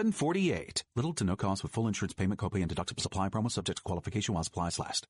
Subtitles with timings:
[0.00, 0.82] 748.
[0.96, 3.82] Little to no cost with full insurance payment, copay, and deductible supply promo subject to
[3.82, 5.06] qualification while supplies last.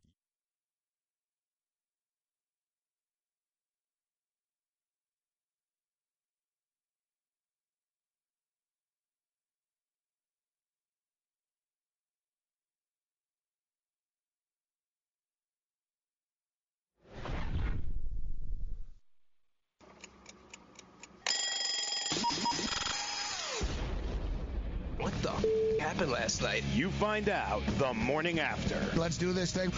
[24.98, 25.44] What the f-
[25.80, 26.62] happened last night?
[26.74, 28.80] You find out the morning after.
[28.96, 29.72] Let's do this thing.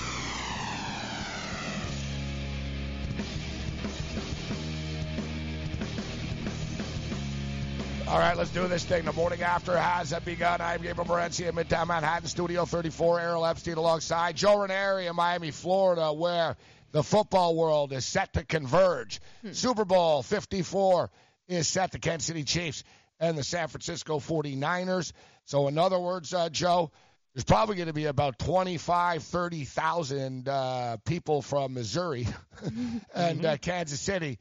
[8.06, 9.06] All right, let's do this thing.
[9.06, 10.60] The morning after has begun.
[10.60, 13.20] I'm Gabriel Morency in Midtown Manhattan, Studio 34.
[13.20, 16.58] Ariel Epstein alongside Joe Ranieri in Miami, Florida, where
[16.90, 19.22] the football world is set to converge.
[19.52, 21.10] Super Bowl 54
[21.48, 21.92] is set.
[21.92, 22.84] The Kansas City Chiefs
[23.18, 25.14] and the San Francisco 49ers.
[25.44, 26.92] So, in other words, uh, Joe,
[27.34, 32.28] there's probably going to be about 25, 30,000 uh, people from Missouri
[33.14, 34.38] and uh, Kansas City.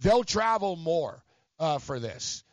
[0.00, 1.22] They'll travel more
[1.58, 2.44] uh, for this.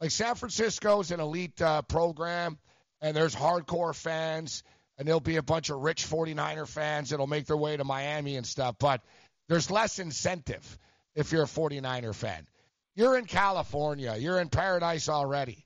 [0.00, 2.58] Like San Francisco's an elite uh, program,
[3.00, 4.62] and there's hardcore fans,
[4.98, 8.36] and there'll be a bunch of rich 49er fans that'll make their way to Miami
[8.36, 8.76] and stuff.
[8.78, 9.00] But
[9.48, 10.78] there's less incentive
[11.14, 12.46] if you're a 49er fan.
[12.94, 15.64] You're in California, you're in paradise already.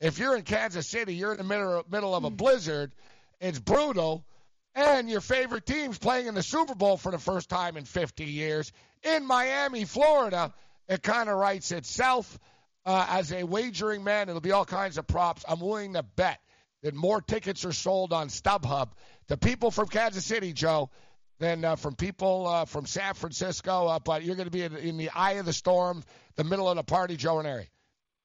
[0.00, 2.92] If you're in Kansas City, you're in the middle, middle of a blizzard.
[3.42, 4.24] It's brutal.
[4.74, 8.24] And your favorite team's playing in the Super Bowl for the first time in 50
[8.24, 10.54] years in Miami, Florida.
[10.88, 12.38] It kind of writes itself.
[12.84, 15.44] Uh, as a wagering man, it'll be all kinds of props.
[15.46, 16.40] I'm willing to bet
[16.82, 18.90] that more tickets are sold on StubHub
[19.28, 20.90] to people from Kansas City, Joe,
[21.38, 23.86] than uh, from people uh, from San Francisco.
[23.86, 26.02] Uh, but you're going to be in, in the eye of the storm,
[26.36, 27.68] the middle of the party, Joe Ranieri.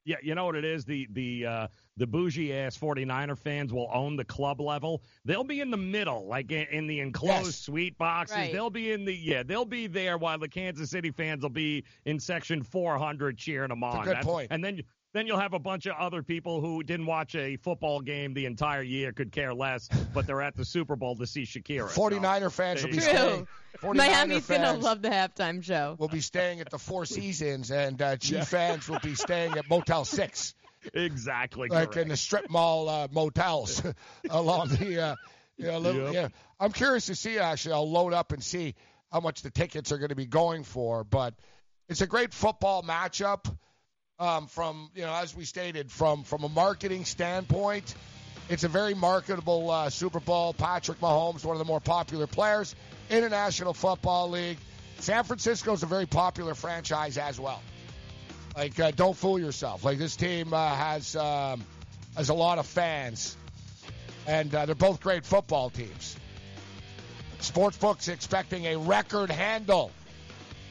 [0.07, 0.85] Yeah, you know what it is?
[0.85, 5.03] The the uh, the bougie ass 49er fans will own the club level.
[5.25, 7.55] They'll be in the middle, like in, in the enclosed Yes.
[7.57, 8.37] suite boxes.
[8.37, 8.53] Right.
[8.53, 11.83] They'll be in the yeah, they'll be there while the Kansas City fans will be
[12.05, 14.05] in section 400 cheering them on.
[14.05, 14.47] good That's- point.
[14.49, 14.81] And then
[15.17, 18.45] then you'll have a bunch of other people who didn't watch a football game the
[18.45, 21.89] entire year, could care less, but they're at the Super Bowl to see Shakira.
[21.89, 23.47] 49er fans will be there staying.
[23.81, 25.95] 49er Miami's gonna love the halftime show.
[25.97, 29.69] We'll be staying at the Four Seasons, and uh, Chief fans will be staying at
[29.69, 30.53] Motel Six.
[30.93, 31.69] Exactly.
[31.69, 31.97] like correct.
[31.97, 33.81] in the strip mall uh, motels
[34.29, 35.15] along the uh,
[35.57, 36.13] you know, little, Yep.
[36.13, 36.27] yeah.
[36.59, 37.73] I'm curious to see actually.
[37.73, 38.75] I'll load up and see
[39.11, 41.33] how much the tickets are going to be going for, but
[41.89, 43.45] it's a great football matchup.
[44.19, 47.93] Um, from you know, as we stated, from from a marketing standpoint,
[48.49, 50.53] it's a very marketable uh, Super Bowl.
[50.53, 52.73] Patrick Mahomes, one of the more popular players
[53.11, 54.57] in the National Football League.
[54.99, 57.61] San Francisco is a very popular franchise as well.
[58.55, 59.85] Like, uh, don't fool yourself.
[59.85, 61.63] Like this team uh, has um,
[62.15, 63.37] has a lot of fans,
[64.25, 66.17] and uh, they're both great football teams.
[67.39, 69.91] Sportsbook's expecting a record handle.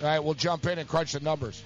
[0.03, 1.63] All right, we'll jump in and crunch the numbers.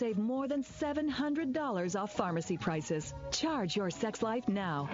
[0.01, 3.13] save more than $700 off pharmacy prices.
[3.29, 4.89] Charge your sex life now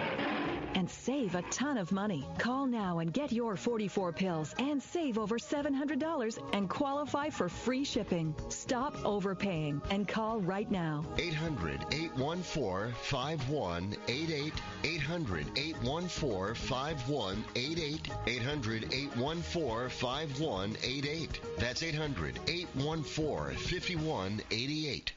[0.74, 2.26] and save a ton of money.
[2.38, 7.84] Call now and get your 44 pills and save over $700 and qualify for free
[7.84, 8.34] shipping.
[8.48, 11.04] Stop overpaying and call right now.
[11.16, 14.52] 800 814 5188.
[14.84, 18.10] 800 814 5188.
[18.26, 21.40] 800 814 5188.
[21.58, 24.87] That's 800 814 5188.
[24.88, 25.12] 1968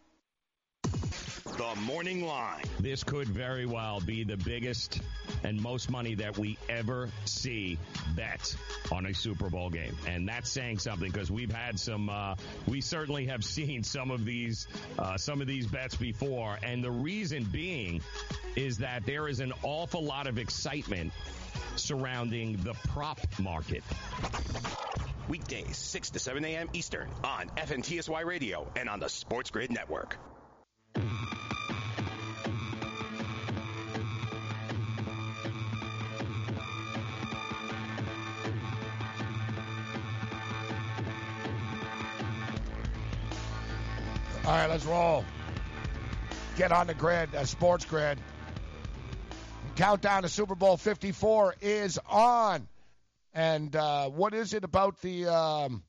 [1.44, 2.64] the Morning Line.
[2.80, 5.02] This could very well be the biggest
[5.44, 7.78] and most money that we ever see
[8.16, 8.56] bet
[8.92, 9.96] on a Super Bowl game.
[10.08, 12.36] And that's saying something because we've had some, uh,
[12.68, 14.68] we certainly have seen some of these,
[15.00, 16.58] uh, some of these bets before.
[16.64, 18.02] And the reason being
[18.56, 21.12] is that there is an awful lot of excitement
[21.76, 23.84] surrounding the prop market.
[25.28, 26.70] Weekdays, 6 to 7 a.m.
[26.74, 30.18] Eastern on FNTSY Radio and on the Sports Grid Network.
[44.44, 45.24] All right, let's roll.
[46.58, 48.18] Get on the grid, uh, sports grid.
[49.76, 52.68] Countdown to Super Bowl 54 is on.
[53.34, 55.84] And uh, what is it about the um,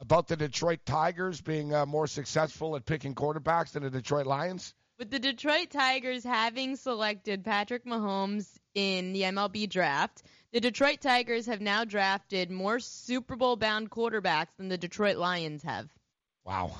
[0.00, 4.74] about the Detroit Tigers being uh, more successful at picking quarterbacks than the Detroit Lions?
[4.98, 10.22] With the Detroit Tigers having selected Patrick Mahomes in the MLB draft,
[10.52, 15.62] the Detroit Tigers have now drafted more Super Bowl bound quarterbacks than the Detroit Lions
[15.64, 15.88] have.
[16.44, 16.74] Wow,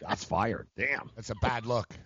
[0.00, 0.68] Shots fired.
[0.76, 1.10] Damn.
[1.16, 1.88] that's a bad look.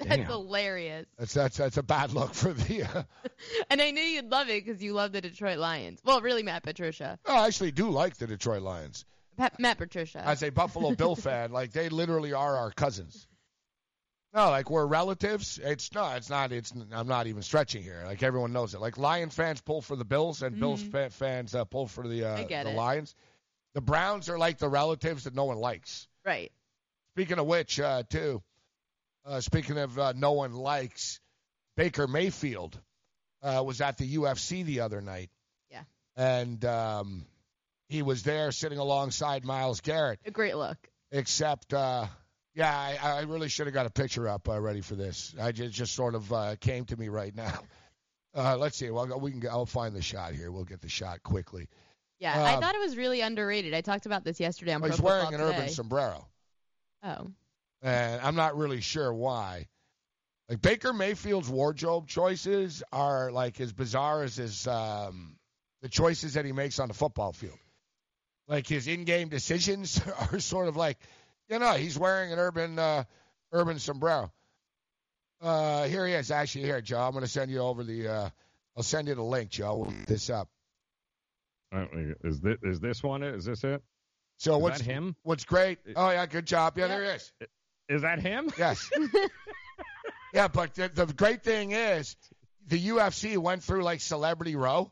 [0.00, 0.26] That's Damn.
[0.26, 1.06] hilarious.
[1.16, 2.82] That's that's that's a bad look for the.
[2.82, 3.02] Uh,
[3.70, 6.00] And I knew you'd love it because you love the Detroit Lions.
[6.04, 7.16] Well, really, Matt Patricia.
[7.28, 9.04] no, I actually do like the Detroit Lions.
[9.38, 10.18] Pa- Matt Patricia.
[10.26, 13.28] As a Buffalo Bill fan, like they literally are our cousins.
[14.34, 15.60] No, like we're relatives.
[15.62, 16.50] It's no, it's not.
[16.50, 18.02] It's I'm not even stretching here.
[18.04, 18.80] Like everyone knows it.
[18.80, 22.24] Like Lion fans pull for the Bills, and Bills fa- fans uh, pull for the
[22.24, 22.40] uh, Mm-hmm.
[22.40, 22.76] I get the it.
[22.76, 23.14] Lions.
[23.74, 26.08] The Browns are like the relatives that no one likes.
[26.24, 26.52] Right.
[27.14, 28.42] Speaking of which, uh, too,
[29.24, 31.20] uh, speaking of uh, no one likes,
[31.76, 32.78] Baker Mayfield
[33.42, 35.30] uh, was at the UFC the other night.
[35.70, 35.82] Yeah.
[36.16, 37.26] And um,
[37.88, 40.18] he was there sitting alongside Myles Garrett.
[40.24, 40.78] A great look.
[41.12, 42.06] Except, uh,
[42.54, 45.34] yeah, I, I really should have got a picture up uh, ready for this.
[45.40, 47.58] I just, just sort of uh, came to me right now.
[48.36, 48.90] Uh, let's see.
[48.90, 49.38] Well, we can.
[49.38, 50.50] Get, I'll find the shot here.
[50.50, 51.68] We'll get the shot quickly.
[52.24, 53.74] Yeah, I Um, thought it was really underrated.
[53.74, 55.44] I talked about this yesterday on Well, he's wearing an Today.
[55.56, 56.26] urban sombrero.
[57.02, 57.30] Oh.
[57.82, 59.68] and I'm not really sure why.
[60.48, 65.36] Like Baker Mayfield's wardrobe choices are like as bizarre as his um,
[65.82, 67.58] the choices that he makes on the football field.
[68.48, 70.00] Like his in-game decisions
[70.32, 70.98] are sort of like,
[71.50, 73.04] you know, he's wearing an urban uh,
[73.52, 74.32] urban sombrero.
[75.42, 77.00] Uh, here he is, actually here, Joe.
[77.00, 78.08] I'm going to send you over the.
[78.08, 78.28] Uh,
[78.76, 79.76] I'll send you the link, Joe.
[79.76, 80.48] We'll this up.
[82.24, 83.22] Is this, is this one?
[83.22, 83.34] it?
[83.34, 83.82] Is this it?
[84.38, 85.16] So Is what's that him?
[85.22, 85.78] what's great?
[85.96, 86.76] Oh yeah, good job.
[86.76, 87.32] Yeah, there he is.
[87.88, 88.50] Is that him?
[88.58, 88.90] Yes.
[90.34, 92.16] yeah, but the, the great thing is,
[92.66, 94.90] the UFC went through like Celebrity Row.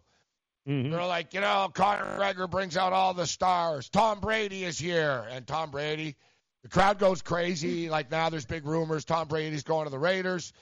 [0.68, 0.90] Mhm.
[0.92, 3.88] They're like, you know, Conor McGregor brings out all the stars.
[3.88, 6.16] Tom Brady is here, and Tom Brady,
[6.62, 7.88] the crowd goes crazy.
[7.90, 10.52] Like now, there's big rumors Tom Brady's going to the Raiders,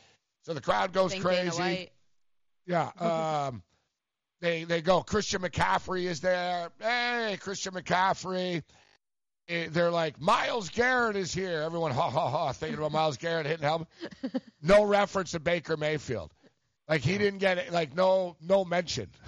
[0.43, 1.91] so the crowd goes Thank crazy.
[2.67, 2.91] Yeah.
[2.99, 3.63] Um,
[4.41, 5.03] they they go.
[5.03, 6.71] Christian McCaffrey is there.
[6.81, 8.63] Hey, Christian McCaffrey.
[9.49, 11.63] Eh, They're like Myles Garrett is here.
[11.63, 13.89] Everyone ha ha ha thinking about Myles Garrett hitting help.
[14.63, 16.33] No reference to Baker Mayfield.
[16.89, 17.73] Like he didn't get it.
[17.73, 19.09] Like no no mention.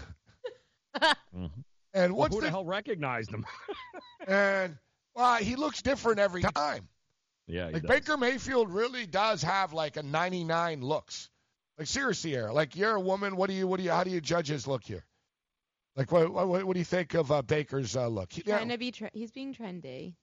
[1.35, 1.51] Mhm.
[1.95, 3.45] And Well, who the the, hell recognized him?
[4.27, 4.77] and
[5.15, 6.89] well he looks different every time.
[7.47, 7.89] yeah, he Like does.
[7.89, 11.31] Baker Mayfield really does have like a 99 looks.
[11.79, 12.51] Like seriously, here.
[12.51, 13.37] Like you're a woman.
[13.37, 13.67] What do you?
[13.67, 13.91] What do you?
[13.91, 15.05] How do you judge his look here?
[15.97, 16.33] Like what?
[16.33, 18.33] What, what do you think of uh, Baker's uh, look?
[18.33, 20.15] He- yeah, Trying to be, tre- he's being trendy.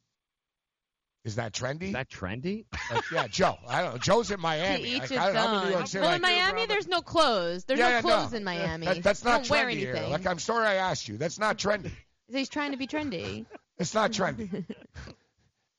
[1.26, 1.84] is that trendy?
[1.84, 2.66] Is that trendy?
[2.92, 3.58] Like, yeah, Joe.
[3.68, 3.98] I don't know.
[4.00, 4.84] Joe's in Miami.
[4.84, 5.72] To each Like, his I, I'm in New own.
[5.74, 6.02] York City.
[6.02, 7.66] well, like, in Miami, there's no clothes.
[7.66, 8.38] There's yeah, no yeah, clothes no.
[8.38, 8.86] in Miami.
[8.86, 10.08] That- that's not Don't wear trendy here.
[10.10, 11.18] Like I'm sorry I asked you.
[11.18, 11.92] That's not trendy.
[12.32, 13.48] So he's trying to be trendy.
[13.80, 14.64] It's not trendy.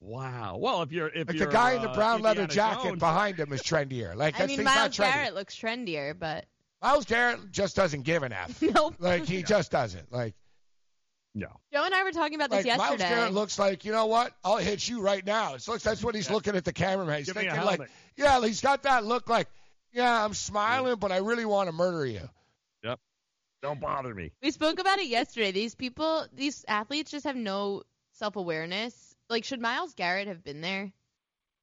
[0.00, 0.56] Wow.
[0.58, 2.98] Well, if you're if Like you're the guy in the uh, brown leather jacket Jones-
[2.98, 4.14] behind him is trendier.
[4.16, 5.12] Like I that's mean, Myles not trendy.
[5.12, 6.46] Garrett looks trendier, but
[6.82, 8.62] Myles Garrett just doesn't give an F.
[8.74, 8.94] nope.
[8.98, 10.10] Like he just doesn't.
[10.10, 10.34] Like
[11.34, 11.48] No.
[11.72, 13.14] Joe and I were talking about this like Myles yesterday.
[13.14, 14.32] Garrett looks like you know what?
[14.42, 15.54] I'll hit you right now.
[15.54, 17.18] It's looks that's what he's looking at the cameraman.
[17.18, 17.82] He's Give thinking like,
[18.16, 19.48] yeah, he's got that look like,
[19.92, 22.26] yeah, I'm smiling, but I really want to murder you.
[22.84, 22.98] Yep.
[23.62, 24.32] Don't bother me.
[24.42, 25.52] We spoke about it yesterday.
[25.52, 29.09] These people, these athletes just have no self awareness.
[29.30, 30.92] Like, should Myles Garrett have been there?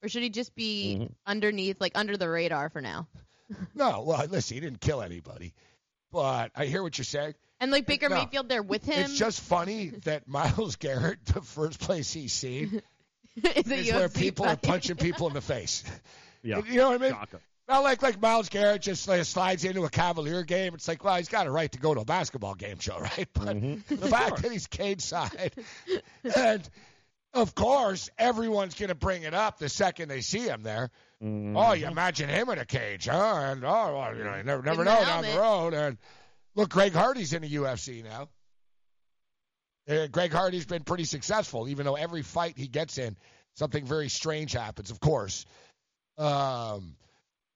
[0.01, 1.13] Or should he just be Mm-hmm.
[1.25, 3.07] underneath, like under the radar for now?
[3.73, 5.53] No, well, listen, he didn't kill anybody,
[6.11, 7.33] but I hear what you're saying.
[7.61, 8.15] And like Baker No.
[8.17, 12.81] Mayfield there with him It's just funny that Myles Garrett, the first place he's seen,
[13.37, 15.83] is is where UFC people are punching people in the face.
[16.43, 16.61] Yeah.
[16.69, 17.11] You know what I mean?
[17.11, 17.39] Shocking.
[17.69, 20.73] Not like like Myles Garrett just like, slides into a Cavalier game.
[20.73, 23.27] It's like, well, he's got a right to go to a basketball game show, right?
[23.33, 23.95] But Mm-hmm.
[23.95, 25.53] the fact that he's cage side,
[26.35, 26.69] and
[27.33, 30.89] of course, everyone's going to bring it up the second they see him there.
[31.23, 31.57] Mm-hmm.
[31.57, 33.51] Oh, you imagine him in a cage, huh?
[33.51, 35.73] And oh, well, you know, you never, never know down the road.
[35.73, 35.97] And
[36.55, 38.29] look, Greg Hardy's in the UFC now.
[39.89, 43.15] Uh, Greg Hardy's been pretty successful, even though every fight he gets in,
[43.55, 44.91] something very strange happens.
[44.91, 45.45] Of course,
[46.17, 46.95] um,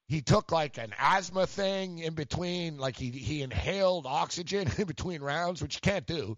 [0.07, 5.21] he took like an asthma thing in between, like he he inhaled oxygen in between
[5.21, 6.37] rounds, which you can't do.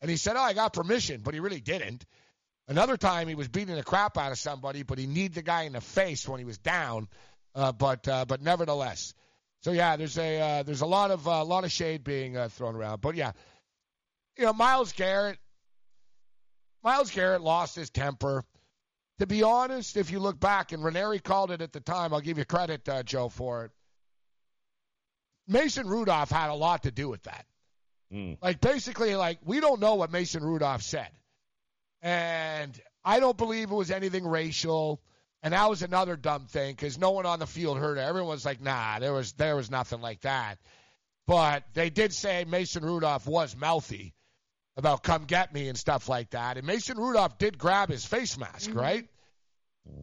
[0.00, 2.04] And he said, "Oh, I got permission," but he really didn't.
[2.70, 5.64] Another time, he was beating the crap out of somebody, but he kneed the guy
[5.64, 7.08] in the face when he was down.
[7.52, 9.12] Uh, but uh, but nevertheless,
[9.62, 12.48] so yeah, there's a uh, there's a lot of a lot of shade being uh,
[12.48, 13.00] thrown around.
[13.00, 13.32] But yeah,
[14.38, 15.38] you know, Myles Garrett,
[16.84, 18.44] Myles Garrett lost his temper.
[19.18, 22.20] To be honest, if you look back, and Ranieri called it at the time, I'll
[22.20, 23.72] give you credit, uh, Joe, for it.
[25.48, 27.46] Mason Rudolph had a lot to do with that.
[28.12, 28.38] Mm.
[28.40, 31.10] Like basically, like we don't know what Mason Rudolph said,
[32.02, 35.00] and I don't believe it was anything racial.
[35.42, 38.02] And that was another dumb thing because no one on the field heard it.
[38.02, 40.58] Everyone was like, "Nah, there was there was nothing like that."
[41.26, 44.14] But they did say Mason Rudolph was mouthy
[44.76, 46.58] about "come get me" and stuff like that.
[46.58, 48.78] And Mason Rudolph did grab his face mask, mm-hmm.
[48.78, 49.08] right?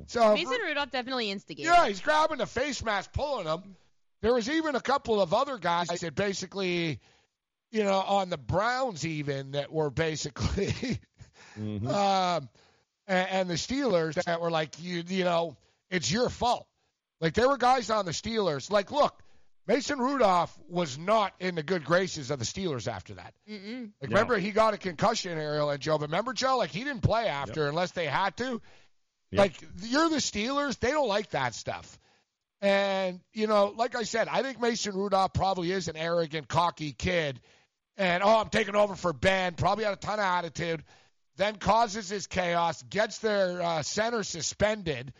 [0.08, 1.72] So Mason Rudolph definitely instigated.
[1.72, 3.76] yeah, he's grabbing the face mask, pulling them.
[4.22, 7.00] There was even a couple of other guys that basically,
[7.72, 10.74] you know, on the Browns even that were basically,
[11.60, 11.88] Mm-hmm.
[11.88, 12.50] um,
[13.08, 15.56] and, and the Steelers that were like, you, you know,
[15.90, 16.68] it's your fault.
[17.22, 18.70] Like there were guys on the Steelers.
[18.70, 19.18] Like, look,
[19.66, 23.34] Mason Rudolph was not in the good graces of the Steelers after that.
[23.50, 23.92] Mm-mm.
[24.02, 24.16] Like, No.
[24.16, 25.98] remember he got a concussion, Ariel and Joe.
[25.98, 28.62] But remember, Joe, like he didn't play after unless they had to.
[29.32, 29.40] Yep.
[29.40, 32.00] Like you're the Steelers, they don't like that stuff.
[32.62, 36.92] And you know, like I said, I think Mason Rudolph probably is an arrogant, cocky
[36.94, 37.40] kid.
[37.98, 39.56] And oh, I'm taking over for Ben.
[39.56, 40.84] Probably had a ton of attitude.
[41.38, 45.14] Then causes his chaos, gets their uh, center suspended,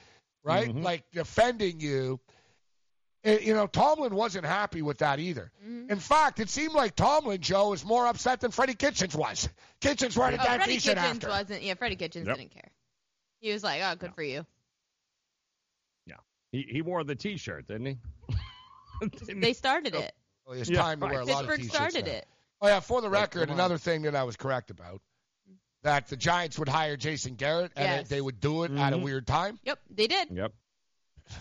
[0.44, 0.70] right?
[0.70, 0.84] Mhm.
[0.84, 2.20] Like defending you.
[3.24, 5.52] Eh, you know, Tomlin wasn't happy with that either.
[5.64, 5.92] Mm-hmm.
[5.92, 9.50] In fact, it seemed like Tomlin, Joe, was more upset than Freddie Kitchens was.
[9.82, 11.30] Kitchens wearing a Oh, damn Freddie t-shirt Kitchens after.
[11.30, 11.62] wasn't.
[11.64, 12.38] Yeah, Freddie Kitchens Yep.
[12.38, 12.72] didn't care.
[13.40, 14.46] He was like, "Oh, good for you."
[16.06, 16.16] Yeah,
[16.52, 17.98] he, he wore the T-shirt, didn't he?
[19.26, 20.16] Didn't They started Oh, it.
[20.46, 22.12] Well, it's Yeah, time to wear a lot of t-shirts started now.
[22.14, 22.28] it.
[22.62, 25.02] Oh yeah, for the record, come another thing that I was correct about
[25.88, 28.08] that the Giants would hire Jason Garrett and Yes.
[28.10, 29.02] they- they would do it at a Mhm.
[29.04, 29.60] weird time.
[29.64, 30.30] Yep, they did.
[30.32, 30.54] Yep.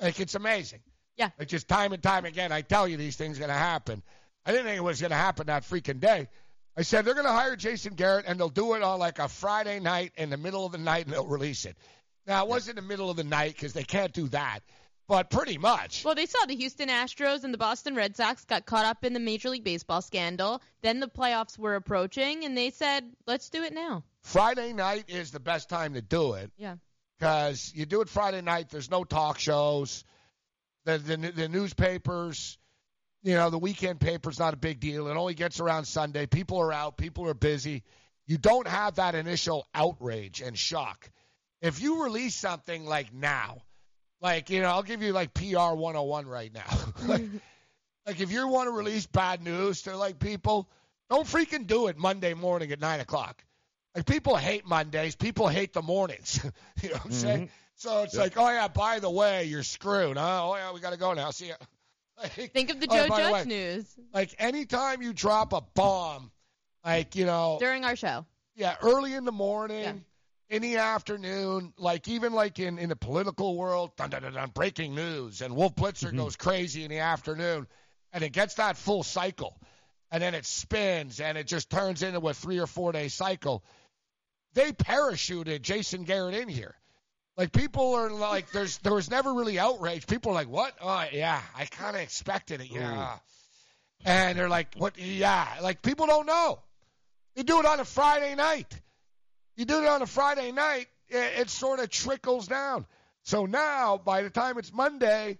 [0.00, 0.80] Like it's amazing.
[1.16, 1.30] Yeah.
[1.38, 4.02] Like just time and time again, I tell you these things are going to happen.
[4.44, 6.28] I didn't think it was going to happen that freaking day.
[6.76, 9.28] I said they're going to hire Jason Garrett and they'll do it on like a
[9.28, 11.76] Friday night in the middle of the night and they'll release it.
[12.26, 14.60] Now it wasn't the middle of the night because they can't do that,
[15.08, 16.04] but pretty much.
[16.04, 19.12] Well, they saw the Houston Astros and the Boston Red Sox got caught up in
[19.12, 20.60] the Major League Baseball scandal.
[20.82, 25.30] Then the playoffs were approaching, and they said, "Let's do it now." Friday night is
[25.30, 26.50] the best time to do it.
[26.56, 26.76] Yeah.
[27.18, 28.68] because you do it Friday night.
[28.70, 30.04] There's no talk shows.
[30.84, 32.58] The, the the newspapers,
[33.22, 35.08] you know, the weekend paper's not a big deal.
[35.08, 36.26] It only gets around Sunday.
[36.26, 36.96] People are out.
[36.96, 37.84] People are busy.
[38.26, 41.08] You don't have that initial outrage and shock.
[41.62, 43.62] If you release something like now,
[44.20, 46.78] like you know, I'll give you like PR 101 right now.
[47.06, 47.22] like,
[48.06, 50.68] like if you want to release bad news to like people,
[51.10, 53.44] don't freaking do it Monday morning at nine o'clock.
[53.94, 55.16] Like people hate Mondays.
[55.16, 56.40] People hate the mornings.
[56.82, 57.20] you know what I'm mm-hmm.
[57.20, 57.50] saying?
[57.76, 58.22] So it's Yep.
[58.22, 60.16] like, oh yeah, by the way, you're screwed.
[60.16, 60.48] Huh?
[60.48, 61.30] Oh yeah, we got to go now.
[61.30, 61.54] See ya.
[62.18, 65.52] Like, Think of the oh, Joe by the way, Judge news Like anytime you drop
[65.52, 66.30] a bomb,
[66.82, 68.24] like you know, during our show.
[68.54, 69.92] yeah, early in the morning, Yeah.
[70.48, 74.50] In the afternoon, like even like in in the political world, dun, dun, dun, dun,
[74.54, 76.18] breaking news, and Wolf Blitzer Mm-hmm.
[76.18, 77.66] goes crazy in the afternoon,
[78.12, 79.58] and it gets that full cycle,
[80.10, 83.64] and then it spins, and it just turns into a three or four day cycle.
[84.54, 86.74] they parachuted Jason Garrett in here.
[87.36, 90.06] Like people are like, there's there was never really outrage.
[90.06, 90.72] People are like, what?
[90.80, 92.70] Oh yeah, I kind of expected it.
[92.70, 93.18] Yeah,
[94.04, 94.96] and they're like, what?
[94.98, 96.60] Yeah, like people don't know.
[97.34, 98.80] They do it on a Friday night.
[99.56, 102.86] You do it on a Friday night, it, it sort of trickles down.
[103.24, 105.38] So now, by the time it's Monday,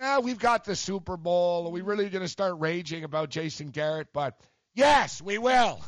[0.00, 1.66] eh, we've got the Super Bowl.
[1.66, 4.08] Are we really going to start raging about Jason Garrett?
[4.12, 4.38] But
[4.74, 5.80] yes, we will.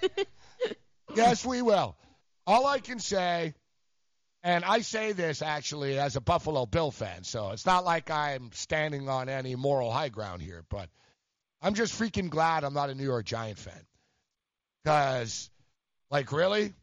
[1.14, 1.96] yes, we will.
[2.46, 3.54] All I can say,
[4.42, 8.50] and I say this actually as a Buffalo Bill fan, so it's not like I'm
[8.52, 10.88] standing on any moral high ground here, but
[11.62, 13.86] I'm just freaking glad I'm not a New York Giant fan.
[14.82, 15.48] Because,
[16.12, 16.74] like, really?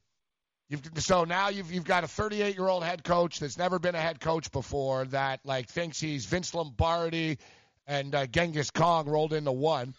[0.69, 3.95] You've, so now you've you've got a 38 year old head coach that's never been
[3.95, 7.39] a head coach before that like thinks he's Vince Lombardi
[7.87, 9.95] and uh, Genghis Khan rolled into one.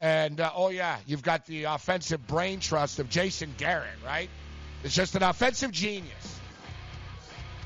[0.00, 4.30] And uh, oh yeah, you've got the offensive brain trust of Jason Garrett, right?
[4.82, 6.38] It's just an offensive genius.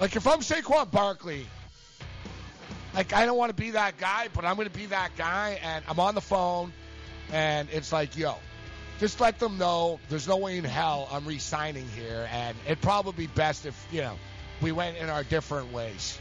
[0.00, 1.47] Like if I'm Saquon Barkley,
[2.95, 5.59] like I don't want to be that guy, but I'm going to be that guy,
[5.62, 6.73] and I'm on the phone,
[7.31, 8.37] and it's like, yo,
[9.02, 13.26] just let them know there's no way in hell I'm re-signing here, and it'd probably
[13.26, 14.16] be best if you know
[14.61, 16.21] we went in our different ways.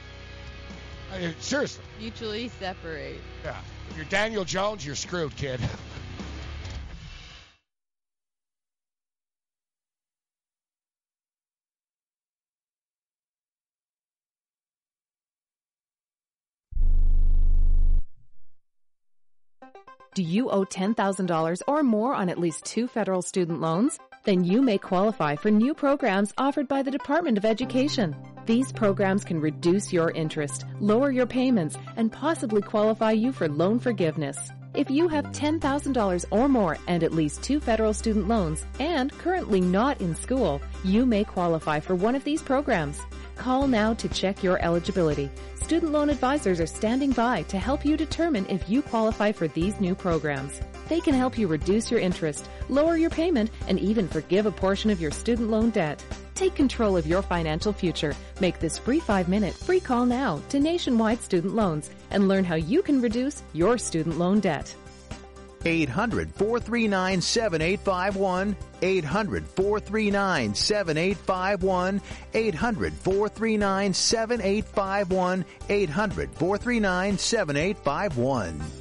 [1.14, 1.84] I mean, seriously.
[2.00, 3.22] Mutually separate.
[3.44, 3.56] Yeah.
[3.92, 5.60] If you're Daniel Jones, you're screwed, kid.
[20.14, 23.98] Do you owe $10,000 or more on at least two federal student loans?
[24.26, 28.14] Then you may qualify for new programs offered by the Department of Education.
[28.46, 33.80] These programs can reduce your interest, lower your payments, and possibly qualify you for loan
[33.80, 34.38] forgiveness.
[34.74, 39.60] If you have $10,000 or more and at least two federal student loans and currently
[39.60, 43.02] not in school, you may qualify for one of these programs.
[43.36, 45.30] Call now to check your eligibility.
[45.56, 49.82] Student loan advisors are standing by to help you determine if you qualify for these
[49.82, 50.62] new programs.
[50.92, 54.90] They can help you reduce your interest, lower your payment, and even forgive a portion
[54.90, 56.04] of your student loan debt.
[56.36, 58.14] Take control of your financial future.
[58.42, 62.56] Make this free five minute free call now to Nationwide Student Loans and learn how
[62.56, 64.76] you can reduce your student loan debt.
[65.64, 68.58] 800 439 7851.
[68.82, 72.02] 800 439 7851.
[72.34, 75.46] 800 439 7851.
[75.70, 78.81] 800 439 7851.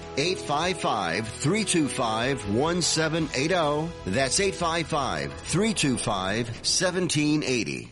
[0.17, 3.91] 855 325 1780.
[4.07, 7.91] That's 855 325 1780.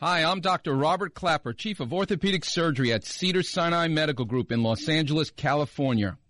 [0.00, 0.76] Hi, I'm Dr.
[0.76, 6.16] Robert Clapper, Chief of Orthopedic Surgery at Cedars-Sinai Medical Group in Los Angeles, California.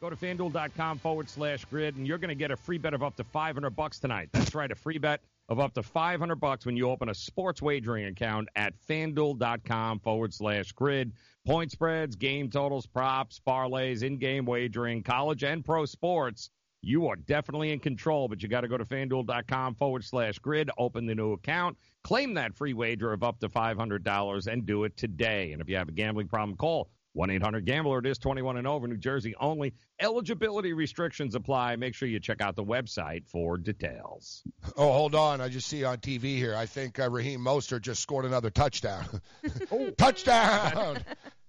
[0.00, 3.02] Go to fanduel.com forward slash grid, and you're going to get a free bet of
[3.02, 4.28] up to 500 bucks tonight.
[4.32, 7.60] That's right, a free bet of up to 500 bucks when you open a sports
[7.60, 11.12] wagering account at fanduel.com forward slash grid.
[11.44, 16.50] Point spreads, game totals, props, parlays, in game wagering, college and pro sports.
[16.80, 20.70] You are definitely in control, but you got to go to fanduel.com forward slash grid,
[20.78, 24.96] open the new account, claim that free wager of up to $500, and do it
[24.96, 25.52] today.
[25.52, 27.98] And if you have a gambling problem, call 1 800 Gambler.
[27.98, 29.74] It is 21 and over, New Jersey only.
[29.98, 31.74] Eligibility restrictions apply.
[31.74, 34.44] Make sure you check out the website for details.
[34.76, 35.40] Oh, hold on.
[35.40, 36.54] I just see on TV here.
[36.54, 39.20] I think uh, Raheem Mostert just scored another touchdown.
[39.72, 39.90] Oh.
[39.98, 40.98] touchdown!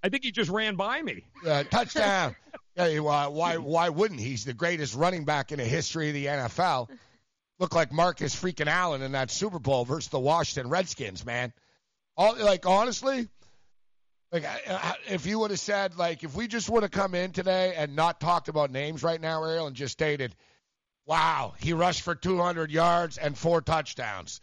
[0.02, 1.26] I think he just ran by me.
[1.48, 2.36] Uh, touchdown!
[2.76, 4.30] yeah, why, why, why wouldn't he?
[4.30, 6.90] He's the greatest running back in the history of the NFL.
[7.60, 11.54] Looked like Marcus freaking Allen in that Super Bowl versus the Washington Redskins, man.
[12.18, 13.30] All, like honestly,
[14.32, 17.16] like I- I- if you would have said like if we just would have come
[17.16, 20.36] in today and not talked about names right now, Ariel, and just stated,
[21.06, 24.42] "Wow, he rushed for 200 yards and four touchdowns."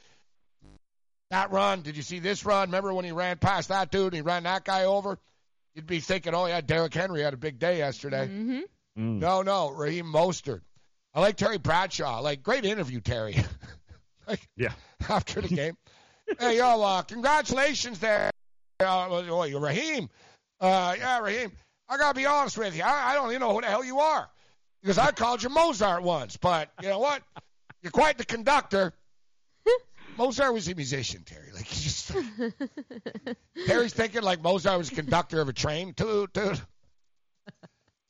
[1.30, 2.68] That run, did you see this run?
[2.68, 5.18] Remember when he ran past that dude and he ran that guy over?
[5.74, 9.18] You'd be thinking, "Oh yeah, Derrick Henry had a big day yesterday." Mm-hmm.
[9.18, 10.62] No, no, Raheem Mostert.
[11.12, 12.20] I like Terry Bradshaw.
[12.20, 13.36] Like great interview, Terry.
[14.26, 14.72] like Yeah.
[15.08, 15.76] after the game.
[16.38, 18.30] hey, yo, uh, congratulations there,
[18.80, 20.08] uh, oh, Raheem.
[20.60, 21.52] Uh, yeah, Raheem.
[21.88, 22.82] I gotta be honest with you.
[22.82, 24.28] I, I don't even know who the hell you are
[24.82, 27.22] because I called you Mozart once, but you know what?
[27.82, 28.92] You're quite the conductor.
[30.18, 31.52] Mozart was a musician, Terry.
[31.54, 32.12] Like he just
[33.66, 35.94] Terry's thinking like Mozart was a conductor of a train.
[35.94, 36.60] Toot, toot.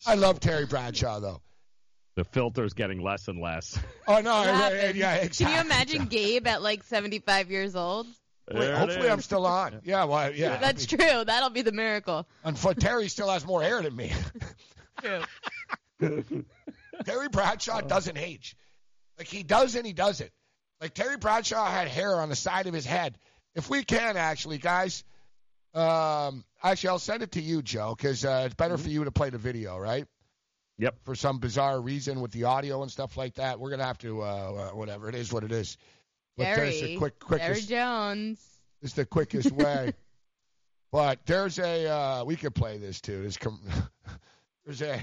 [0.07, 1.43] I love Terry Bradshaw though.
[2.15, 3.79] The filter's getting less and less.
[4.09, 5.55] Oh no, What I- I- yeah, exactly.
[5.55, 8.07] Can you imagine Gabe at like 75 years old?
[8.53, 9.81] Wait, There it hopefully I'm still on.
[9.85, 10.57] Yeah, well, yeah.
[10.59, 11.25] That's true.
[11.25, 12.27] That'll be the miracle.
[12.45, 14.13] Unfor- Terry still has more hair than me.
[17.05, 18.57] Terry Bradshaw doesn't age.
[19.19, 20.31] Like he does and he doesn't.
[20.81, 23.19] Like Terry Bradshaw had hair on the side of his head.
[23.55, 25.03] If we can, actually, guys,
[25.75, 29.11] um, actually, I'll send it to you, Joe, because uh, it's better for you to
[29.11, 30.07] play the video, right?
[30.79, 30.97] Yep.
[31.05, 34.23] For some bizarre reason with the audio and stuff like that, we're gonna have to,
[34.23, 35.79] uh, uh, whatever it is, what it is.
[36.37, 36.97] But there's the Jerry.
[36.97, 37.69] quick, Jerry quickest.
[37.69, 38.47] Jones.
[38.83, 39.93] It's the quickest way.
[40.93, 43.23] but there's a uh, we could play this too.
[43.23, 43.61] There's com-
[44.65, 45.03] there's a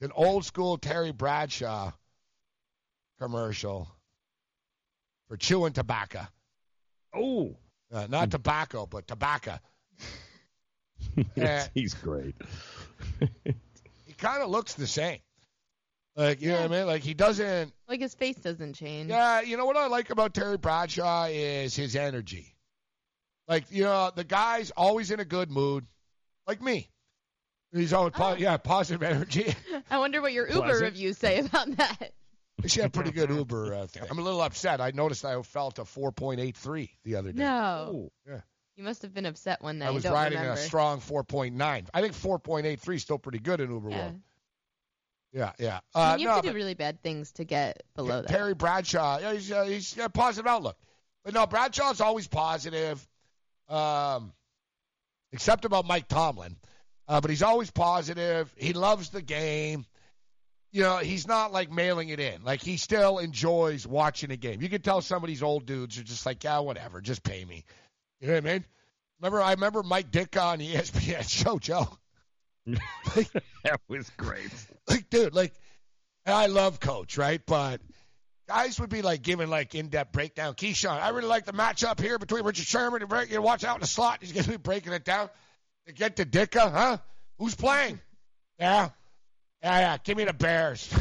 [0.00, 1.92] an old school Terry Bradshaw
[3.20, 3.88] commercial
[5.28, 6.26] for chewing tobacco.
[7.14, 7.56] Oh,
[7.92, 9.58] Uh, not tobacco, but tobacco.
[11.34, 12.34] Yes, he's great.
[14.06, 15.18] He kind of looks the same.
[16.18, 16.86] Like you know what I mean?
[16.88, 17.72] Like he doesn't.
[17.88, 19.08] Like his face doesn't change.
[19.08, 22.56] Yeah, you know what I like about Terry Bradshaw is his energy.
[23.46, 25.86] Like you know, the guy's always in a good mood,
[26.46, 26.90] like me.
[27.72, 29.54] He's always po- yeah positive energy.
[29.90, 30.82] I wonder what your Uber Pleasant.
[30.86, 32.12] reviews say about that.
[32.66, 33.72] She had pretty good Uber.
[33.74, 34.02] Uh, thing.
[34.10, 34.80] I'm a little upset.
[34.80, 37.38] I noticed I felt a 4.83 the other day.
[37.44, 38.10] No.
[38.26, 38.40] Yeah.
[38.76, 39.86] You must have been upset one night.
[39.86, 40.60] I was riding remember.
[40.60, 41.86] a strong 4.9.
[41.94, 43.98] I think 4.83 is still pretty good in Uber Yeah.
[44.06, 44.20] world.
[45.32, 45.80] Yeah, yeah.
[45.94, 48.28] I Uh, mean, you no, have to do really bad things to get below that.
[48.28, 50.76] Terry Bradshaw, yeah, he's, uh, he's got a positive outlook.
[51.24, 53.06] But no, Bradshaw's always positive,
[53.68, 54.32] um,
[55.32, 56.56] except about Mike Tomlin.
[57.06, 58.52] Uh, but he's always positive.
[58.56, 59.86] He loves the game.
[60.72, 62.44] You know, he's not like mailing it in.
[62.44, 64.60] Like he still enjoys watching a game.
[64.60, 67.42] You can tell some of these old dudes are just like, yeah, whatever, just pay
[67.44, 67.64] me.
[68.20, 68.64] You know what I mean?
[69.20, 71.86] Remember, I remember Mike Ditka the ESPN show, Joe.
[73.64, 74.50] that was great.
[74.88, 75.52] Like, dude, like,
[76.26, 77.40] I love Coach, right?
[77.46, 77.80] But
[78.48, 80.54] guys would be like giving like in-depth breakdown.
[80.54, 83.30] Keyshawn, I really like the matchup here between Richard Sherman and break.
[83.30, 84.18] You watch out in the slot.
[84.20, 85.30] He's gonna be breaking it down.
[85.86, 86.98] To get to Ditka, huh?
[87.38, 88.00] Who's playing?
[88.58, 88.90] Yeah,
[89.62, 89.96] yeah, yeah.
[90.02, 90.92] Give me the Bears.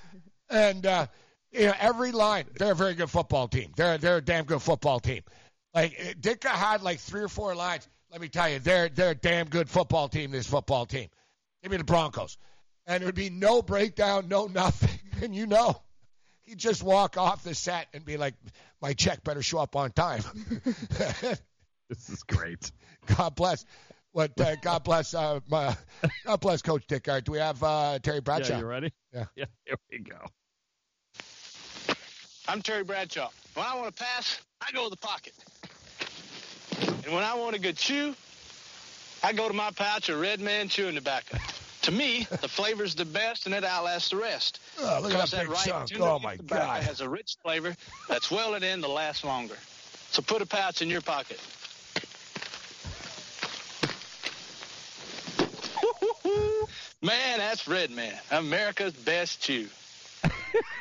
[0.50, 1.06] and uh,
[1.50, 3.72] you know, every line, they're a very good football team.
[3.76, 5.22] They're they're a damn good football team.
[5.74, 7.88] Like Ditka had like three or four lines.
[8.16, 10.30] Let me tell you, they're they're a damn good football team.
[10.30, 11.10] This football team.
[11.62, 12.38] Give me the Broncos.
[12.86, 14.88] And there would be no breakdown, no nothing.
[15.22, 15.82] And you know,
[16.44, 18.32] he'd just walk off the set and be like,
[18.80, 20.22] my check better show up on time.
[21.90, 22.72] This is great.
[23.04, 23.66] God bless.
[24.12, 24.32] What?
[24.40, 25.12] Uh, God bless.
[25.12, 25.76] Uh, my,
[26.24, 27.06] God bless Coach Dick.
[27.08, 28.54] All right, do we have uh, Terry Bradshaw?
[28.54, 28.92] Yeah, you ready?
[29.12, 29.24] Yeah.
[29.36, 30.16] Yeah, here we go.
[32.48, 33.28] I'm Terry Bradshaw.
[33.54, 35.34] When I want to pass, I go to the pocket.
[37.06, 38.14] And when I want a good chew,
[39.22, 41.38] I go to my pouch of Red Man chewing tobacco.
[41.82, 44.60] To me, the flavor's the best and it outlasts the rest.
[44.80, 45.92] Oh, look at Because that big right chunk.
[46.00, 46.82] Oh, my tobacco God.
[46.82, 47.76] has a rich flavor
[48.08, 49.54] that's welded in to last longer.
[50.10, 51.38] So put a pouch in your pocket.
[57.02, 59.68] Man, that's Red Man, America's best chew.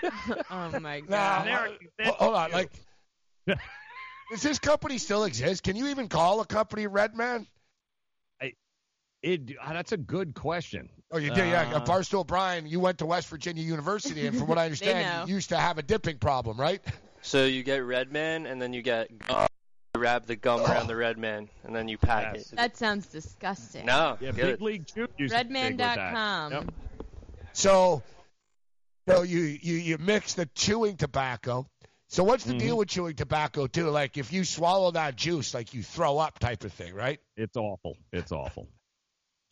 [0.50, 1.78] oh my Nah, god.
[2.02, 2.52] ho- hold on.
[2.52, 2.72] Like,
[4.32, 5.64] does this company still exist?
[5.64, 7.48] Can you even call a company Redman?
[9.26, 10.88] It, uh, that's a good question.
[11.12, 11.72] Oh, you did, yeah.
[11.74, 15.28] Uh, Uh, Barstool Brian, you went to West Virginia University, and from what I understand,
[15.28, 16.80] you used to have a dipping problem, right?
[17.24, 19.48] So you get Red Man, and then you get gum.
[19.96, 22.52] You wrap the gum around the Red Man, and then you pack it.
[22.54, 23.88] That sounds disgusting.
[23.88, 24.62] No, Yeah, Big.
[24.62, 25.98] League Chew used to be big with that.
[25.98, 26.52] Redman.com.
[26.52, 26.72] Yep.
[27.54, 28.04] So,
[29.10, 31.66] so you, you, you mix the chewing tobacco.
[32.08, 32.60] So what's the Mm-hmm.
[32.60, 33.90] deal with chewing tobacco, too?
[33.90, 37.20] Like, if you swallow that juice, like you throw up type of thing, right?
[37.36, 37.98] It's awful.
[38.14, 38.68] It's awful.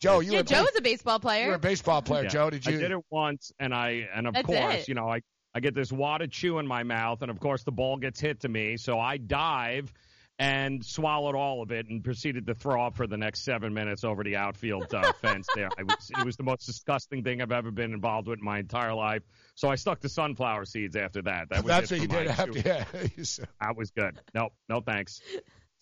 [0.00, 1.44] Joe, you yeah, were Joe's a baseball player.
[1.44, 2.28] you were a baseball player, Yeah.
[2.28, 2.50] Joe.
[2.50, 2.76] Did you?
[2.76, 4.88] I did it once, and I and of That's course, it.
[4.88, 5.20] you know, I
[5.54, 8.20] I get this wad of chew in my mouth, and of course the ball gets
[8.20, 9.92] hit to me, so I dive
[10.38, 14.02] and swallowed all of it and proceeded to throw up for the next seven minutes
[14.02, 15.46] over the outfield uh, fence.
[15.54, 18.44] There, I was, it was the most disgusting thing I've ever been involved with in
[18.44, 19.22] my entire life.
[19.54, 21.50] So I stuck to sunflower seeds after that.
[21.50, 22.58] That was That's what you did after.
[22.58, 22.84] Yeah.
[23.16, 23.24] You
[23.60, 24.18] That was good.
[24.34, 25.20] No, no thanks.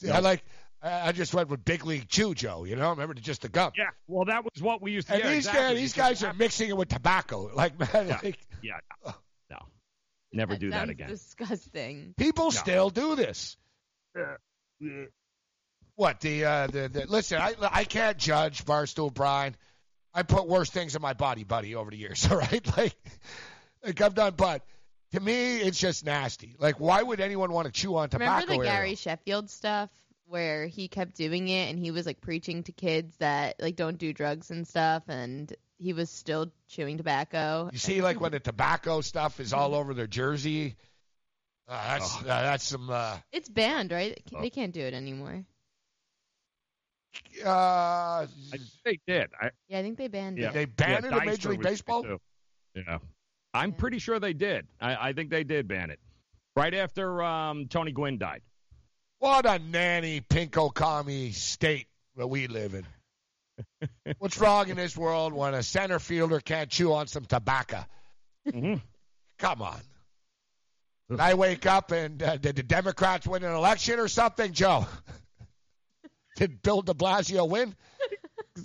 [0.01, 0.45] See, I like.
[0.83, 2.65] I I just went with Big League Chew, Joe.
[2.65, 3.71] You know, remember just the gum.
[3.77, 5.15] Yeah, well, that was what we used to.
[5.15, 5.63] And yeah, these exactly.
[5.63, 7.51] guys, these guys are mixing it with tobacco.
[7.55, 8.19] Like, man, Yeah.
[8.23, 8.73] like, Yeah,
[9.07, 9.15] no,
[9.51, 9.59] no.
[10.33, 11.09] never do that again.
[11.09, 12.15] Disgusting.
[12.19, 12.51] people No.
[12.51, 13.57] still do this.
[15.95, 17.39] What the uh, the, the listen?
[17.39, 19.55] I I can't judge Barstool Brian.
[20.15, 22.27] I put worse things in my body, buddy, over the years.
[22.31, 22.97] All right, like
[23.85, 24.63] like I've done, but
[25.13, 26.57] to me, it's just nasty.
[26.59, 28.33] Like, why would anyone want to chew on tobacco?
[28.33, 28.73] Remember the Ariel?
[28.73, 29.91] Gary Sheffield stuff
[30.27, 33.99] where he kept doing it and he was like preaching to kids that like don't
[33.99, 37.69] do drugs and stuff and he was still chewing tobacco.
[37.71, 40.77] You see, like when the tobacco stuff is all over their jersey.
[41.69, 42.91] Uh, that's uh, that's some.
[42.91, 44.21] Uh, It's banned, right?
[44.41, 45.45] They can't do it anymore.
[47.45, 49.31] uh, I think they did.
[49.41, 50.55] I, Yeah, I think they banned yeah, it.
[50.55, 52.03] They banned yeah, it in Dykstra Major League Baseball?
[52.03, 52.21] too.
[52.75, 52.99] Yeah,
[53.55, 54.67] I'm pretty sure they did.
[54.81, 56.01] I, I think they did ban it
[56.57, 58.43] right after um, Tony Gwynn died.
[59.19, 62.87] What a nanny pinko commie state that we live in.
[64.19, 67.85] What's wrong in this world when a center fielder can't chew on some tobacco?
[68.49, 68.75] Mm-hmm.
[69.39, 69.81] Come on.
[71.21, 74.87] I wake up and uh, did the Democrats win an election or something, Joe?
[76.37, 77.75] did Bill de Blasio win?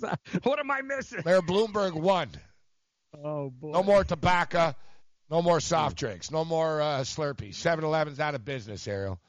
[0.42, 1.22] what am I missing?
[1.24, 2.28] Mayor Bloomberg won.
[3.22, 3.72] Oh boy.
[3.72, 4.74] No more tobacco.
[5.30, 6.30] No more soft drinks.
[6.30, 7.54] No more uh, Slurpees.
[7.54, 9.20] 7 Eleven's out of business, Ariel.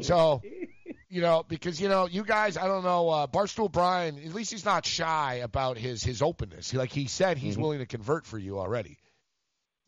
[0.00, 0.42] So,
[1.08, 4.50] you know, because, you know, you guys, I don't know, uh, Barstool Brian, at least
[4.50, 6.74] he's not shy about his, his openness.
[6.74, 8.98] Like he said, he's willing to convert for you already.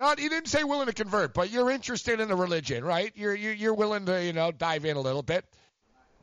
[0.04, 3.10] Not, he didn't say willing to convert, but you're interested in the religion, right?
[3.14, 5.46] You're, you're, you're willing to, you know, dive in a little bit.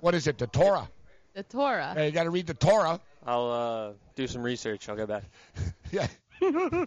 [0.01, 0.87] What is it, the Torah?
[1.33, 1.93] The Torah.
[1.95, 2.99] Hey, you got to read the Torah.
[3.25, 4.87] I'll uh, do some research.
[4.87, 5.23] I'll get back.
[5.91, 6.07] Yeah.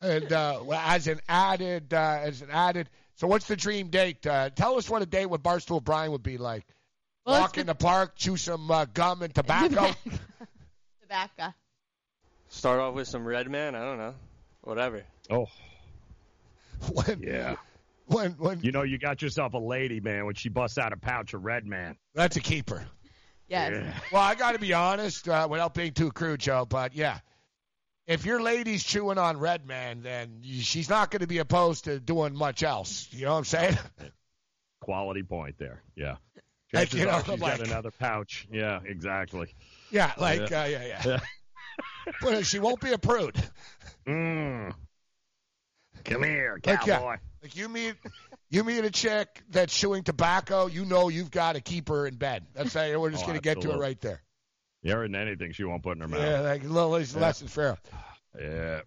[0.00, 2.88] and uh, as an added, uh, as an added.
[3.16, 4.24] So, what's the dream date?
[4.24, 6.64] Uh, tell us what a date with Barstool Brian would be like.
[7.26, 9.92] Well, Walk it's in the park, chew some uh, gum and tobacco.
[11.02, 11.52] Tobacco.
[12.48, 13.74] Start off with some Red Man.
[13.74, 14.14] I don't know.
[14.64, 15.04] Whatever.
[15.30, 15.46] Oh,
[16.92, 17.56] when, yeah.
[18.06, 20.96] when, when You know, you got yourself a lady, man, when she busts out a
[20.96, 21.96] pouch of Red Man.
[22.14, 22.84] that's a keeper.
[23.46, 23.94] Yes.
[24.10, 26.64] Well, I got to be honest, uh, without being too crude, Joe.
[26.64, 27.18] But yeah,
[28.06, 32.00] if your lady's chewing on Red Man, then she's not going to be opposed to
[32.00, 33.06] doing much else.
[33.10, 33.78] You know what I'm saying?
[34.80, 35.82] Quality point there.
[35.94, 36.16] Yeah.
[36.72, 38.48] Like, Chances you know, she's like- got another pouch.
[38.50, 39.54] Yeah, exactly.
[39.92, 40.62] Yeah, like Yeah.
[40.62, 41.18] Uh, yeah, yeah.
[42.20, 43.36] but she won't be a prude.
[44.06, 44.74] Mm.
[46.04, 46.86] Come here, Like, cowboy.
[47.12, 47.94] yeah, like you meet
[48.50, 52.16] you meet a chick that's chewing tobacco, you know you've got to keep her in
[52.16, 52.46] bed.
[52.52, 54.22] That's how we're just Oh, going to get to it right there.
[54.82, 56.20] There isn't anything she won't put in her mouth.
[56.20, 57.20] Yeah, like a little less Yeah.
[57.20, 57.78] less than fair.
[58.38, 58.80] Yeah.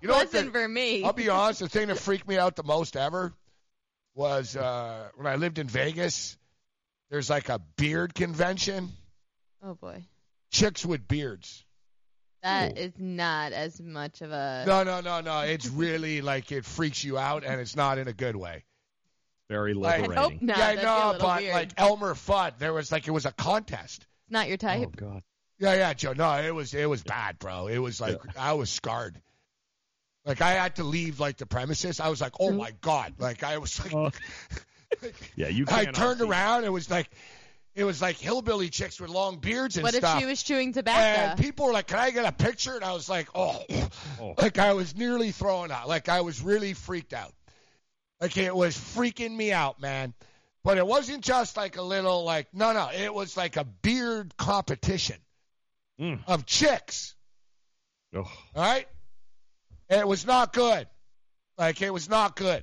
[0.00, 0.32] You know what?
[0.32, 1.04] Listen the- for me.
[1.04, 1.60] I'll be honest.
[1.60, 3.34] The thing that freaked me out the most ever
[4.14, 6.38] was uh, when I lived in Vegas.
[7.10, 8.88] There's like a beard convention.
[9.62, 10.04] Oh boy.
[10.50, 11.64] Chicks with beards.
[12.42, 14.64] That is not as much of a.
[14.66, 15.40] No, no, no, no.
[15.40, 18.64] It's really like it freaks you out, and it's not in a good way.
[19.48, 20.18] Very Like- liberating.
[20.18, 20.58] I hope not.
[20.58, 21.54] yeah, I That'd be a know, but weird.
[21.54, 24.06] like Elmer Fudd, there was like it was a contest.
[24.24, 24.88] It's not your type.
[24.88, 25.22] Oh God.
[25.58, 26.14] Yeah, yeah, Joe.
[26.14, 27.68] No, it was it was bad, bro.
[27.68, 29.20] It was like I was scarred.
[30.24, 32.00] Like I had to leave like the premises.
[32.00, 33.14] I was like, oh my god.
[33.18, 34.10] Like I was like, oh.
[35.36, 36.64] Yeah, you I turned around.
[36.64, 37.10] It was like,
[37.74, 40.02] it was like hillbilly chicks with long beards and stuff.
[40.02, 41.00] What if she was chewing tobacco?
[41.00, 41.42] and tobacco?
[41.42, 43.64] people were like, "Can I get a picture?" And I was like, "Oh,"
[44.20, 44.34] Oh.
[44.38, 45.88] like I was nearly throwing out.
[45.88, 47.32] Like I was really freaked out.
[48.20, 50.14] Like it was freaking me out, man.
[50.64, 52.90] But it wasn't just like a little like no, no.
[52.94, 55.16] It was like a beard competition
[56.00, 56.20] Mm.
[56.26, 57.14] of chicks.
[58.14, 58.20] Oh.
[58.20, 58.30] All
[58.62, 58.86] right.
[59.88, 60.86] It was not good.
[61.58, 62.62] Like it was not good.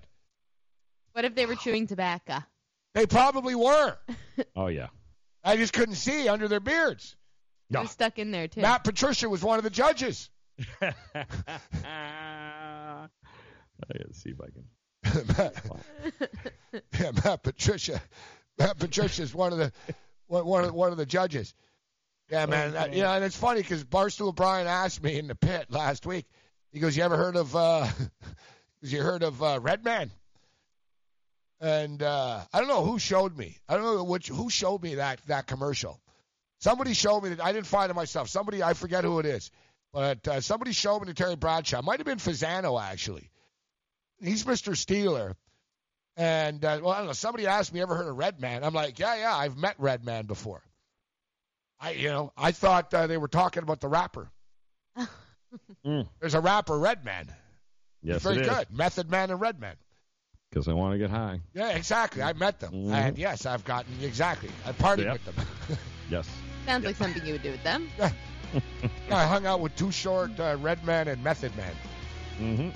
[1.13, 2.37] What if they were chewing tobacco?
[2.93, 3.97] They probably were.
[4.55, 4.87] Oh yeah.
[5.49, 7.15] I just couldn't see under their beards.
[7.69, 8.61] They're stuck in there too.
[8.61, 10.29] Matt Patricia was one of the judges.
[10.81, 10.93] I
[13.97, 14.65] gotta see if I can.
[15.37, 15.53] Matt,
[16.99, 18.01] yeah, Matt Patricia.
[18.57, 19.71] Matt Patricia is one of the
[20.27, 21.53] one one of, one of the judges.
[22.29, 22.73] Yeah, man.
[22.73, 26.05] That, you know, and it's funny because Barstool Brian asked me in the pit last
[26.05, 26.25] week.
[26.71, 27.55] He goes, "You ever heard of?
[27.55, 27.87] uh
[28.81, 30.11] You heard of uh, Redman?"
[31.61, 33.57] And uh I don't know who showed me.
[33.67, 35.99] I don't know which who showed me that that commercial.
[36.59, 38.29] Somebody showed me that I didn't find it myself.
[38.29, 39.51] Somebody I forget who it is,
[39.93, 41.81] but uh, somebody showed me to Terry Bradshaw.
[41.81, 43.29] Might have been Fasano actually.
[44.21, 44.73] He's Mr.
[44.73, 45.35] Steeler.
[46.17, 47.13] And uh, well, I don't know.
[47.13, 50.61] Somebody asked me, "Ever heard of Redman?" I'm like, "Yeah, yeah, I've met Redman before."
[51.79, 54.29] I, you know, I thought uh, they were talking about the rapper.
[55.83, 57.33] There's a rapper, Redman.
[58.03, 58.49] Yes, Very it is.
[58.49, 58.67] good.
[58.71, 59.77] Method Man and Redman.
[60.49, 61.41] Because I want to get high.
[61.53, 62.23] Yeah, exactly.
[62.23, 62.91] I met them, Mhm.
[62.91, 64.49] and yes, I've gotten exactly.
[64.65, 65.13] I partied Yep.
[65.13, 65.35] with them.
[66.09, 66.27] Yes.
[66.65, 67.87] Sounds like something you would do with them.
[68.51, 71.71] Yeah, I hung out with Too Short, uh, Redman, and Method Man.
[72.39, 72.69] Mm-hmm.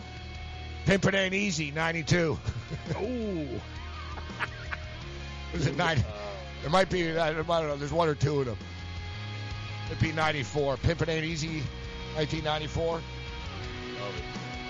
[0.85, 2.37] Pimpin' ain't easy, 92.
[3.01, 3.47] Ooh.
[5.51, 6.03] Was it 90?
[6.61, 8.57] There might be, I don't know, there's one or two of them.
[9.87, 10.77] It'd be 94.
[10.77, 11.63] Pimpin' ain't easy,
[12.17, 13.01] 1994.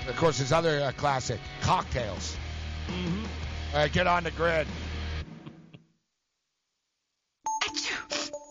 [0.07, 2.37] Of course, his other uh, classic, Cocktails.
[2.87, 3.75] Mm-hmm.
[3.75, 4.67] All right, get on the grid.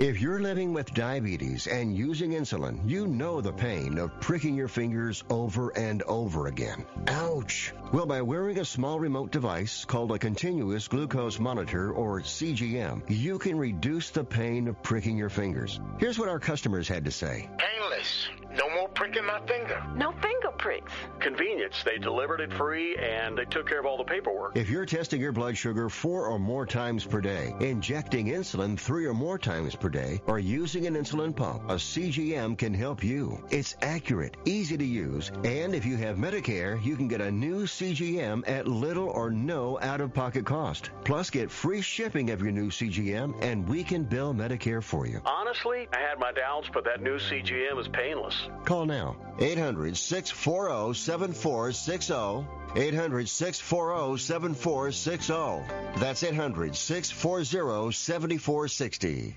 [0.00, 4.66] If you're living with diabetes and using insulin, you know the pain of pricking your
[4.66, 6.86] fingers over and over again.
[7.06, 7.74] Ouch!
[7.92, 13.38] Well, by wearing a small remote device called a continuous glucose monitor or CGM, you
[13.38, 15.78] can reduce the pain of pricking your fingers.
[15.98, 17.50] Here's what our customers had to say.
[17.58, 18.28] Painless.
[18.56, 19.82] No more pricking my finger.
[19.94, 20.92] no finger pricks.
[21.20, 21.82] Convenience.
[21.84, 24.56] They delivered it free and they took care of all the paperwork.
[24.56, 29.06] If you're testing your blood sugar four or more times per day, injecting insulin three
[29.06, 33.42] or more times per day, or using an insulin pump, a CGM can help you.
[33.50, 37.66] It's accurate, easy to use, and if you have Medicare, you can get a new
[37.66, 40.90] CGM at little or no out-of-pocket cost.
[41.04, 45.20] Plus, get free shipping of your new CGM, and we can bill Medicare for you.
[45.24, 48.34] Honestly, I had my doubts, but that new CGM is painless.
[48.64, 49.16] Call now.
[49.38, 52.46] 800 640 7460.
[52.76, 56.00] 800 640 7460.
[56.00, 59.36] That's 800 640 7460.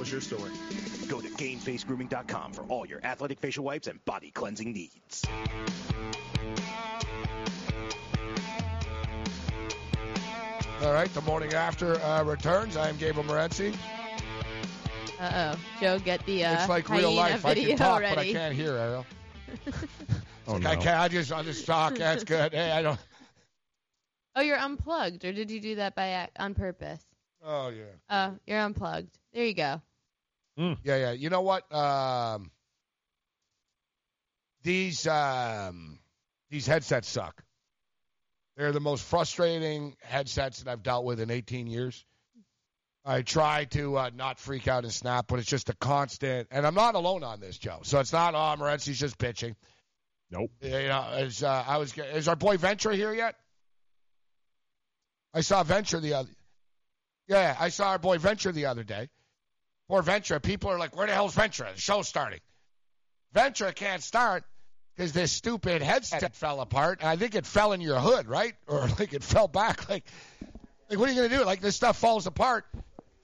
[0.00, 0.50] What's your story?
[1.08, 5.26] Go to GameFaceGrooming.com for all your athletic facial wipes and body cleansing needs.
[10.82, 12.78] All right, the morning after uh, returns.
[12.78, 13.76] I am Gabriel Morency.
[15.20, 15.60] Uh oh.
[15.82, 17.44] Joe, get the uh, it's like real life.
[17.44, 18.14] I can talk, ready.
[18.14, 19.06] but I can't hear, Ariel.
[20.48, 20.98] Oh, Like, I can't.
[20.98, 21.96] I just, I just talk.
[21.96, 22.54] That's good.
[22.54, 22.98] Hey, I don't.
[24.34, 27.04] Oh, you're unplugged, or did you do that by ac- on purpose?
[27.44, 27.84] Oh yeah.
[28.08, 29.18] Oh, you're unplugged.
[29.32, 29.82] There you go.
[30.84, 31.12] Yeah, yeah.
[31.12, 31.72] You know what?
[31.74, 32.50] Um,
[34.62, 35.98] these um,
[36.50, 37.42] these headsets suck.
[38.56, 42.04] They're the most frustrating headsets that I've dealt with in 18 years.
[43.04, 46.48] I try to uh, not freak out and snap, but it's just a constant.
[46.50, 47.78] And I'm not alone on this, Joe.
[47.82, 49.56] So it's not, oh, Morency's just pitching.
[50.30, 50.50] Nope.
[50.60, 53.36] You know, is, uh, I was, is our boy Ventura here yet?
[55.32, 56.30] I saw Ventura the other.
[57.28, 59.08] Yeah, I saw our boy Ventura the other day.
[59.90, 60.38] Poor Ventura.
[60.38, 61.72] People are like, where the hell's Ventura?
[61.74, 62.38] The show's starting.
[63.32, 64.44] Ventura can't start
[64.94, 67.00] because this stupid headset fell apart.
[67.00, 68.54] And I think it fell in your hood, right?
[68.68, 69.90] Or like it fell back.
[69.90, 70.04] Like,
[70.88, 71.44] like what are you going to do?
[71.44, 72.66] Like this stuff falls apart.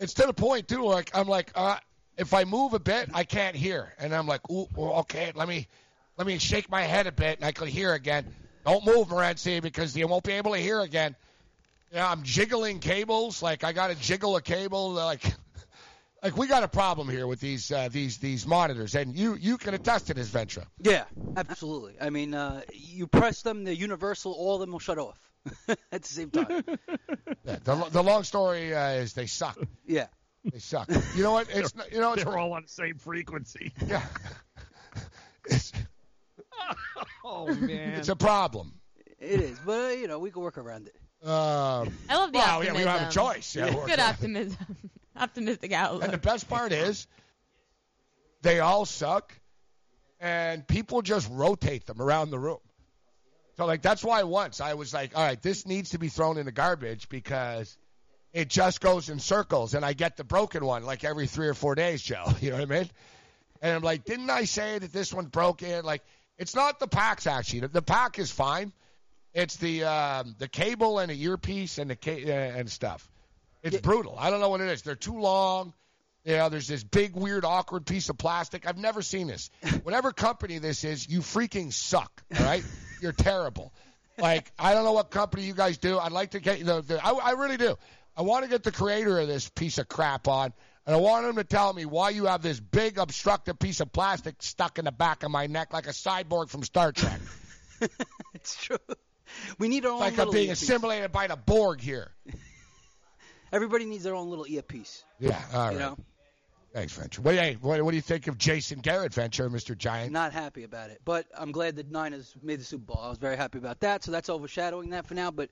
[0.00, 0.82] It's to the point too.
[0.82, 1.76] Like I'm like, uh,
[2.18, 5.68] if I move a bit, I can't hear, and I'm like, ooh, okay, let me,
[6.16, 8.26] let me shake my head a bit, and I can hear again.
[8.64, 11.14] Don't move, Morency, because you won't be able to hear again.
[11.92, 13.40] Yeah, I'm jiggling cables.
[13.40, 14.90] Like I got to jiggle a cable.
[14.90, 15.22] Like,
[16.26, 19.56] like we got a problem here with these uh, these these monitors, and you you
[19.58, 20.66] can attest to this, Ventura.
[20.80, 21.04] Yeah,
[21.36, 21.94] absolutely.
[22.00, 24.32] I mean, uh, you press them, they're universal.
[24.32, 25.18] All of them will shut off
[25.68, 26.64] at the same time.
[27.44, 29.56] Yeah, the, the long story uh, is they suck.
[29.86, 30.06] Yeah.
[30.52, 30.88] They suck.
[31.14, 31.46] You know what?
[31.48, 33.72] It's not- you know it's, They're all on the same frequency.
[33.86, 34.02] Yeah.
[37.24, 38.00] oh man.
[38.00, 38.72] it's a problem.
[39.20, 40.96] It is, but uh, you know we can work around it.
[41.24, 43.54] Um, I love the well, yeah, we don't have a choice.
[43.54, 44.58] Yeah, Good optimism.
[45.16, 46.04] Optimistic outlook.
[46.04, 47.06] And the best part is,
[48.42, 49.32] they all suck,
[50.20, 52.58] and people just rotate them around the room.
[53.56, 56.36] So, like, that's why once I was like, all right, this needs to be thrown
[56.36, 57.76] in the garbage because
[58.32, 61.54] it just goes in circles, and I get the broken one like every three or
[61.54, 62.24] four days, Joe.
[62.40, 62.90] You know what I mean?
[63.62, 65.84] And I'm like, didn't I say that this one's broken?
[65.84, 66.02] Like,
[66.38, 67.60] it's not the packs actually.
[67.60, 68.72] The, the pack is fine.
[69.32, 73.10] It's the um, the cable and the earpiece and the ca- and stuff.
[73.66, 74.16] It's brutal.
[74.18, 74.82] I don't know what it is.
[74.82, 75.72] They're too long.
[76.24, 78.66] You know, there's this big, weird, awkward piece of plastic.
[78.66, 79.48] I've never seen this.
[79.84, 82.22] Whatever company this is, you freaking suck.
[82.36, 82.64] All right,
[83.00, 83.72] you're terrible.
[84.18, 85.98] Like I don't know what company you guys do.
[85.98, 86.80] I'd like to get the.
[86.80, 87.76] the I, I really do.
[88.16, 90.52] I want to get the creator of this piece of crap on,
[90.86, 93.92] and I want him to tell me why you have this big obstructive piece of
[93.92, 97.20] plastic stuck in the back of my neck like a cyborg from Star Trek.
[98.34, 98.78] it's true.
[99.58, 100.62] We need our own like I'm being earpiece.
[100.62, 102.10] assimilated by the Borg here.
[103.52, 105.04] Everybody needs their own little earpiece.
[105.18, 105.72] Yeah, all right.
[105.72, 105.96] You know,
[106.76, 107.24] Thanks, Ventura.
[107.24, 109.76] What, hey, what, what do you think of Jason Garrett, Ventura, Mr.
[109.76, 110.12] Giant?
[110.12, 113.00] not happy about it, but I'm glad the Niners made the Super Bowl.
[113.02, 114.04] I was very happy about that.
[114.04, 115.48] So that's overshadowing that for now, but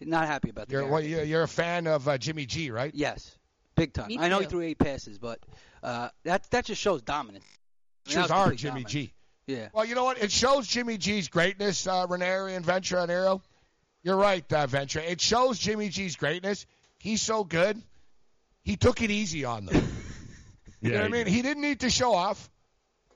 [0.00, 2.94] not happy about the You're, well, you're, you're a fan of uh, Jimmy G, right?
[2.94, 3.36] Yes,
[3.74, 4.10] big time.
[4.18, 5.40] I know he threw eight passes, but
[5.82, 7.44] uh, that that just shows dominance.
[8.06, 8.92] I mean, that Shows our Jimmy dominance.
[8.92, 9.12] G.
[9.48, 9.68] Yeah.
[9.72, 10.22] Well, you know what?
[10.22, 13.42] It shows Jimmy G's greatness, uh, Ranieri and Ventura and Arrow.
[14.04, 15.04] You're right, uh, Ventura.
[15.04, 16.64] It shows Jimmy G's greatness.
[17.00, 17.80] He's so good.
[18.62, 19.88] He took it easy on them.
[20.80, 21.26] you know what I he mean?
[21.34, 22.48] He didn't need to show off.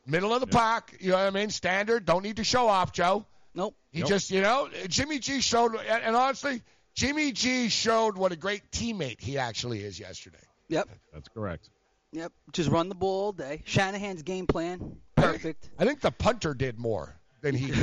[0.07, 0.97] Middle of the pack.
[1.01, 1.51] You know what I mean?
[1.51, 2.05] Standard.
[2.05, 3.25] Don't need to show off, Joe.
[3.55, 3.75] Nope.
[3.91, 4.09] He Nope.
[4.09, 6.63] just, you know, Jimmy G showed, and, and honestly,
[6.95, 10.39] Jimmy G showed what a great teammate he actually is yesterday.
[10.69, 10.89] Yep.
[11.13, 11.71] That's correct.
[12.13, 12.33] Yep.
[12.53, 13.63] Just run the ball all day.
[13.65, 15.69] Shanahan's game plan, perfect.
[15.79, 17.77] I think the punter did more than he did.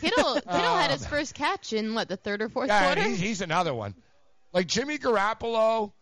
[0.00, 3.08] Kittle, Kittle had his Um, first catch in what the third or fourth Yeah, quarter.
[3.08, 3.94] he's, he's another one.
[4.52, 5.92] Like Jimmy Garoppolo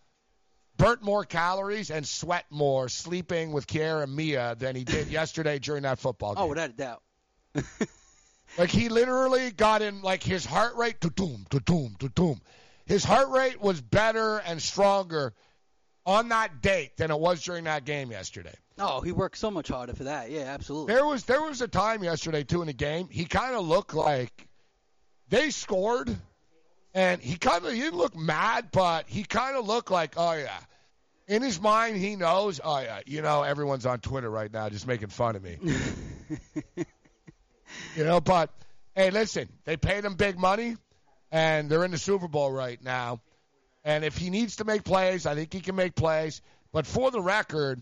[0.76, 5.82] burnt more calories and sweat more sleeping with Kiara Mia than he did yesterday during
[5.82, 6.44] that football oh, game.
[6.44, 7.02] Oh, without a doubt.
[8.58, 12.40] Like he literally got in like his heart rate to doom to doom to doom.
[12.86, 15.32] His heart rate was better and stronger
[16.04, 18.54] on that date than it was during that game yesterday.
[18.78, 20.30] Oh, he worked so much harder for that.
[20.30, 20.94] Yeah, absolutely.
[20.94, 23.08] There was there was a time yesterday too in the game.
[23.10, 24.48] He kind of looked like
[25.28, 26.14] they scored,
[26.94, 30.32] and he kind of he didn't look mad, but he kind of looked like oh
[30.32, 30.58] yeah.
[31.28, 32.60] In his mind, he knows.
[32.62, 35.58] Oh yeah, you know everyone's on Twitter right now just making fun of me.
[37.96, 38.50] you know, but
[38.94, 40.76] hey, listen, they paid him big money,
[41.30, 43.20] and they're in the Super Bowl right now.
[43.84, 46.42] And if he needs to make plays, I think he can make plays.
[46.72, 47.80] But for the record,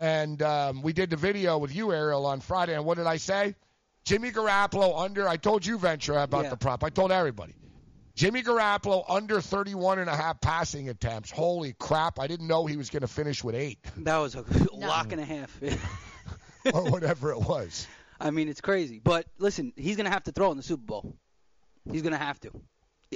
[0.00, 2.74] and um, we did the video with you, Ariel, on Friday.
[2.74, 3.54] And what did I say?
[4.04, 5.28] Jimmy Garoppolo under.
[5.28, 6.50] I told you, Ventura, about Yeah.
[6.50, 6.82] the prop.
[6.82, 7.54] I told everybody.
[8.14, 11.30] Jimmy Garoppolo under 31 and a half passing attempts.
[11.30, 12.20] Holy crap!
[12.20, 15.20] I didn't know he was going to finish with eight That was a lock and
[15.20, 15.60] a half.
[16.72, 17.86] or whatever it was.
[18.20, 19.00] I mean, it's crazy.
[19.02, 21.16] But listen, he's going to have to throw in the Super Bowl.
[21.90, 22.52] He's going to have to.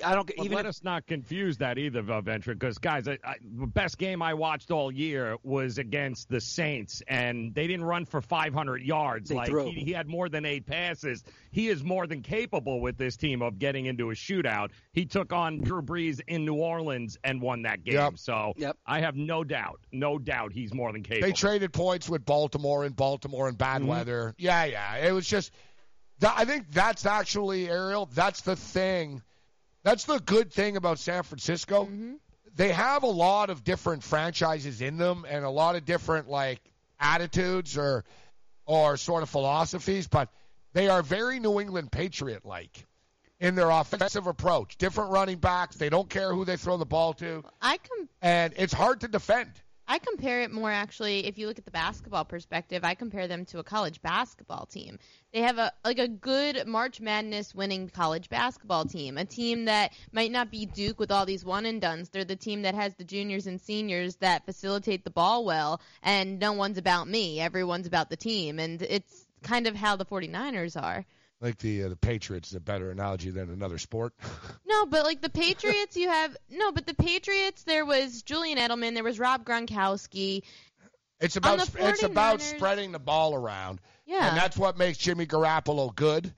[0.04, 3.18] I don't But even let if, us not confuse that either, Ventura, because guys, I,
[3.24, 7.84] I, the best game I watched all year was against the Saints, and they didn't
[7.84, 9.28] run for 500 yards.
[9.30, 9.70] They like threw.
[9.70, 11.24] he, he had more than eight passes.
[11.50, 14.70] He is more than capable with this team of getting into a shootout.
[14.92, 17.94] He took on Drew Brees in New Orleans and won that game.
[17.94, 18.18] Yep.
[18.18, 18.54] So
[18.86, 21.26] I have no doubt, no doubt, he's more than capable.
[21.28, 23.86] They traded points with Baltimore in Baltimore in bad Mhm.
[23.86, 24.34] weather.
[24.38, 24.96] Yeah, yeah.
[24.96, 25.52] It was just.
[26.20, 28.08] I think that's actually Ariel.
[28.12, 29.22] That's the thing.
[29.88, 31.84] That's the good thing about San Francisco.
[31.84, 32.16] Mm-hmm.
[32.54, 36.60] They have a lot of different franchises in them and a lot of different like
[37.00, 38.04] attitudes or
[38.66, 40.28] or sort of philosophies, but
[40.74, 42.84] they are very New England Patriot like
[43.40, 44.76] in their offensive approach.
[44.76, 45.76] Different running backs.
[45.76, 49.08] They don't care who they throw the ball to, I com- and it's hard to
[49.08, 49.52] defend.
[49.90, 53.46] I compare it more actually if you look at the basketball perspective, I compare them
[53.46, 54.98] to a college basketball team.
[55.32, 59.94] They have a like a good March Madness winning college basketball team, a team that
[60.12, 62.10] might not be Duke with all these one and dones.
[62.10, 66.38] They're the team that has the juniors and seniors that facilitate the ball well and
[66.38, 70.80] no one's about me, everyone's about the team and it's kind of how the 49ers
[70.80, 71.06] are.
[71.40, 74.14] Like the uh, the Patriots is a better analogy than another sport.
[74.66, 77.64] No, but like the Patriots, you have no, but the Patriots.
[77.64, 78.94] There was Julian Edelman.
[78.94, 80.42] There was Rob Gronkowski.
[81.20, 83.80] It's about the it's about spreading the ball around.
[84.06, 84.28] Yeah.
[84.28, 86.32] And that's what makes Jimmy Garoppolo good.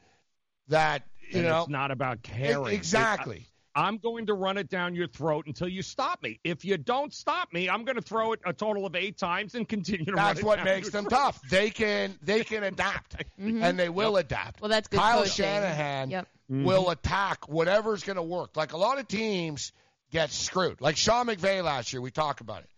[0.68, 2.74] That you And know it's not about caring.
[2.74, 3.48] Exactly.
[3.48, 6.40] I, am going to run it down your throat until you stop me.
[6.44, 9.54] If you don't stop me, I'm going to throw it a total of eight times
[9.54, 11.18] and continue to run That's what down makes your them throat.
[11.18, 11.40] tough.
[11.50, 13.62] They can they can adapt Mhm.
[13.62, 14.60] and they will adapt.
[14.60, 15.44] Well, that's good Kyle coaching.
[15.44, 16.28] Shanahan Yep.
[16.48, 18.56] will attack whatever's going to work.
[18.56, 19.72] Like a lot of teams
[20.10, 20.80] get screwed.
[20.80, 22.70] Like Sean McVay last year, we talked about it.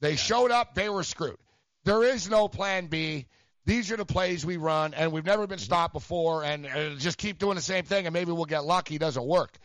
[0.00, 1.38] They showed up, they were screwed.
[1.84, 3.26] There is no plan B.
[3.64, 7.18] These are the plays we run, and we've never been stopped before, and uh, just
[7.18, 8.94] keep doing the same thing, and maybe we'll get lucky.
[8.94, 9.58] It doesn't work.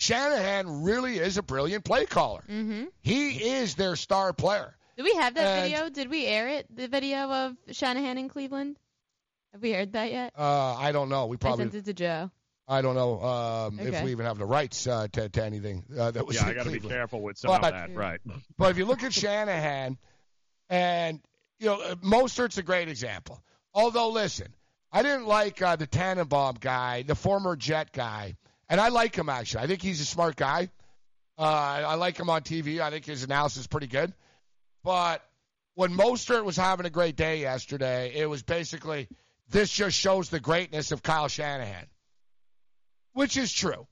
[0.00, 2.42] Shanahan really is a brilliant play caller.
[2.48, 2.84] Mm-hmm.
[3.02, 4.74] He is their star player.
[4.96, 5.90] Did we have that And- video?
[5.90, 6.74] Did we air it?
[6.74, 8.76] The video of Shanahan in Cleveland.
[9.52, 10.32] Have we aired that yet?
[10.38, 11.26] Uh, I don't know.
[11.26, 12.30] We I probably sent it to Joe.
[12.66, 16.12] I don't know um, if we even have the rights uh, to, to anything uh,
[16.12, 16.36] that was.
[16.36, 18.20] Yeah, I got to be careful with some But- of that, right?
[18.56, 19.98] But if you look at Shanahan,
[20.70, 21.20] and
[21.58, 23.42] you know uh, Mostert's a great example.
[23.74, 24.54] Although, listen,
[24.92, 28.36] I didn't like uh, the Tannenbaum guy, the former Jet guy,
[28.70, 29.64] and I like him actually.
[29.64, 30.70] I think he's a smart guy.
[31.36, 32.80] Uh, I I like him on TV.
[32.80, 34.14] I think his analysis is pretty good.
[34.82, 35.22] But
[35.74, 39.08] when Mostert was having a great day yesterday, it was basically
[39.50, 41.86] this just shows the greatness of Kyle Shanahan,
[43.12, 43.86] which is true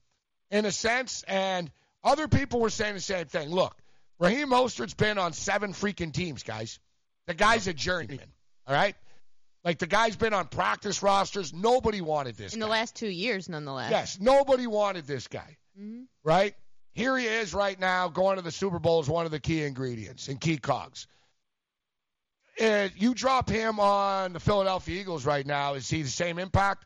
[0.51, 1.25] in a sense.
[1.27, 1.71] And
[2.05, 3.51] other people were saying the same thing.
[3.51, 3.77] Look,
[4.19, 6.79] Raheem Mostert's been on seven freaking teams, guys.
[7.27, 8.33] The guy's a journeyman,
[8.67, 8.97] all right?
[9.65, 11.53] Like the guy's been on practice rosters.
[11.53, 12.55] Nobody wanted this.
[12.55, 12.67] In guy.
[12.67, 13.91] the last two years, nonetheless.
[13.91, 16.07] Yes, nobody wanted this guy, Mhm.
[16.25, 16.55] right?
[16.93, 19.63] Here he is right now going to the Super Bowl is one of the key
[19.63, 21.07] ingredients and key cogs.
[22.61, 26.85] Uh, you drop him on the Philadelphia Eagles right now, is he the same impact?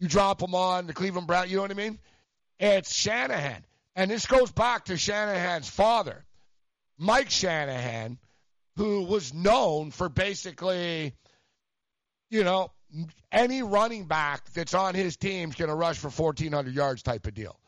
[0.00, 1.50] You drop him on the Cleveland Browns.
[1.50, 1.98] you know what I mean?
[2.58, 3.64] It's Shanahan.
[3.94, 6.24] And this goes back to Shanahan's father,
[6.98, 8.18] Mike Shanahan,
[8.76, 11.14] who was known for basically,
[12.30, 12.70] you know,
[13.32, 17.34] any running back that's on his team's going to rush for 1,400 yards type of
[17.34, 17.58] deal.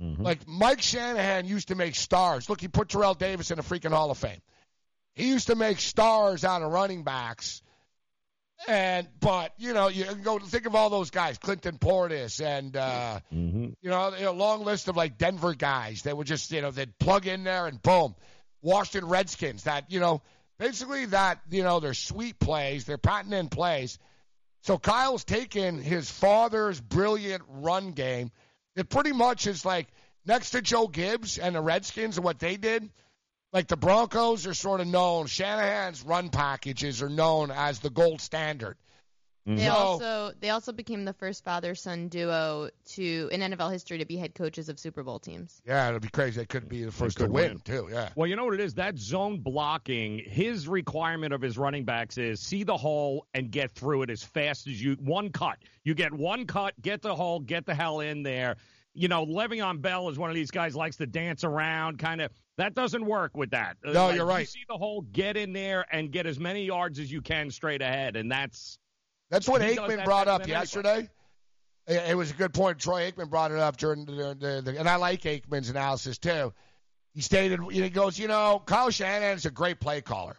[0.00, 2.50] Like Mike Shanahan used to make stars.
[2.50, 4.40] Look, he put Terrell Davis in the freaking Hall of Fame.
[5.14, 7.62] He used to make stars out of running backs.
[8.68, 13.20] And but you know you go think of all those guys, Clinton Portis, and uh,
[13.32, 13.64] Mm-hmm.
[13.82, 16.96] you know a long list of like Denver guys that would just you know they'd
[16.98, 18.14] plug in there and boom,
[18.62, 19.64] Washington Redskins.
[19.64, 20.22] That you know
[20.58, 23.98] basically that you know they're sweet plays, they're patented plays.
[24.62, 28.30] So Kyle's taken his father's brilliant run game.
[28.76, 29.88] It pretty much is like
[30.24, 32.88] next to Joe Gibbs and the Redskins and what they did.
[33.52, 35.26] Like the Broncos are sort of known.
[35.26, 38.76] Shanahan's run packages are known as the gold standard.
[39.46, 39.56] Mm-hmm.
[39.56, 43.98] They So- also they also became the first father son duo to in NFL history
[43.98, 45.60] to be head coaches of Super Bowl teams.
[45.66, 46.40] Yeah, it'd be crazy.
[46.40, 47.58] They could be the first to win, win.
[47.60, 47.88] too.
[47.90, 48.08] Yeah.
[48.16, 48.74] Well, you know what it is?
[48.74, 53.72] That zone blocking, his requirement of his running backs is see the hole and get
[53.72, 55.58] through it as fast as you one cut.
[55.84, 58.56] You get one cut, get the hole, get the hell in there.
[58.96, 62.30] You know, Le'Veon Bell is one of these guys likes to dance around, kind of.
[62.56, 63.76] That doesn't work with that.
[63.84, 64.48] No, like, you're you right.
[64.48, 67.82] see the hole, get in there and get as many yards as you can straight
[67.82, 68.78] ahead, and that's
[69.30, 70.52] That's what he Aikman that brought up anybody.
[70.52, 71.08] yesterday.
[71.86, 72.78] It was a good point.
[72.78, 76.52] Troy Aikman brought it up during the, the, the and I like Aikman's analysis too.
[77.12, 80.36] He stated, he goes, you know, Kyle is a great play caller.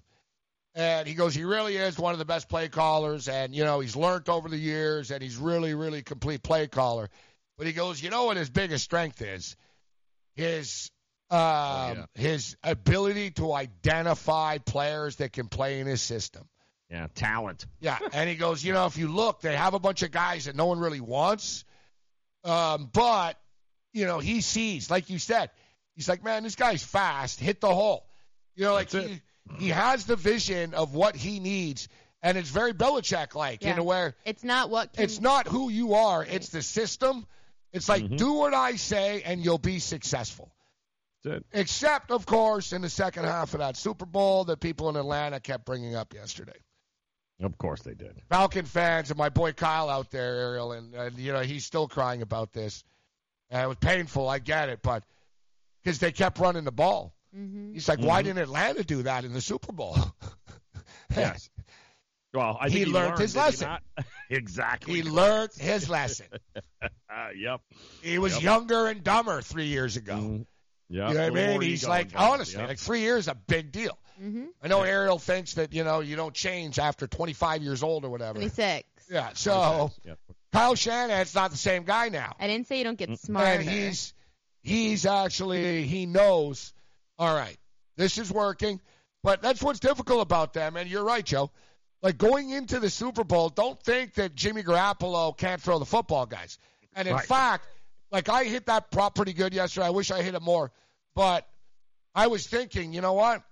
[0.74, 3.30] And he goes, he really is one of the best play callers.
[3.30, 7.10] And, you know, he's learned over the years and he's really, really complete play caller.
[7.58, 9.56] But he goes, you know what his biggest strength is?
[10.36, 10.92] his
[11.32, 16.48] um, his ability to identify players that can play in his system.
[16.90, 17.66] Yeah, talent.
[17.80, 20.46] Yeah, and he goes, you know, if you look, they have a bunch of guys
[20.46, 21.66] that no one really wants,
[22.44, 23.38] um, but
[23.94, 25.50] you know, he sees, like you said,
[25.96, 28.06] he's like, man, this guy's fast, hit the hole.
[28.56, 29.22] You know, like he,
[29.58, 31.88] he has the vision of what he needs,
[32.22, 33.74] and it's very Belichick like, Yeah.
[33.74, 37.26] in a where It's not what can, it's not who you are, it's the system.
[37.74, 38.16] It's like Mm-hmm.
[38.18, 40.52] do what I say, and you'll be successful.
[41.54, 45.40] Except, of course, in the second half of that Super Bowl that people in Atlanta
[45.40, 46.58] kept bringing up yesterday.
[47.42, 48.16] Of course they did.
[48.30, 51.88] Falcon fans and my boy Kyle out there, Ariel, and, and you know he's still
[51.88, 52.84] crying about this.
[53.50, 55.04] And it was painful, I get it, but
[55.84, 57.14] because they kept running the ball.
[57.36, 57.74] Mm-hmm.
[57.74, 58.26] He's like, why Mhm.
[58.26, 59.98] didn't Atlanta do that in the Super Bowl?
[61.16, 61.50] Yes.
[62.34, 63.78] Well, I He think learned his did he lesson.
[64.30, 64.96] exactly.
[64.96, 66.26] he learned his lesson.
[66.82, 67.62] Uh, yep.
[68.02, 68.42] He was Yep.
[68.44, 70.16] younger and dumber three years ago.
[70.16, 70.46] Mhm.
[70.90, 71.70] You know what I A little mean?
[71.70, 72.68] He's like, honestly, Yep.
[72.70, 73.98] like three years is a big deal.
[74.22, 74.46] Mm-hmm.
[74.64, 78.10] I know Ariel thinks that, you know, you don't change after 25 years old or
[78.10, 78.36] whatever.
[78.40, 78.88] 26.
[79.10, 80.18] Yeah, so Yep.
[80.54, 82.36] Kyle Shanahan's not the same guy now.
[82.40, 83.48] I didn't say you don't get smarter.
[83.48, 84.14] And he's
[84.62, 86.74] he's actually he knows,
[87.20, 87.58] all right,
[87.98, 88.80] this is working.
[89.22, 90.76] But that's what's difficult about them.
[90.78, 91.52] And you're right, Joe.
[92.02, 96.26] Like going into the Super Bowl, don't think that Jimmy Garoppolo can't throw the football,
[96.26, 96.58] guys.
[96.96, 97.26] And in Right.
[97.26, 97.66] fact,
[98.12, 99.88] like I hit that prop pretty good yesterday.
[99.88, 100.72] I wish I hit it more.
[101.16, 101.48] But
[102.14, 103.44] I was thinking, you know what?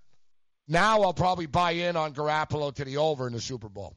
[0.68, 3.96] Now I'll probably buy in on Garoppolo to the over in the Super Bowl.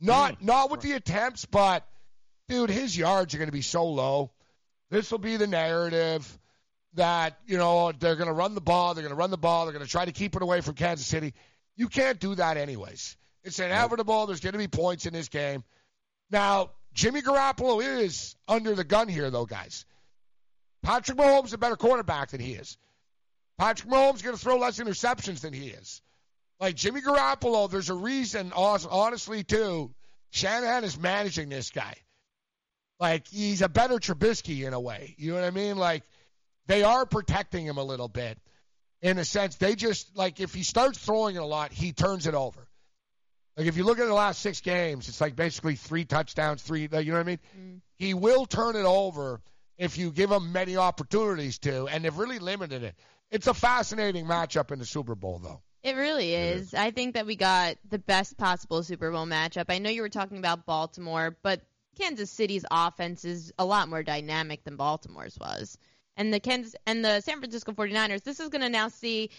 [0.00, 0.42] Not mm.
[0.42, 1.86] not with the attempts, but
[2.48, 4.30] dude, his yards are going to be so low.
[4.90, 6.38] This will be the narrative
[6.94, 8.94] that you know they're going to run the ball.
[8.94, 9.64] They're going to run the ball.
[9.64, 11.32] They're going to try to keep it away from Kansas City.
[11.76, 13.16] You can't do that anyways.
[13.44, 14.26] It's inevitable.
[14.26, 15.64] There's going to be points in this game.
[16.30, 19.84] Now, Jimmy Garoppolo is under the gun here, though, guys.
[20.82, 22.76] Patrick Mahomes is a better quarterback than he is.
[23.58, 26.02] Patrick Mahomes is going to throw less interceptions than he is.
[26.58, 29.92] Like Jimmy Garoppolo, there's a reason, honestly, too.
[30.30, 31.94] Shanahan is managing this guy.
[32.98, 35.14] Like he's a better Trubisky in a way.
[35.18, 35.76] You know what I mean?
[35.76, 36.04] Like
[36.68, 38.38] they are protecting him a little bit
[39.02, 39.56] in a sense.
[39.56, 42.68] They just like if he starts throwing it a lot, he turns it over.
[43.56, 46.82] Like if you look at the last six games, it's like basically three touchdowns, three.
[46.82, 47.38] You know what I mean?
[47.58, 47.80] Mm.
[47.96, 49.40] He will turn it over
[49.76, 52.94] if you give him many opportunities to, and they've really limited it.
[53.32, 55.62] It's a fascinating matchup in the Super Bowl, though.
[55.82, 56.74] It really is.
[56.74, 59.64] I think that we got the best possible Super Bowl matchup.
[59.68, 61.62] I know you were talking about Baltimore, but
[61.98, 65.78] Kansas City's offense is a lot more dynamic than Baltimore's was.
[66.16, 69.30] And the Kansas and the San Francisco 49ers, this is going to now see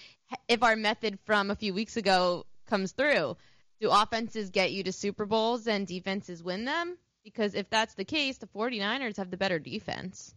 [0.48, 3.38] if our method from a few weeks ago comes through.
[3.80, 6.98] Do offenses get you to Super Bowls and defenses win them?
[7.24, 10.34] Because if that's the case, the 49ers have the better defense.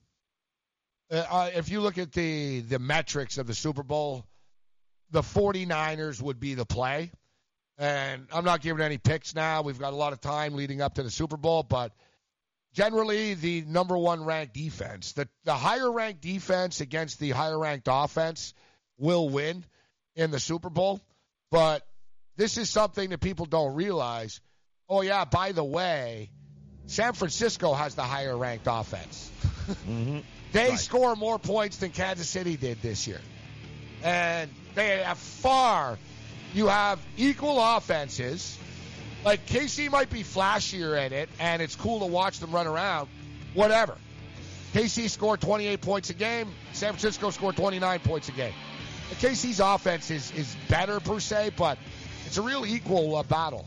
[1.10, 4.24] Uh, uh, if you look at the the metrics of the Super Bowl,
[5.10, 7.10] the 49ers would be the play.
[7.78, 9.62] And I'm not giving any picks now.
[9.62, 11.92] We've got a lot of time leading up to the Super Bowl, but
[12.72, 17.88] generally the number one ranked defense, the the higher ranked defense against the higher ranked
[17.90, 18.54] offense
[18.98, 19.64] will win
[20.14, 21.00] in the Super Bowl.
[21.50, 21.86] But
[22.36, 24.40] this is something that people don't realize.
[24.88, 26.30] Oh yeah, by the way,
[26.86, 29.30] San Francisco has the higher ranked offense.
[29.66, 30.18] Mm-hmm.
[30.56, 33.20] They score more points than Kansas City did this year.
[34.02, 35.98] And they have far,
[36.54, 38.58] you have equal offenses.
[39.24, 43.08] Like KC might be flashier at it, and it's cool to watch them run around.
[43.54, 43.96] Whatever.
[44.72, 46.48] KC scored 28 points a game.
[46.72, 48.52] San Francisco scored 29 points a game.
[49.10, 51.78] And KC's offense is, is better per se, but
[52.26, 53.66] it's a real equal uh, battle.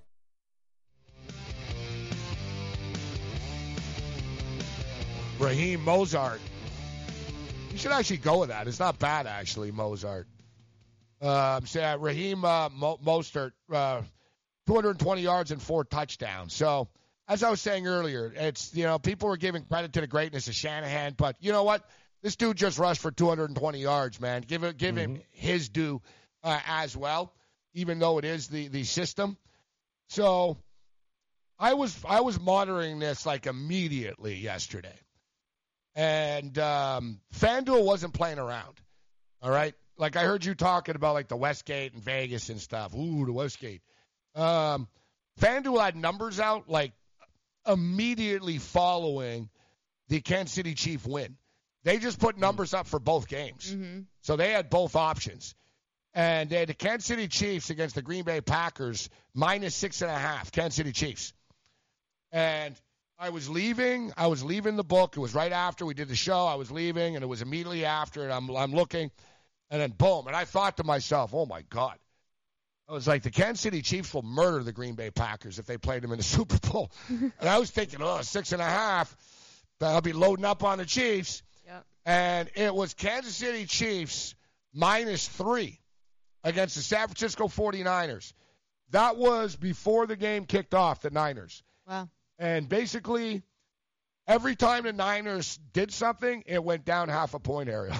[5.41, 6.39] Raheem Mozart.
[7.71, 8.67] You should actually go with that.
[8.67, 10.27] It's not bad, actually, Mozart.
[11.19, 14.01] Um, so, yeah, Raheem uh, Mo- Mostert, uh,
[14.67, 16.53] 220 yards and four touchdowns.
[16.53, 16.89] So,
[17.27, 20.47] as I was saying earlier, it's, you know, people were giving credit to the greatness
[20.47, 21.89] of Shanahan, but you know what?
[22.21, 24.43] This dude just rushed for 220 yards, man.
[24.45, 26.01] Give, it, give him his due
[26.43, 27.33] uh, as well,
[27.73, 29.37] even though it is the, the system.
[30.09, 30.57] So,
[31.57, 34.97] I was I was monitoring this like immediately yesterday,
[35.95, 38.79] and um, FanDuel wasn't playing around.
[39.41, 42.95] All right, like I heard you talking about like the Westgate and Vegas and stuff.
[42.95, 43.81] Ooh, the Westgate.
[44.35, 44.87] Um,
[45.39, 46.93] FanDuel had numbers out like
[47.67, 49.49] immediately following
[50.07, 51.37] the Kansas City Chief win.
[51.83, 53.75] They just put numbers up for both games,
[54.21, 55.55] so they had both options.
[56.13, 60.11] And they had the Kansas City Chiefs against the Green Bay Packers minus six and
[60.11, 60.51] a half.
[60.51, 61.33] Kansas City Chiefs.
[62.33, 62.75] And
[63.21, 64.11] I was leaving.
[64.17, 65.15] I was leaving the book.
[65.15, 66.47] It was right after we did the show.
[66.47, 68.23] I was leaving, and it was immediately after.
[68.23, 69.11] And I'm I'm looking,
[69.69, 70.25] and then boom.
[70.25, 71.99] And I thought to myself, oh my god.
[72.89, 75.77] I was like, the Kansas City Chiefs will murder the Green Bay Packers if they
[75.77, 76.91] played them in the Super Bowl.
[77.09, 79.15] and I was thinking, oh, six and a half.
[79.79, 81.43] I'll be loading up on the Chiefs.
[81.67, 81.85] Yep.
[82.07, 84.33] And it was Kansas City Chiefs
[84.73, 85.79] minus three
[86.43, 88.33] against the San Francisco 49ers.
[88.89, 91.63] That was before the game kicked off, the Niners.
[91.87, 92.09] Wow.
[92.41, 93.43] And basically,
[94.27, 97.95] every time the Niners did something, it went down half a point, Ariel.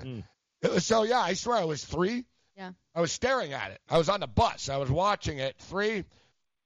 [0.62, 2.24] It was- so, yeah, I swear it was three.
[2.56, 2.70] Yeah.
[2.94, 3.80] I was staring at it.
[3.90, 4.68] I was on the bus.
[4.70, 5.56] I was watching it.
[5.58, 6.04] Three.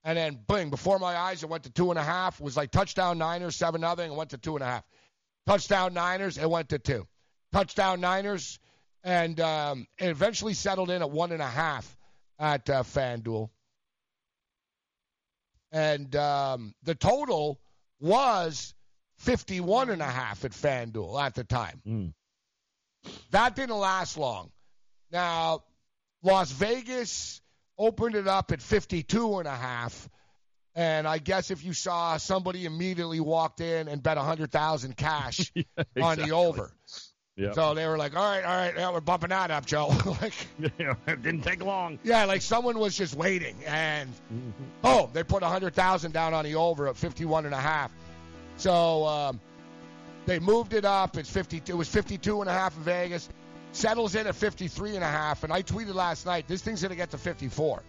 [0.05, 2.39] And then, bing, before my eyes, it went to two and a half.
[2.41, 4.13] It was like touchdown Niners, 7 nothing.
[4.13, 4.85] It went to two and a half.
[5.47, 7.07] Touchdown Niners, it went to two.
[7.53, 8.59] Touchdown Niners,
[9.03, 11.97] and um, it eventually settled in at one and a half
[12.39, 13.49] at uh, FanDuel.
[15.73, 17.61] And um, the total
[18.01, 18.75] was
[19.19, 21.81] 51 and a half at FanDuel at the time.
[23.31, 24.51] That didn't last long.
[25.11, 25.65] Now,
[26.23, 27.41] Las Vegas
[27.79, 30.09] opened it up at 52 and a half.
[30.75, 35.65] And I guess if you saw somebody immediately walked in and bet 100,000 cash on
[35.97, 36.25] exactly.
[36.25, 36.73] the over.
[37.39, 37.53] Yeah.
[37.53, 39.89] So they were like, all right, all right, yeah, we're bumping that up, Joe.
[40.21, 42.01] like, it didn't take long.
[42.03, 43.57] yeah, like someone was just waiting.
[43.65, 44.13] And,
[44.83, 47.93] oh, they put a 100,000 down on the over at 51 and a half.
[48.57, 49.41] So um,
[50.27, 51.17] they moved it up.
[51.17, 51.73] It's 52.
[51.73, 53.29] It was 52 and a half in Vegas.
[53.71, 55.45] Settles in at 53 and a half.
[55.45, 57.85] And I tweeted last night, this thing's going to get to 54.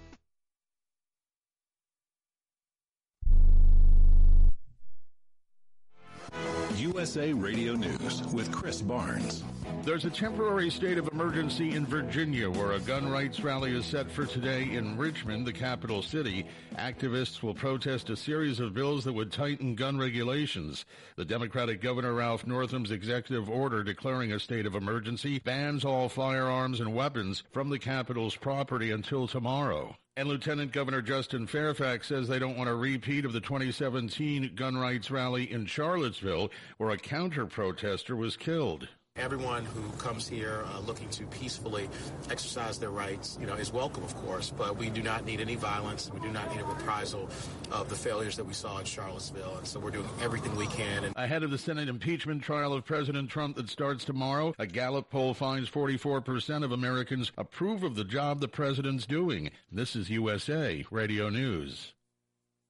[6.80, 9.44] USA Radio News with Chris Barnes.
[9.84, 14.10] There's a temporary state of emergency in Virginia where a gun rights rally is set
[14.10, 16.46] for today in Richmond, the capital city.
[16.76, 20.86] Activists will protest a series of bills that would tighten gun regulations.
[21.18, 26.80] The Democratic Governor Ralph Northam's executive order declaring a state of emergency bans all firearms
[26.80, 29.98] and weapons from the capital's property until tomorrow.
[30.20, 34.76] And Lieutenant Governor Justin Fairfax says they don't want a repeat of the 2017 gun
[34.76, 38.90] rights rally in Charlottesville where a counter protester was killed.
[39.20, 41.90] Everyone who comes here uh, looking to peacefully
[42.32, 44.54] exercise their rights, you know, is welcome, of course.
[44.58, 46.10] But we do not need any violence.
[46.14, 47.30] We do not need a reprisal
[47.70, 49.58] of the failures that we saw in Charlottesville.
[49.58, 51.04] And so we're doing everything we can.
[51.04, 55.10] And Ahead of the Senate impeachment trial of President Trump that starts tomorrow, a Gallup
[55.10, 59.52] poll finds 44% of Americans approve of the job the president's doing.
[59.70, 61.94] This is USA Radio News.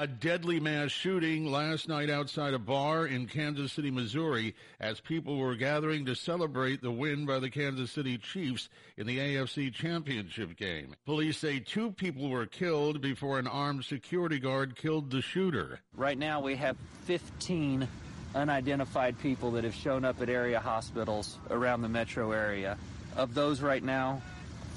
[0.00, 5.36] A deadly mass shooting last night outside a bar in Kansas City, Missouri, as people
[5.36, 10.56] were gathering to celebrate the win by the Kansas City Chiefs in the AFC Championship
[10.56, 10.94] game.
[11.04, 15.80] Police say two people were killed before an armed security guard killed the shooter.
[15.94, 17.86] Right now, we have 15
[18.34, 22.78] unidentified people that have shown up at area hospitals around the metro area.
[23.16, 24.22] Of those right now,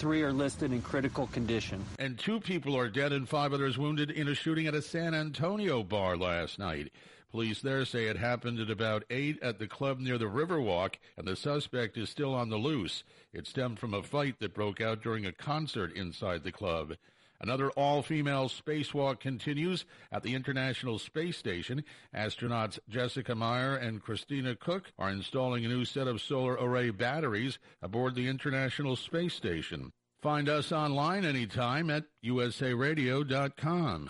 [0.04, 1.82] Three are listed in critical condition.
[1.97, 5.16] And two people are dead and five others wounded in a shooting at a San
[5.16, 6.91] Antonio bar last night.
[7.32, 11.26] Police there say it happened at about 8 at the club near the Riverwalk, and
[11.26, 13.06] the suspect is still on the loose.
[13.32, 16.95] It stemmed from a fight that broke out during a concert inside the club.
[17.42, 21.84] Another all-female spacewalk continues at the International Space Station.
[22.16, 27.60] Astronauts Jessica Meir and Christina Koch are installing a new set of solar array batteries
[27.82, 29.92] aboard the International Space Station.
[30.22, 34.10] Find us online anytime at usaradio.com.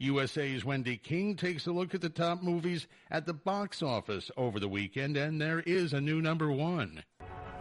[0.00, 4.58] USA's Wendy King takes a look at the top movies at the box office over
[4.58, 7.02] the weekend, and there is a new number one.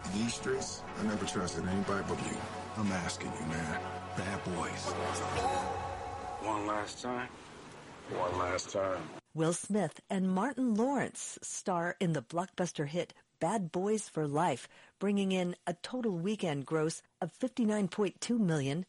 [0.05, 2.37] In these streets, I never trusted anybody but you.
[2.77, 3.79] I'm asking you, man.
[4.15, 4.85] Bad boys.
[6.41, 7.27] One last time.
[8.09, 9.01] One last time.
[9.33, 15.33] Will Smith and Martin Lawrence star in the blockbuster hit Bad Boys for Life, bringing
[15.33, 18.85] in a total weekend gross of 59.2 million.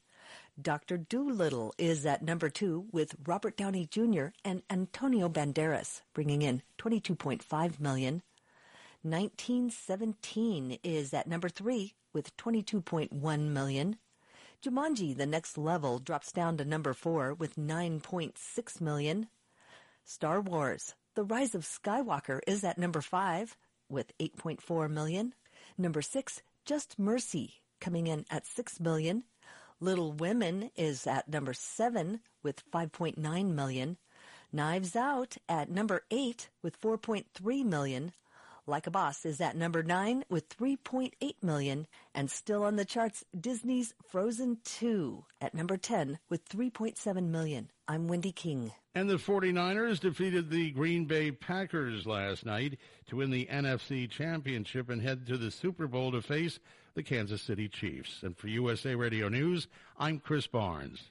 [0.60, 0.98] Dr.
[0.98, 4.26] Dolittle is at number two with Robert Downey Jr.
[4.44, 8.22] and Antonio Banderas, bringing in 22.5 million.
[9.02, 13.96] 1917 is at number three with 22.1 million.
[14.62, 19.28] Jumanji, The Next Level, drops down to number four with 9.6 million.
[20.04, 23.56] Star Wars, The Rise of Skywalker is at number five
[23.88, 25.34] with 8.4 million.
[25.78, 29.24] Number six, Just Mercy, coming in at 6 million.
[29.80, 33.96] Little Women is at number seven with 5.9 million.
[34.52, 38.12] Knives Out at number eight with 4.3 million.
[38.66, 41.12] Like a Boss is at number nine with 3.8
[41.42, 41.86] million.
[42.14, 47.70] And still on the charts, Disney's Frozen 2 at number 10 with 3.7 million.
[47.88, 48.72] I'm Wendy King.
[48.94, 54.90] And the 49ers defeated the Green Bay Packers last night to win the NFC Championship
[54.90, 56.60] and head to the Super Bowl to face
[56.94, 58.22] the Kansas City Chiefs.
[58.22, 59.68] And for USA Radio News,
[59.98, 61.10] I'm Chris Barnes.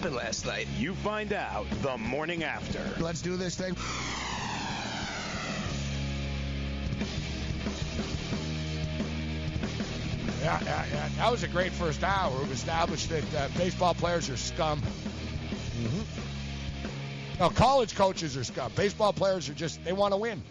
[0.00, 0.66] happened last night?
[0.78, 2.80] You find out the morning after.
[3.02, 3.76] Let's do this thing.
[10.42, 11.08] Yeah, yeah, yeah.
[11.18, 12.32] That was a great first hour.
[12.40, 14.80] We've established that uh, baseball players are scum.
[14.80, 16.00] Mm-hmm.
[17.38, 18.72] No, college coaches are scum.
[18.74, 20.42] Baseball players are just, they want to win.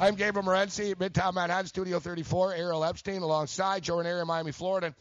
[0.00, 4.92] I'm Gabriel Morency, Midtown Manhattan, Studio 34, Ariel Epstein, alongside Jordan Ranieri, Miami, Florida.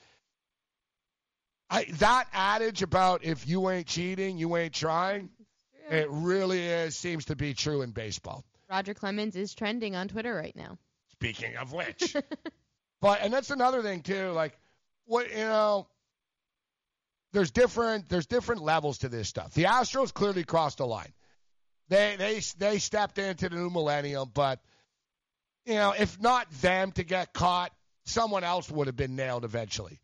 [1.69, 5.29] I, that adage about if you ain't cheating, you ain't trying,
[5.89, 8.43] it really is, seems to be true in baseball.
[8.69, 10.77] Roger Clemens is trending on Twitter right now.
[11.11, 12.15] Speaking of which.
[13.01, 14.57] but and that's another thing too, like
[15.05, 15.87] what you know
[17.33, 19.53] there's different there's different levels to this stuff.
[19.53, 21.13] The Astros clearly crossed the line.
[21.89, 24.59] They they they stepped into the new millennium, but
[25.65, 27.71] you know, if not them to get caught,
[28.05, 29.99] someone else would have been nailed eventually.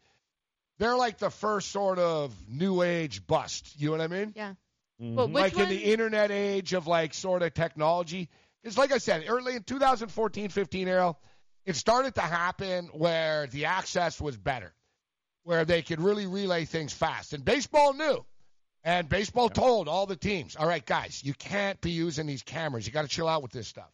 [0.77, 3.73] They're like the first sort of new age bust.
[3.77, 4.33] You know what I mean?
[4.35, 4.53] Yeah.
[5.01, 5.15] Mm-hmm.
[5.15, 8.29] Well, like in the internet age of like sort of technology.
[8.63, 11.15] It's like I said, early in 2014, 15 era,
[11.65, 14.73] it started to happen where the access was better,
[15.43, 17.33] where they could really relay things fast.
[17.33, 18.25] And baseball knew.
[18.83, 22.85] And baseball told all the teams, all right, guys, you can't be using these cameras.
[22.85, 23.91] You got to chill out with this stuff.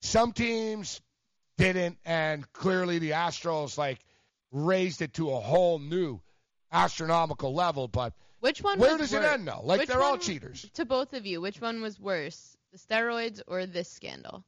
[0.00, 1.02] Some teams
[1.58, 3.98] didn't, and clearly the Astros like
[4.52, 6.20] raised it to a whole new
[6.70, 7.88] astronomical level.
[7.88, 8.78] But Which one?
[8.78, 9.60] where does it end though?
[9.62, 10.68] Like Which they're all cheaters.
[10.74, 14.44] To both of you, which one was worse, the steroids or this scandal?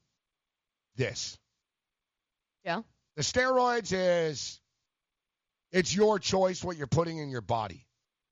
[0.97, 1.39] This.
[2.65, 2.83] Yeah.
[3.17, 4.61] The steroids is
[5.73, 7.87] it's your choice what you're putting in your body.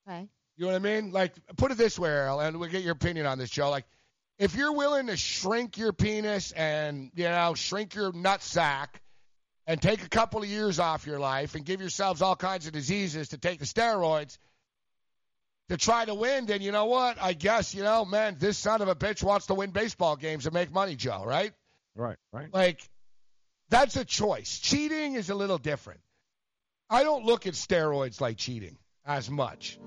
[0.07, 0.27] Okay.
[0.55, 1.11] You know what I mean?
[1.11, 3.69] Like put it this way, Ariel, and we'll get your opinion on this, Joe.
[3.69, 3.85] Like
[4.37, 9.01] if you're willing to shrink your penis and you know shrink your nut sack
[9.65, 12.73] and take a couple of years off your life and give yourselves all kinds of
[12.73, 14.37] diseases to take the steroids
[15.69, 17.17] to try to win, then you know what?
[17.21, 20.45] I guess you know, man, this son of a bitch wants to win baseball games
[20.45, 21.23] and make money, Joe.
[21.25, 21.53] Right?
[21.95, 22.53] Right, right.
[22.53, 22.81] Like,
[23.69, 24.59] that's a choice.
[24.59, 26.01] Cheating is a little different.
[26.89, 29.79] I don't look at steroids like cheating as much.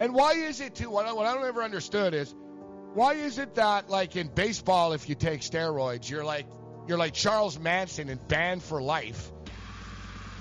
[0.00, 0.90] And why is it, too?
[0.90, 2.34] What I, what I don't ever understood is
[2.94, 6.46] why is it that, like, in baseball, if you take steroids, you're like,
[6.86, 9.30] you're like Charles Manson and banned for life.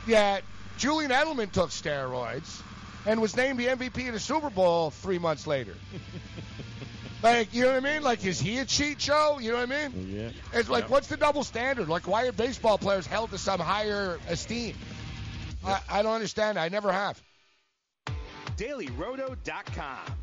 [0.07, 0.43] Yet,
[0.77, 2.61] Julian Edelman took steroids
[3.05, 5.75] and was named the MVP of the Super Bowl three months later.
[7.23, 8.03] like, you know what I mean?
[8.03, 9.39] Like, is he a cheat show?
[9.39, 10.09] You know what I mean?
[10.11, 10.29] Yeah.
[10.59, 10.89] It's like, Yep.
[10.91, 11.87] what's the double standard?
[11.87, 14.75] Like, why are baseball players held to some higher esteem?
[15.65, 16.57] I, I don't understand.
[16.59, 17.21] I never have.
[18.57, 20.22] DailyRoto.com.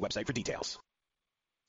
[0.01, 0.79] website for details.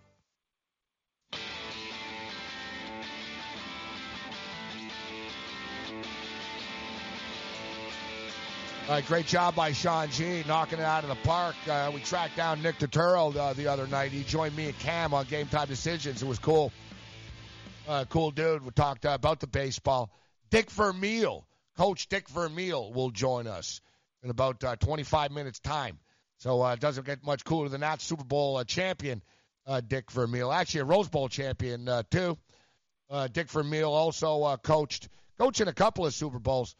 [8.89, 11.55] Right, great job by Sean G, knocking it out of the park.
[11.67, 14.11] Uh, we tracked down Nick Turturro uh, the other night.
[14.11, 16.21] He joined me and Cam on Game Time Decisions.
[16.21, 16.71] It was cool.
[17.87, 18.63] Uh, cool dude.
[18.63, 20.11] We talked uh, about the baseball.
[20.51, 23.81] Dick Vermeil, Coach Dick Vermeil, will join us
[24.21, 25.97] in about uh, 25 minutes' time.
[26.37, 28.01] So uh, it doesn't get much cooler than that.
[28.01, 29.23] Super Bowl uh, champion
[29.65, 32.37] uh, Dick Vermeil, actually a Rose Bowl champion uh, too.
[33.09, 36.75] Uh, Dick Vermeil also uh, coached, coaching a couple of Super Bowls.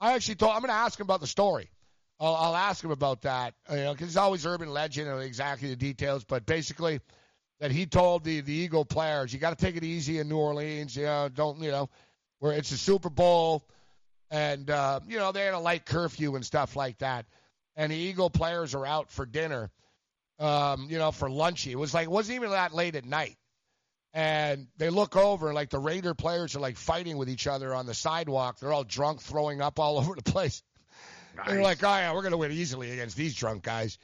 [0.00, 1.70] I actually thought I'm going to ask him about the story.
[2.18, 5.68] I'll, I'll ask him about that, you know, because he's always urban legend and exactly
[5.68, 6.24] the details.
[6.24, 7.00] But basically,
[7.60, 10.36] that he told the the Eagle players, you got to take it easy in New
[10.36, 10.96] Orleans.
[10.96, 11.88] You know, don't you know,
[12.38, 13.66] where it's a Super Bowl,
[14.30, 17.26] and uh, you know they had a light curfew and stuff like that
[17.76, 19.70] and the Eagle players are out for dinner,
[20.38, 21.72] um, you know, for lunchy.
[21.72, 23.36] It was like it wasn't even that late at night.
[24.12, 27.84] And they look over, like the Raider players are like fighting with each other on
[27.84, 28.58] the sidewalk.
[28.58, 30.62] They're all drunk, throwing up all over the place.
[31.36, 31.48] Nice.
[31.48, 33.98] They're like, oh yeah, we're gonna win easily against these drunk guys.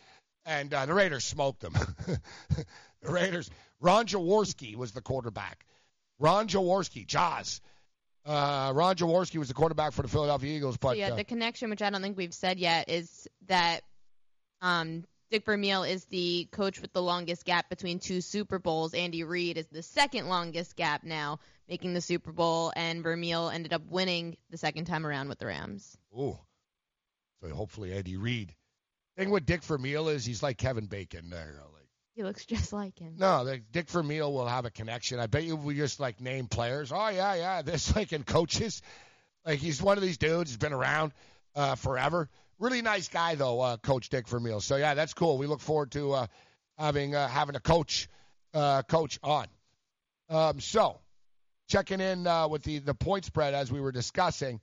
[0.45, 1.73] And uh, the Raiders smoked them.
[3.03, 3.51] the Raiders.
[3.81, 5.65] Ron Jaworski was the quarterback.
[6.19, 7.61] Ron Jaworski, Jaws.
[8.25, 10.77] Uh, Ron Jaworski was the quarterback for the Philadelphia Eagles.
[10.77, 13.81] But yeah, uh, the connection, which I don't think we've said yet, is that
[14.61, 18.93] um, Dick Vermeil is the coach with the longest gap between two Super Bowls.
[18.93, 23.73] Andy Reid is the second longest gap now, making the Super Bowl, and Vermeil ended
[23.73, 25.97] up winning the second time around with the Rams.
[26.15, 26.39] Ooh,
[27.41, 28.55] so hopefully Andy Reid.
[29.17, 31.55] Thing with Dick Vermeil is he's like Kevin Bacon there.
[31.73, 33.15] Like he looks just like him.
[33.17, 35.19] No, the, Dick Vermeil will have a connection.
[35.19, 36.93] I bet you if we just like name players.
[36.93, 37.63] Oh yeah, yeah.
[37.63, 38.83] This like in coaches,
[39.47, 40.51] like he's one of these dudes.
[40.51, 41.13] He's been around
[41.55, 42.29] uh, forever.
[42.63, 44.61] Really nice guy though, uh, Coach Dick Vermeil.
[44.61, 45.37] So yeah, that's cool.
[45.37, 46.27] We look forward to uh,
[46.79, 48.09] having uh, having a coach
[48.55, 49.49] uh, coach on.
[50.31, 51.01] Um, so
[51.67, 54.61] checking in uh, with the the point spread as we were discussing.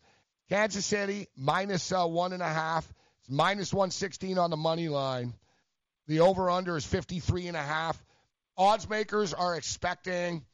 [0.47, 2.89] Kansas City minus uh, one and a half.
[3.19, 5.34] It's minus one sixteen on the money line.
[6.07, 8.01] The over under is 53 and a half.
[8.57, 10.45] Odds makers are expecting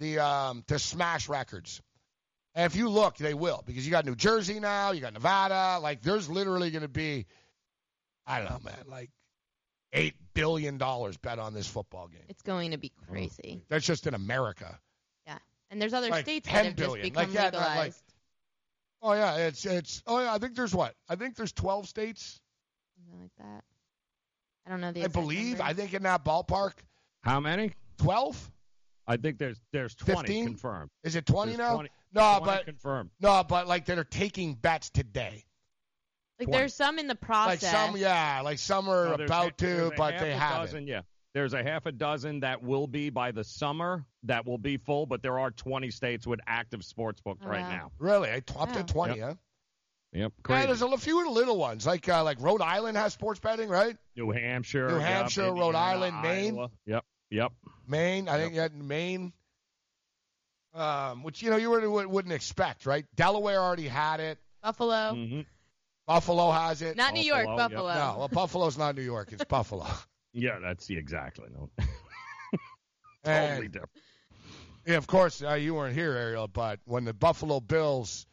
[0.00, 1.80] the um, to smash records.
[2.54, 5.78] And if you look, they will because you got New Jersey now, you got Nevada.
[5.82, 7.26] Like there's literally going to be,
[8.26, 9.10] I don't know, man, like
[9.92, 12.22] eight billion dollars bet on this football game.
[12.28, 13.42] It's going to be crazy.
[13.44, 13.64] Mm-hmm.
[13.68, 14.78] That's just in America.
[15.26, 15.38] Yeah.
[15.70, 17.06] And there's other Like states 10 that have billion.
[17.06, 18.00] just become Like, yeah, not like- legalized.
[19.06, 20.02] Oh yeah, it's it's.
[20.06, 20.94] Oh yeah, I think there's what?
[21.10, 22.40] I think there's 12 states.
[22.96, 23.62] Something like that.
[24.66, 25.60] I don't know the I exact believe.
[25.60, 26.72] I think in that ballpark.
[27.20, 27.72] How many?
[27.98, 28.50] 12.
[29.06, 30.46] I think there's there's 20 15?
[30.46, 30.90] confirmed.
[31.02, 31.74] Is it 20 There's now?
[31.74, 33.10] 20 no, 20 but confirmed.
[33.20, 35.44] no, but like that are taking bets today.
[36.38, 36.58] Like 20.
[36.58, 37.62] there's some in the process.
[37.62, 40.66] Like some, yeah, like some are No, about a- to, but they haven't.
[40.66, 44.58] dozen, Yeah, there's a half a dozen that will be by the summer that will
[44.58, 47.70] be full, but there are 20 states with active sports book Oh, right wow.
[47.70, 47.92] now.
[47.98, 48.84] Really, I up to Wow.
[48.86, 49.28] 20, Yep.
[49.28, 49.34] huh?
[50.12, 53.68] Yep, Yeah, there's a few little ones like uh, like Rhode Island has sports betting,
[53.68, 53.96] right?
[54.16, 56.54] New Hampshire, New yep, Hampshire, Rhode Indiana, Island, Maine.
[56.54, 56.70] Iowa.
[56.86, 57.52] Yep, yep.
[57.88, 59.32] Maine, I think you had Maine,
[60.74, 63.06] um, which you know you really would- wouldn't expect, right?
[63.14, 64.38] Delaware already had it.
[64.62, 65.14] Buffalo.
[65.14, 65.40] hmm
[66.06, 66.96] Buffalo has it.
[66.96, 67.96] Not New York, Buffalo, yep.
[67.96, 69.86] No, well, Buffalo's not New York; it's Buffalo.
[70.36, 71.70] Yeah, that's the exactly no.
[73.24, 73.90] And- totally different.
[74.84, 78.26] Yeah, of course, uh, you weren't here, Ariel, but when the Buffalo Bills,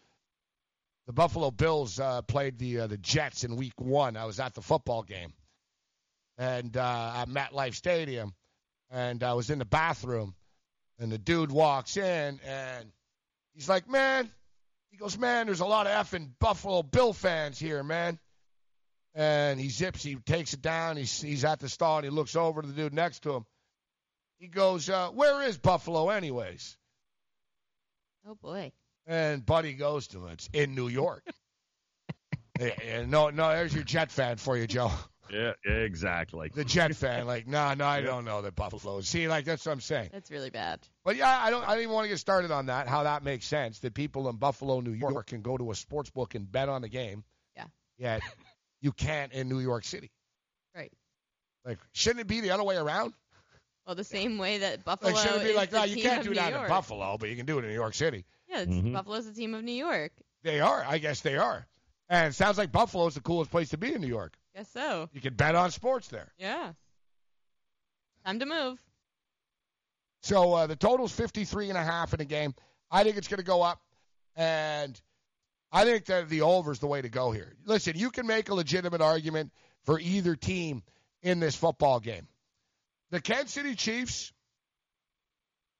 [1.07, 4.53] the Buffalo Bills uh, played the uh, the Jets in Week One, I was at
[4.55, 5.31] the football game,
[6.37, 8.33] and uh, at MetLife Stadium,
[8.89, 10.33] and I was in the bathroom,
[11.01, 12.91] and the dude walks in, and
[13.53, 14.31] he's like, "Man,"
[14.91, 18.19] he goes, "Man, there's a lot of effing Buffalo Bill fans here, man."
[19.13, 20.95] And he zips, he takes it down.
[20.95, 23.45] He's he's at the stall, and he looks over to the dude next to him.
[24.37, 26.77] He goes, uh, "Where is Buffalo, anyways?"
[28.27, 28.71] Oh boy.
[29.07, 30.31] And Buddy goes to him.
[30.33, 31.25] It's in New York.
[32.59, 34.91] Yeah, yeah, no, no, there's your Jet fan for you, Joe.
[35.31, 36.51] Yeah, exactly.
[36.53, 38.99] The Jet fan, like, no, no, I don't know the Buffalo.
[39.01, 40.09] See, like that's what I'm saying.
[40.11, 40.79] That's really bad.
[41.05, 42.87] But yeah, I don't, I don't even want to get started on that.
[42.87, 46.09] How that makes sense that people in Buffalo, New York, can go to a sports
[46.09, 47.23] book and bet on the game.
[47.55, 47.65] Yeah.
[47.97, 48.21] Yet
[48.81, 50.11] you can't in New York City.
[50.75, 50.91] Right.
[51.65, 53.13] Like, shouldn't it be the other way around?
[53.85, 56.23] Well, the same way that Buffalo Like, shouldn't it be is like, no, you can't
[56.23, 56.63] do New that York.
[56.63, 58.25] in Buffalo, but you can do it in New York City.
[58.49, 58.93] Yeah, it's, Mhm.
[58.93, 60.11] Buffalo's the team of New York.
[60.43, 60.83] They are.
[60.87, 61.65] I guess they are.
[62.09, 64.33] And it sounds like Buffalo's the coolest place to be in New York.
[64.55, 65.09] Guess so.
[65.13, 66.31] You can bet on sports there.
[66.37, 66.73] Yeah.
[68.25, 68.79] Time to move.
[70.23, 72.53] So uh, the total's 53 and a half in the game.
[72.91, 73.79] I think it's going to go up,
[74.35, 74.99] and
[75.71, 77.55] I think that the over is the way to go here.
[77.65, 79.51] Listen, you can make a legitimate argument
[79.85, 80.83] for either team
[81.23, 82.27] in this football game.
[83.09, 84.31] The Kansas City Chiefs,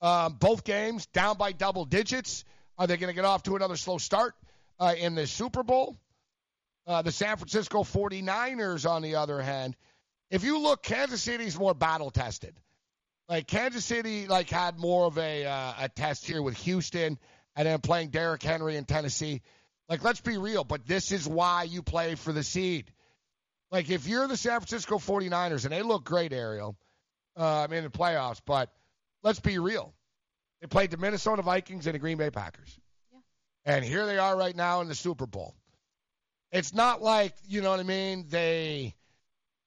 [0.02, 2.46] um, both games down by double digits.
[2.78, 4.34] Are they going to get off to another slow start
[4.80, 5.98] uh, in the Super Bowl?
[6.88, 9.76] Uh, the San Francisco 49ers, on the other hand,
[10.30, 12.60] if you look, Kansas City's more battle tested
[13.32, 17.18] like Kansas City like had more of a uh, a test here with Houston
[17.56, 19.42] and then playing Derrick Henry in Tennessee.
[19.88, 22.92] Like let's be real, but this is why you play for the seed.
[23.72, 26.76] Like if you're the San Francisco 49ers and they look great, Ariel,
[27.38, 28.70] uh, in the playoffs, but
[29.24, 29.94] let's be real.
[30.60, 32.78] They played the Minnesota Vikings and the Green Bay Packers.
[33.64, 35.56] And here they are right now in the Super Bowl.
[36.52, 38.96] It's not like, you know what I mean, they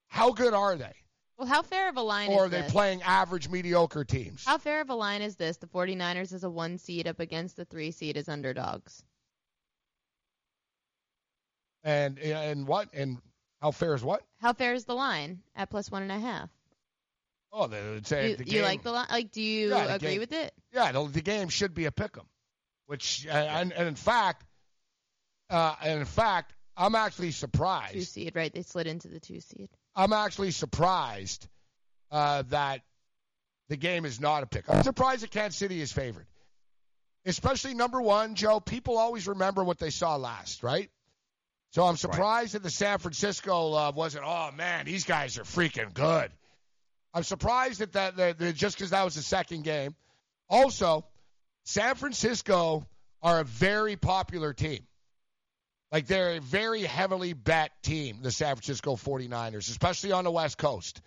[0.08, 0.92] how good are they?
[1.38, 2.70] Well, how fair of a line Or is are they this?
[2.72, 4.44] playing average mediocre teams?
[4.44, 5.56] How fair of a line is this?
[5.56, 9.02] The 49ers as a one seed up against the three seed as underdogs.
[11.82, 13.18] And and what and
[13.60, 14.22] how fair is what?
[14.40, 16.48] How fair is the line at plus one and a half?
[17.52, 19.06] Oh, they would say You, the you like the line?
[19.10, 20.52] Like, do you Yeah, agree game- with it?
[20.72, 22.24] yeah, the, the game should be a pick 'em,
[22.86, 24.44] which uh, and, and in fact,
[25.50, 27.94] uh, and in fact, I'm actually surprised.
[27.94, 28.52] Two seed, right?
[28.52, 29.68] They slid into the two seed.
[29.94, 31.46] I'm actually surprised
[32.10, 32.82] uh, that
[33.68, 34.68] the game is not a pick.
[34.68, 36.26] I'm surprised that Kansas City is favored,
[37.24, 38.60] especially number one, Joe.
[38.60, 40.90] People always remember what they saw last, right?
[41.70, 44.24] So I'm surprised that the San Francisco uh, wasn't.
[44.26, 46.30] Oh man, these guys are freaking good.
[47.12, 49.94] I'm surprised that that, that, that just because that was the second game.
[50.48, 51.04] Also,
[51.64, 52.86] San Francisco
[53.22, 54.86] are a very popular team.
[55.94, 60.58] Like they're a very heavily bet team, the San Francisco 49ers, especially on the West
[60.58, 61.00] Coast.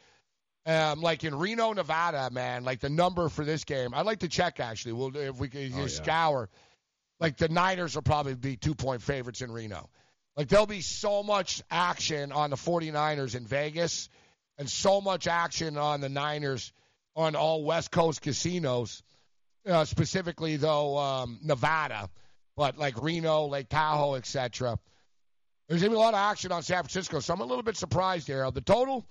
[0.66, 4.30] Um, like in Reno, Nevada, man, like the number for this game, I'd like to
[4.30, 4.94] check actually.
[4.94, 5.88] We'll if we could Oh, yeah.
[5.88, 6.50] scour.
[7.20, 9.90] Like the Niners will probably be two point favorites in Reno.
[10.38, 14.08] Like there'll be so much action on the 49ers in Vegas
[14.58, 16.72] and so much action on the Niners
[17.14, 19.04] on all West Coast casinos,
[19.68, 22.10] uh, specifically though um, Nevada,
[22.58, 24.78] but like Reno, Lake Tahoe, etc.
[25.70, 27.78] There's gonna be a lot of action on San Francisco, so I'm a little bit
[27.78, 28.50] surprised here.
[28.52, 29.06] The total,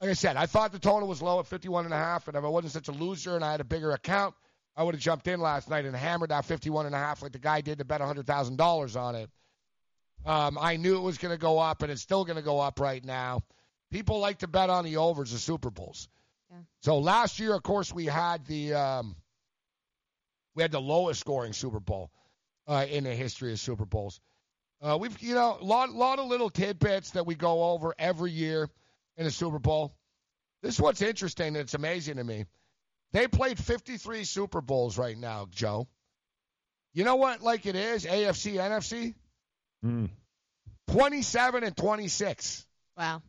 [0.00, 2.36] like I said, I thought the total was low at 51 and a half, and
[2.36, 4.34] if I wasn't such a loser and I had a bigger account,
[4.74, 7.32] I would have jumped in last night and hammered that 51 and a half like
[7.32, 9.30] the guy did to bet $100,000 on it.
[10.24, 12.60] Um, I knew it was going to go up, and it's still going to go
[12.60, 13.42] up right now.
[13.90, 16.08] People like to bet on the overs of Super Bowls.
[16.50, 16.58] Yeah.
[16.82, 19.16] So last year, of course, we had the um,
[20.54, 22.10] we had the lowest scoring Super Bowl
[22.70, 24.20] uh, in the history of Super Bowls.
[24.80, 28.30] Uh, we've you know a lot lot of little tidbits that we go over every
[28.30, 28.68] year
[29.16, 29.92] in the Super Bowl.
[30.62, 32.46] This is what's interesting and it's amazing to me.
[33.12, 35.88] They played 53 Super Bowls right now, Joe.
[36.94, 37.42] You know what?
[37.42, 39.14] Like it is AFC, NFC.
[39.82, 40.06] Hmm.
[40.90, 42.66] 27 and 26.
[42.96, 43.22] Wow.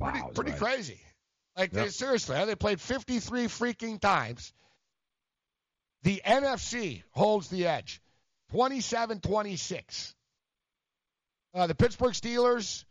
[0.00, 0.60] Pretty, Wow, pretty right.
[0.60, 1.00] crazy.
[1.56, 4.52] Like they, seriously, they played 53 freaking times.
[6.02, 8.00] The NFC holds the edge,
[8.52, 10.14] 27-26.
[11.54, 12.84] Uh, the Pittsburgh Steelers,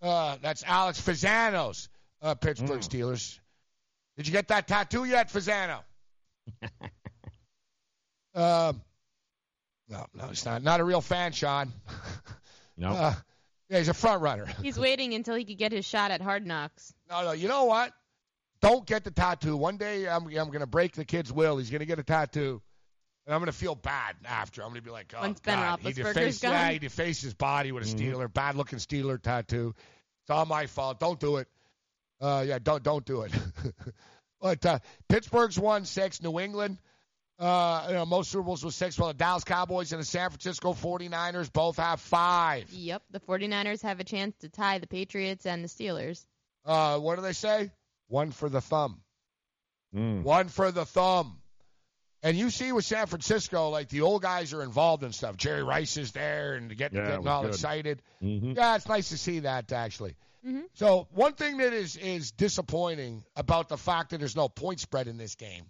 [0.00, 1.88] uh, that's Alex Fazano's
[2.20, 2.88] uh, Pittsburgh Mm.
[2.88, 3.38] Steelers.
[4.16, 5.80] Did you get that tattoo yet, Fazano?
[8.34, 8.82] um,
[9.88, 10.62] no, no, it's not.
[10.62, 11.72] Not a real fan, Sean.
[12.78, 12.88] No.
[12.88, 13.14] Uh,
[13.68, 14.46] yeah, he's a front runner.
[14.62, 16.94] He's waiting until he could get his shot at Hard Knocks.
[17.10, 17.32] No, no.
[17.32, 17.92] You know what?
[18.62, 19.56] Don't get the tattoo.
[19.56, 21.58] One day I'm, I'm going to break the kid's will.
[21.58, 22.62] He's going to get a tattoo.
[23.26, 24.62] And I'm going to feel bad after.
[24.62, 25.80] I'm going to be like, oh, Once Ben God.
[25.80, 26.52] He Roethlisberger's defaced, gone.
[26.52, 29.74] yeah, he defaced his body with a Steeler, bad looking Steeler tattoo.
[30.22, 30.98] It's all my fault.
[30.98, 31.48] Don't do it.
[32.20, 33.32] Uh, yeah, don't don't do it.
[34.40, 34.78] but uh,
[35.08, 36.22] Pittsburgh's won six.
[36.22, 36.78] New England,
[37.40, 38.96] uh, you know, most Super Bowls was six.
[38.96, 42.70] Well, the Dallas Cowboys and the San Francisco 49ers both have five.
[42.72, 46.24] Yep, the 49ers have a chance to tie the Patriots and the Steelers.
[46.64, 47.72] Uh, what do they say?
[48.12, 49.00] One for the thumb.
[49.94, 50.22] Mm.
[50.22, 51.38] One for the thumb.
[52.22, 55.38] And you see with San Francisco, like the old guys are involved in stuff.
[55.38, 57.52] Jerry Rice is there and getting, Yeah, getting all good.
[57.54, 58.02] excited.
[58.22, 58.54] Mhm.
[58.54, 60.14] Yeah, it's nice to see that actually.
[60.46, 60.64] Mhm.
[60.74, 65.08] So one thing that is is disappointing about the fact that there's no point spread
[65.08, 65.64] in this game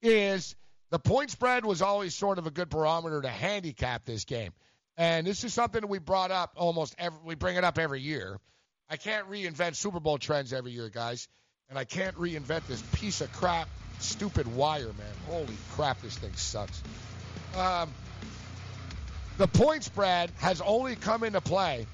[0.00, 0.56] is
[0.88, 4.52] the point spread was always sort of a good barometer to handicap this game.
[4.96, 8.00] And this is something that we brought up almost every we bring it up every
[8.00, 8.40] year.
[8.90, 11.28] I can't reinvent Super Bowl trends every year, guys.
[11.68, 15.14] And I can't reinvent this piece of crap stupid wire, man.
[15.26, 16.82] Holy crap, this thing sucks.
[17.56, 17.90] Um,
[19.36, 21.86] the point spread has only come into play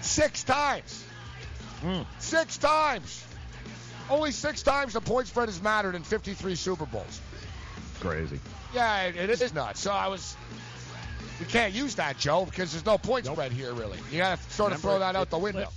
[0.00, 1.04] six times.
[2.18, 3.24] Six times.
[4.08, 7.20] Only six times the point spread has mattered in 53 Super Bowls.
[8.00, 8.40] Crazy.
[8.74, 9.80] Yeah, it, it is nuts.
[9.80, 10.36] So I was.
[11.40, 13.98] We can't use that, Joe, because there's no point spread here, really.
[14.10, 15.68] You got to sort of Remember, throw that out the window.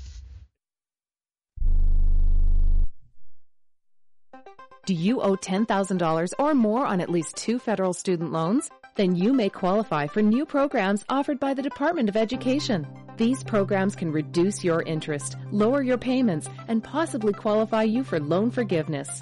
[4.86, 8.70] Do you owe $10,000 or more on at least two federal student loans?
[8.96, 12.88] Then you may qualify for new programs offered by the Department of Education.
[13.16, 18.50] These programs can reduce your interest, lower your payments, and possibly qualify you for loan
[18.50, 19.22] forgiveness.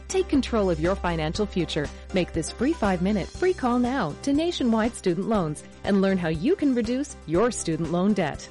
[0.11, 1.87] Take control of your financial future.
[2.13, 6.27] Make this free five minute free call now to Nationwide Student Loans and learn how
[6.27, 8.45] you can reduce your student loan debt.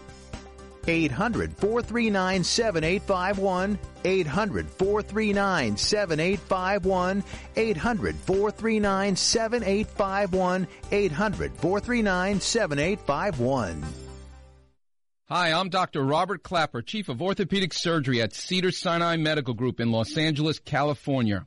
[0.88, 3.78] 800 439 7851.
[4.06, 7.24] 800 439 7851.
[7.54, 10.66] 800 439 7851.
[10.90, 13.84] 800 439 7851.
[15.28, 16.02] Hi, I'm Dr.
[16.02, 21.46] Robert Klapper, Chief of Orthopedic Surgery at Cedars-Sinai Medical Group in Los Angeles, California.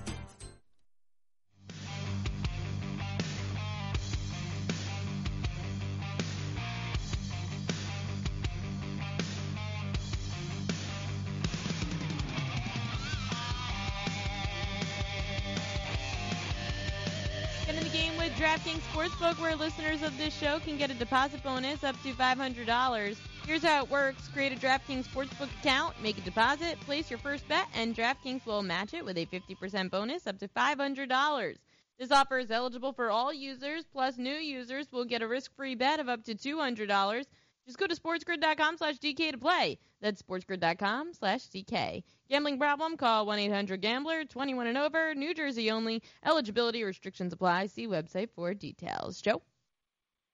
[18.41, 23.17] DraftKings Sportsbook, where listeners of this show can get a deposit bonus up to $500.
[23.45, 24.27] Here's how it works.
[24.29, 28.63] Create a DraftKings Sportsbook account, make a deposit, place your first bet, and DraftKings will
[28.63, 31.55] match it with a 50% bonus up to $500.
[31.99, 35.99] This offer is eligible for all users, plus new users will get a risk-free bet
[35.99, 37.25] of up to $200.
[37.67, 39.77] Just go to sportsgrid.com slash DK to play.
[40.01, 42.03] That's sportsgrid.com slash DK.
[42.29, 42.97] Gambling problem?
[42.97, 46.01] Call 1-800-GAMBLER, 21 and over, New Jersey only.
[46.25, 47.67] Eligibility restrictions apply.
[47.67, 49.21] See website for details.
[49.21, 49.41] Joe?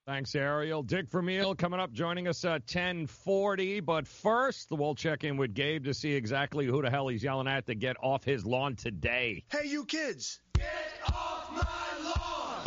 [0.05, 0.83] Thanks, Ariel.
[0.83, 3.81] Dick Vermeil coming up, joining us at 1040.
[3.81, 7.49] But first, we'll check in with Gabe to see exactly who the hell he's yelling
[7.49, 9.43] at to get off his lawn today.
[9.51, 10.39] Hey, you kids!
[10.53, 10.65] Get
[11.07, 12.63] off my lawn!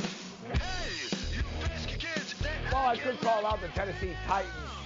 [0.53, 0.93] Hey,
[1.35, 2.35] you pesky kids!
[2.71, 4.80] Well, I could call out the Tennessee Titans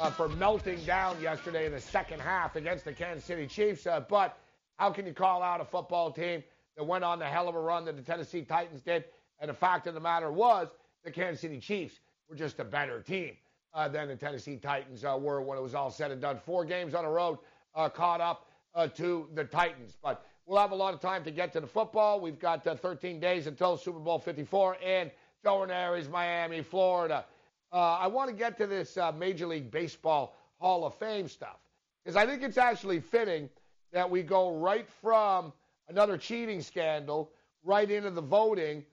[0.00, 3.86] uh, for melting down yesterday in the second half against the Kansas City Chiefs.
[3.86, 4.38] Uh, but
[4.76, 6.42] how can you call out a football team
[6.76, 9.04] that went on the hell of a run that the Tennessee Titans did?
[9.40, 10.68] And the fact of the matter was,
[11.04, 13.36] the Kansas City Chiefs were just a better team
[13.74, 16.38] uh, than the Tennessee Titans uh, were when it was all said and done.
[16.44, 17.38] Four games on the road
[17.74, 19.96] uh, caught up uh, to the Titans.
[20.02, 22.20] But we'll have a lot of time to get to the football.
[22.20, 25.10] We've got uh, 13 days until Super Bowl 54 in
[25.42, 27.24] Joe Ranieri's Miami, Florida.
[27.72, 31.58] Uh, I want to get to this Major League Baseball Hall of Fame stuff
[32.04, 33.50] because I think it's actually fitting
[33.92, 35.52] that we go right from
[35.88, 37.30] another cheating scandal
[37.64, 38.84] right into the voting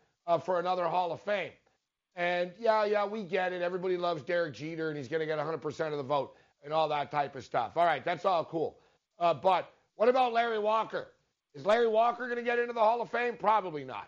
[0.43, 1.51] for another Hall of Fame.
[2.15, 3.61] And yeah, yeah, we get it.
[3.61, 6.87] Everybody loves Derek Jeter, and he's going to get 100% of the vote and all
[6.89, 7.75] that type of stuff.
[7.75, 8.77] All right, that's all cool.
[9.19, 11.07] Uh, but what about Larry Walker?
[11.55, 13.35] Is Larry Walker going to get into the Hall of Fame?
[13.37, 14.07] Probably not.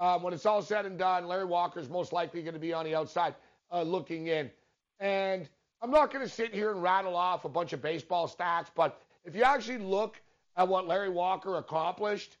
[0.00, 2.72] Um, when it's all said and done, Larry Walker is most likely going to be
[2.72, 3.34] on the outside
[3.72, 4.50] uh, looking in.
[5.00, 5.48] And
[5.80, 9.02] I'm not going to sit here and rattle off a bunch of baseball stats, but
[9.24, 10.20] if you actually look
[10.56, 12.36] at what Larry Walker accomplished,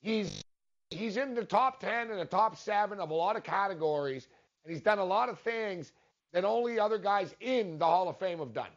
[0.00, 0.42] he's
[0.90, 4.28] he's in the top 10 and the top seven of a lot of categories,
[4.64, 5.92] and he's done a lot of things
[6.32, 8.70] that only other guys in the Hall of Fame have done.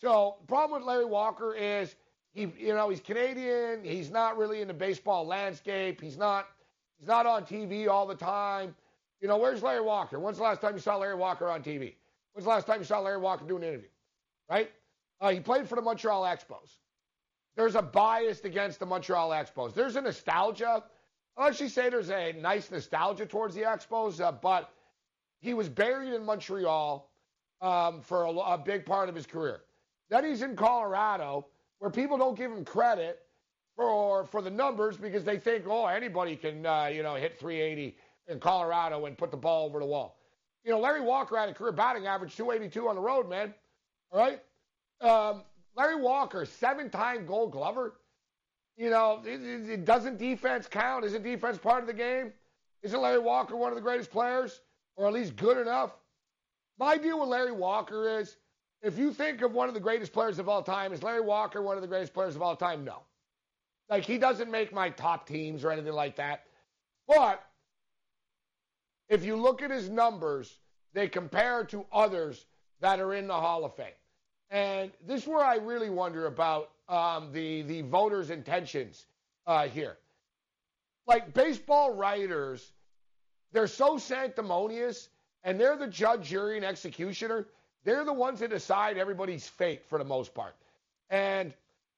[0.00, 1.94] So the problem with Larry Walker is
[2.32, 3.84] he, you know, he's Canadian.
[3.84, 6.00] He's not really in the baseball landscape.
[6.00, 6.48] He's not,
[6.98, 8.74] he's not on TV all the time.
[9.24, 10.20] You know, where's Larry Walker?
[10.20, 11.94] When's the last time you saw Larry Walker on TV?
[12.34, 13.88] When's the last time you saw Larry Walker do an interview?
[14.50, 14.70] Right?
[15.18, 16.76] Uh, he played for the Montreal Expos.
[17.56, 19.72] There's a bias against the Montreal Expos.
[19.72, 20.84] There's a nostalgia
[21.38, 24.70] I'll actually say there's a nice nostalgia towards the Expos, uh, but
[25.40, 27.10] he was buried in Montreal
[27.62, 29.62] um, for a, a, big part of his career.
[30.10, 31.46] Then he's in Colorado,
[31.78, 33.20] where people don't give him credit
[33.74, 37.96] for for the numbers because they think, oh, anybody can uh, you know hit 380
[38.28, 40.18] in Colorado and put the ball over the wall.
[40.64, 43.52] You know, Larry Walker had a career batting average 282 on the road, man.
[44.10, 44.40] All right.
[45.00, 45.42] Um,
[45.76, 47.94] Larry Walker, seven-time Gold Glover.
[48.76, 51.04] You know, it, it, doesn't defense count?
[51.04, 52.32] Isn't defense part of the game?
[52.82, 54.60] Isn't Larry Walker one of the greatest players,
[54.96, 55.92] or at least good enough?
[56.78, 58.36] My deal with Larry Walker is,
[58.82, 61.62] if you think of one of the greatest players of all time, is Larry Walker
[61.62, 62.84] one of the greatest players of all time?
[62.84, 63.02] No.
[63.88, 66.44] Like he doesn't make my top teams or anything like that.
[67.06, 67.44] But
[69.08, 70.58] if you look at his numbers,
[70.92, 72.46] they compare to others
[72.80, 73.86] that are in the Hall of Fame.
[74.50, 79.06] And this is where I really wonder about um, the the voters' intentions
[79.46, 79.96] uh, here.
[81.06, 82.72] Like baseball writers,
[83.52, 85.08] they're so sanctimonious,
[85.42, 87.46] and they're the judge, jury, and executioner.
[87.84, 90.54] They're the ones that decide everybody's fate for the most part.
[91.10, 91.52] And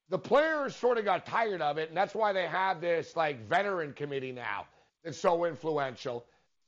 [0.08, 3.46] the players sort of got tired of it, and that's why they have this like
[3.48, 4.66] veteran committee now
[5.04, 6.24] that's so influential.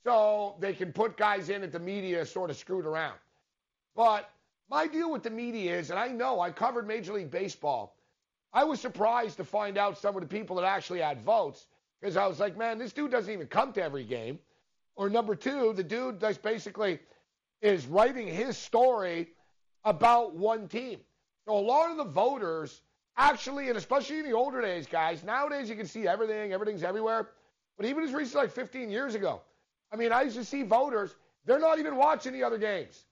[0.08, 3.18] So they can put guys in that the media sort of screwed around.
[3.94, 4.30] But
[4.70, 7.94] my deal with the media is, and I know I covered Major League Baseball.
[8.50, 11.66] I was surprised to find out some of the people that actually had votes
[12.00, 14.38] because I was like, man, this dude doesn't even come to every game.
[14.96, 17.00] Or number two, the dude that's basically
[17.60, 19.28] is writing his story
[19.84, 21.00] about one team.
[21.46, 22.80] So a lot of the voters
[23.18, 27.28] actually, and especially in the older days, guys, nowadays you can see everything, everything's everywhere.
[27.76, 29.42] But even as recently like 15 years ago,
[29.92, 33.04] I mean, I used to see voters, they're not even watching the other games,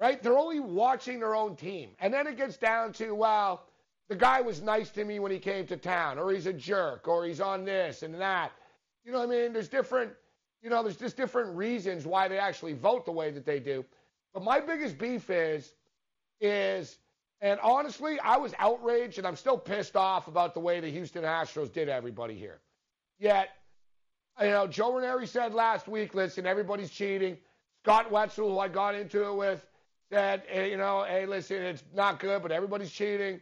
[0.00, 0.22] right?
[0.22, 1.90] They're only watching their own team.
[1.98, 3.64] And then it gets down to, well,
[4.08, 7.08] the guy was nice to me when he came to town, or he's a jerk,
[7.08, 8.52] or he's on this and that.
[9.04, 9.52] You know what I mean?
[9.52, 10.12] There's different,
[10.62, 13.84] you know, there's just different reasons why they actually vote the way that they do.
[14.34, 15.74] But my biggest beef is,
[16.40, 16.98] is,
[17.40, 21.24] and honestly, I was outraged and I'm still pissed off about the way the Houston
[21.24, 22.60] Astros did everybody here.
[23.18, 23.48] Yet,
[24.40, 27.38] you know, Joe Ranieri said last week, listen, everybody's cheating.
[27.82, 29.66] Scott Wetzel, who I got into it with,
[30.10, 33.40] said, hey, you know, hey, listen, it's not good, but everybody's cheating.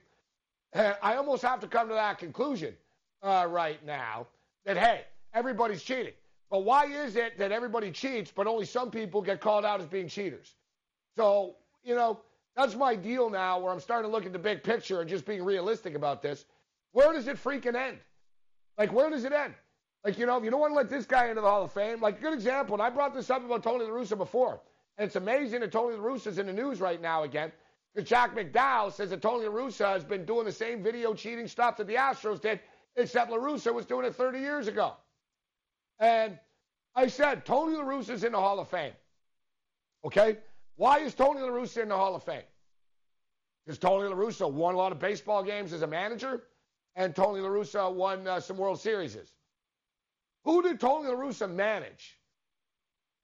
[0.73, 2.75] And I almost have to come to that conclusion
[3.23, 4.27] uh, right now
[4.65, 5.03] that, hey,
[5.35, 6.15] everybody's cheating.
[6.51, 9.87] But why is it that everybody cheats, but only some people get called out as
[9.87, 10.55] being cheaters?
[11.17, 12.21] So, you know,
[12.57, 15.25] that's my deal now where I'm starting to look at the big picture and just
[15.25, 16.45] being realistic about this.
[16.93, 17.99] Where does it freaking end?
[18.77, 19.55] Like, where does it end?
[20.05, 21.73] Like, you know, if you don't want to let this guy into the Hall of
[21.73, 24.61] Fame, like, a good example, and I brought this up about Tony La Russa before,
[24.99, 27.53] and it's amazing that Tony La Russa's in the news right now again,
[27.95, 31.47] because Jack McDowell says that Tony La Russa has been doing the same video cheating
[31.47, 32.59] stuff that the Astros did,
[32.97, 34.95] except La Russa was doing it 30 years ago.
[36.01, 36.37] And
[36.97, 38.93] I said, Tony La Russa's in the Hall of Fame.
[40.05, 40.39] Okay?
[40.75, 42.43] Why is Tony La Russa in the Hall of Fame?
[43.65, 46.43] Because Tony La Russa won a lot of baseball games as a manager,
[46.97, 49.17] and Tony La Russa won uh, some World Series.
[50.45, 52.19] Who did Tony La Russa manage?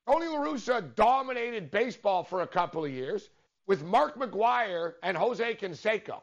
[0.07, 3.29] Tony La Russa dominated baseball for a couple of years
[3.67, 6.23] with Mark McGwire and Jose Canseco,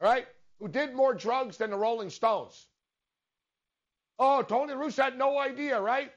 [0.00, 0.26] right,
[0.58, 2.66] who did more drugs than the Rolling Stones.
[4.18, 6.10] Oh, Tony La Russa had no idea, right?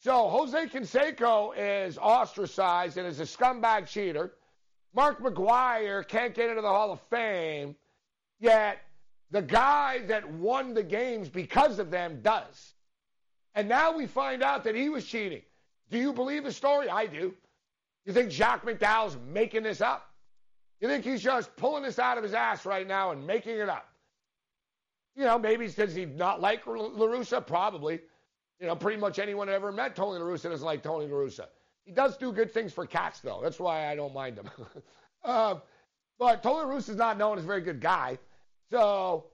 [0.00, 4.32] So Jose Canseco is ostracized and is a scumbag cheater.
[4.94, 7.76] Mark McGwire can't get into the Hall of Fame,
[8.40, 8.78] yet
[9.30, 12.74] the guy that won the games because of them does.
[13.54, 15.42] And now we find out that he was cheating.
[15.90, 16.88] Do you believe the story?
[16.88, 17.34] I do.
[18.06, 20.08] You think Jack McDowell's making this up?
[20.80, 23.68] You think he's just pulling this out of his ass right now and making it
[23.68, 23.86] up?
[25.14, 27.46] You know, maybe does he not like La Russa?
[27.46, 28.00] Probably.
[28.58, 31.16] You know, pretty much anyone that ever met Tony La Russa doesn't like Tony La
[31.16, 31.46] Russa.
[31.84, 33.40] He does do good things for cats, though.
[33.42, 34.50] That's why I don't mind him.
[35.24, 35.56] uh,
[36.18, 38.18] but Tony La is not known as a very good guy.
[38.70, 39.26] So,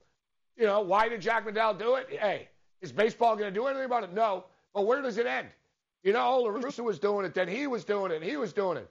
[0.57, 2.07] you know, why did Jack McDowell do it?
[2.09, 2.49] Hey,
[2.81, 4.13] is baseball going to do anything about it?
[4.13, 4.45] No.
[4.73, 5.47] But where does it end?
[6.03, 8.77] You know, La Russa was doing it, then he was doing it, he was doing
[8.77, 8.89] it.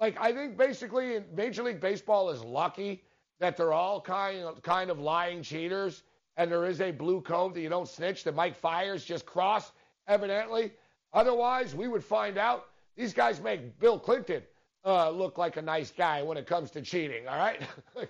[0.00, 3.02] Like, I think basically Major League Baseball is lucky
[3.40, 6.02] that they're all kind of, kind of lying cheaters,
[6.36, 9.72] and there is a blue code that you don't snitch that Mike Fiers just crossed,
[10.08, 10.72] evidently.
[11.12, 14.42] Otherwise, we would find out these guys make Bill Clinton
[14.84, 17.60] uh, look like a nice guy when it comes to cheating, all right?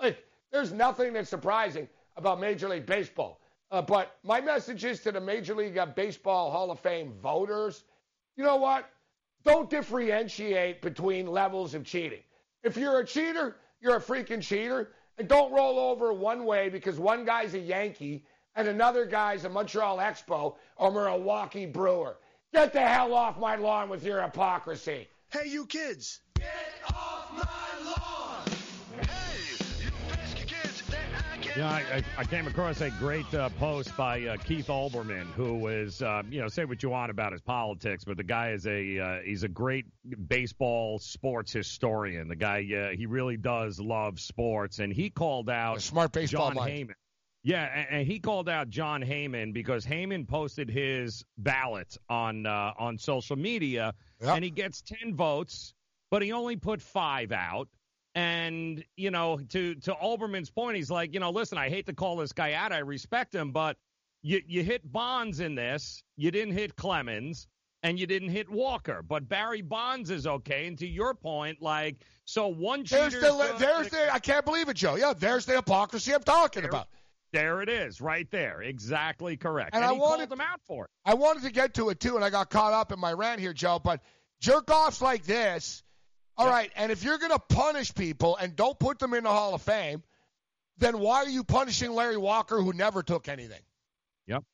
[0.00, 3.40] like, there's nothing that's surprising about Major League Baseball.
[3.70, 7.84] Uh, but my message is to the Major League uh, Baseball Hall of Fame voters
[8.38, 8.88] you know what?
[9.44, 12.22] Don't differentiate between levels of cheating.
[12.62, 14.92] If you're a cheater, you're a freaking cheater.
[15.18, 18.24] And don't roll over one way because one guy's a Yankee
[18.54, 22.18] and another guy's a Montreal Expo or Milwaukee Brewer.
[22.54, 25.08] Get the hell off my lawn with your hypocrisy.
[25.30, 26.20] Hey, you kids.
[26.34, 26.46] Get
[26.94, 28.57] off my lawn.
[31.58, 36.00] Yeah, I, I, came across a great uh, post by uh, Keith Olbermann, who is,
[36.00, 39.00] uh, you know, say what you want about his politics, but the guy is a
[39.00, 39.86] uh, he's a great
[40.28, 42.28] baseball sports historian.
[42.28, 46.50] The guy uh, he really does love sports, and he called out a smart baseball
[46.50, 46.70] John mind.
[46.70, 46.94] Heyman.
[47.42, 52.74] Yeah, and, and, he called out Jon Heyman because Heyman posted his ballot on uh,
[52.78, 54.36] on social media, yep.
[54.36, 55.74] and he gets ten votes,
[56.08, 57.68] but he only put five out.
[58.18, 61.92] And, you know, to, to Olbermann's point, he's like, you know, listen, I hate to
[61.92, 62.72] call this guy out.
[62.72, 63.76] I respect him, but
[64.22, 66.02] you, you hit Bonds in this.
[66.16, 67.46] You didn't hit Clemens
[67.84, 69.04] and you didn't hit Walker.
[69.08, 70.66] But Barry Bonds is okay.
[70.66, 74.74] And to your point, like, so one There's the, there's the, I can't believe it,
[74.74, 74.96] Joe.
[74.96, 76.88] Yeah, there's the hypocrisy I'm talking there, about.
[77.32, 78.62] There it is, right there.
[78.62, 79.76] Exactly correct.
[79.76, 80.90] And, and I wanted him out for it.
[81.04, 83.38] I wanted to get to it, too, and I got caught up in my rant
[83.38, 83.78] here, Joe.
[83.78, 84.00] But
[84.40, 85.84] jerk offs like this
[86.38, 86.54] all yep.
[86.54, 89.54] right, and if you're going to punish people and don't put them in the Hall
[89.54, 90.02] of Fame,
[90.78, 93.60] then why are you punishing Larry Walker, who never took anything?
[94.28, 94.44] Yep.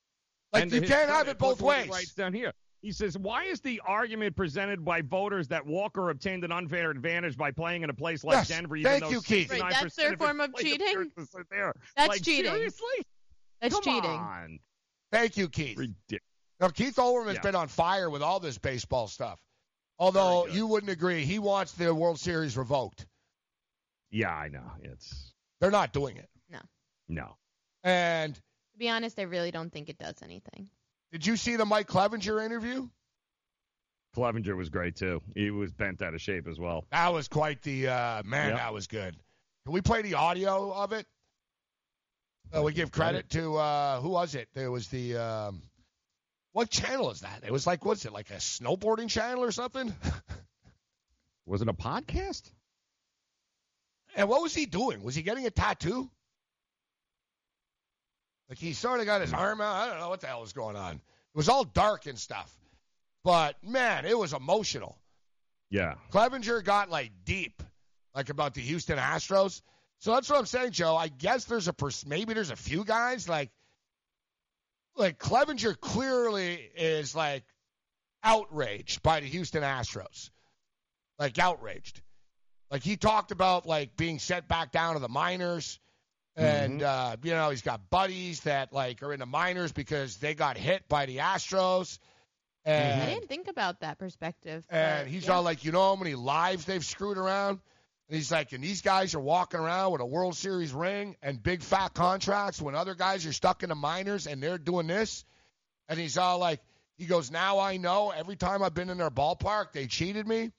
[0.53, 1.89] Like and you can't have it both ways.
[1.89, 2.53] Right down here.
[2.81, 7.37] He says, "Why is the argument presented by voters that Walker obtained an unfair advantage
[7.37, 9.51] by playing in a place like Yes, Denver?" Even thank though you, Keith.
[9.51, 11.11] Right, that's their his form of cheating?
[11.51, 11.73] There.
[11.97, 12.53] That's like, cheating.
[12.53, 13.07] Seriously?
[13.61, 14.11] That's Come cheating.
[14.11, 14.59] on.
[15.13, 15.79] Thank you, Keith.
[15.79, 16.23] Ridiculous.
[16.61, 17.41] Now, Keith Olbermann has Yeah.
[17.41, 19.41] been on fire with all this baseball stuff.
[19.99, 23.07] Although you wouldn't agree, he wants the World Series revoked.
[24.11, 24.71] Yeah, I know.
[24.83, 26.29] It's They're not doing it.
[26.51, 26.59] No.
[27.09, 27.37] no.
[27.83, 30.69] And To be honest, I really don't think it does anything.
[31.13, 32.89] did you see the Mike Clevinger interview?
[34.17, 35.21] Clevinger was great too.
[35.35, 36.87] He was bent out of shape as well.
[36.93, 38.51] That was quite the uh, man.
[38.51, 38.59] Yep.
[38.59, 39.17] That was good.
[39.65, 41.07] Can we play the audio of it?
[42.57, 44.49] Uh, we give credit to uh, who was it?
[44.55, 45.63] There was the um,
[46.55, 47.43] what channel is that?
[47.45, 49.93] It was like what's it like a snowboarding channel or something?
[51.47, 52.51] Was it a podcast?
[54.17, 55.03] and what was he doing?
[55.03, 56.11] Was he getting a tattoo?
[58.49, 59.75] Like he sort of got his arm out.
[59.77, 60.95] I don't know what the hell was going on.
[60.95, 62.51] It was all dark and stuff.
[63.25, 64.99] But man, it was emotional.
[65.71, 65.95] Yeah.
[66.13, 67.63] Clevinger got like deep,
[68.15, 69.63] like about the Houston Astros.
[69.99, 70.97] So that's what I'm saying, Joe.
[70.97, 73.51] I guess there's a pers- maybe there's a few guys like
[74.97, 77.45] like Clevinger clearly is like
[78.23, 80.31] outraged by the Houston Astros,
[81.19, 82.01] like outraged.
[82.71, 85.79] Like he talked about like being sent back down to the minors,
[86.37, 90.35] and uh, you know he's got buddies that like are in the minors because they
[90.35, 91.99] got hit by the Astros,
[92.65, 94.65] and I didn't think about that perspective.
[94.71, 95.33] and but he's yeah.
[95.33, 97.61] all like, you know how many lives they've screwed around?
[98.09, 101.43] And he's like, and these guys are walking around with a World Series ring and
[101.43, 105.25] big fat contracts when other guys are stuck in the minors and they're doing this.
[105.89, 106.61] And he's all like,
[106.99, 110.53] he goes, now I know every time I've been in their ballpark, they cheated me.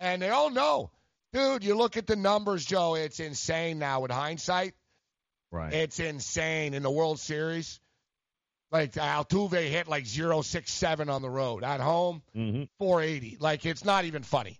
[0.00, 0.90] And they all know.
[1.32, 4.74] Dude, you look at the numbers, Joe, it's insane now with hindsight.
[5.50, 5.72] Right.
[5.72, 7.80] It's insane in the World Series.
[8.70, 11.64] Like Altuve hit like 067 on the road.
[11.64, 12.64] At home, Mm-hmm.
[12.78, 13.38] 480.
[13.40, 14.58] Like it's not even funny.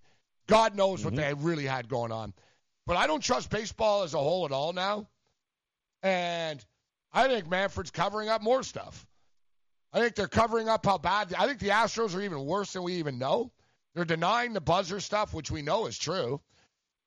[0.48, 1.22] God knows what mm-hmm.
[1.22, 2.32] they really had going on.
[2.86, 5.08] But I don't trust baseball as a whole at all now.
[6.02, 6.64] And
[7.12, 9.06] I think Manfred's covering up more stuff.
[9.92, 11.34] I think they're covering up how bad.
[11.38, 13.52] I think the Astros are even worse than we even know.
[13.94, 16.40] They're denying the buzzer stuff, which we know is true.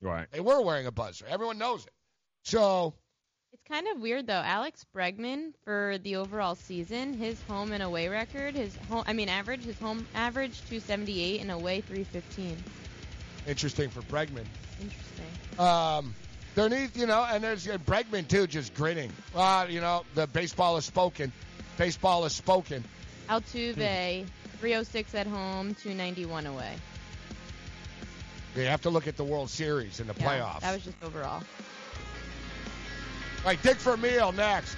[0.02, 0.28] Right.
[0.32, 1.26] They were wearing a buzzer.
[1.28, 1.94] Everyone knows it.
[2.44, 2.96] So
[3.54, 4.34] It's kind of weird though.
[4.34, 9.30] Alex Bregman for the overall season, his home and away record, his home I mean
[9.30, 12.58] average, his home average 278 and away 315.
[13.48, 14.46] Interesting for Bregman.
[14.82, 15.60] Interesting.
[15.60, 16.16] Um,
[16.56, 19.12] there needs, you know, and there's uh, Bregman too, just grinning.
[19.34, 21.32] Well, you know, the baseball is spoken.
[21.78, 22.84] Baseball is spoken.
[23.30, 24.26] Altuve
[24.60, 26.74] 306 at home, 291 away.
[28.56, 30.60] You have to look at the World Series and the Yeah, playoffs.
[30.62, 31.42] That was just overall.
[33.46, 34.76] Right, Dick Vermeil next.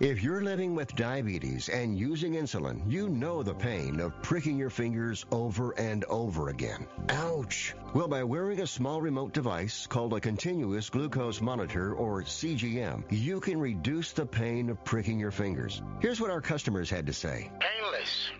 [0.00, 4.70] If you're living with diabetes and using insulin, you know the pain of pricking your
[4.70, 6.86] fingers over and over again.
[7.10, 7.74] Ouch!
[7.92, 13.40] Well, by wearing a small remote device called a continuous glucose monitor or CGM, you
[13.40, 15.82] can reduce the pain of pricking your fingers.
[16.00, 17.50] Here's what our customers had to say.
[17.60, 18.30] Painless.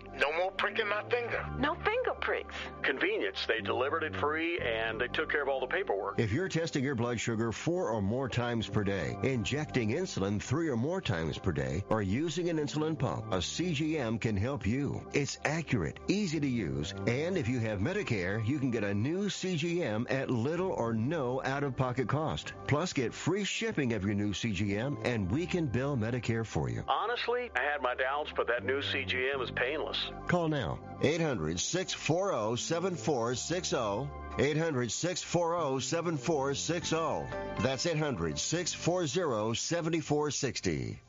[0.61, 1.45] No more pricking my finger.
[1.59, 2.53] No finger pricks.
[2.83, 3.45] Convenience.
[3.47, 6.19] They delivered it free and they took care of all the paperwork.
[6.19, 10.69] If you're testing your blood sugar four or more times per day, injecting insulin three
[10.69, 15.01] or more times per day, or using an insulin pump, a CGM can help you.
[15.13, 19.29] It's accurate, easy to use, and if you have Medicare, you can get a new
[19.29, 22.53] CGM at little or no out-of-pocket cost.
[22.67, 26.83] Plus, get free shipping of your new CGM, and we can bill Medicare for you.
[26.87, 29.97] Honestly, I had my doubts, but that new CGM is painless.
[30.27, 30.77] Call now.
[31.01, 34.07] 800 640 7460.
[34.37, 37.63] 800 640 7460.
[37.63, 40.99] That's 800 640 7460.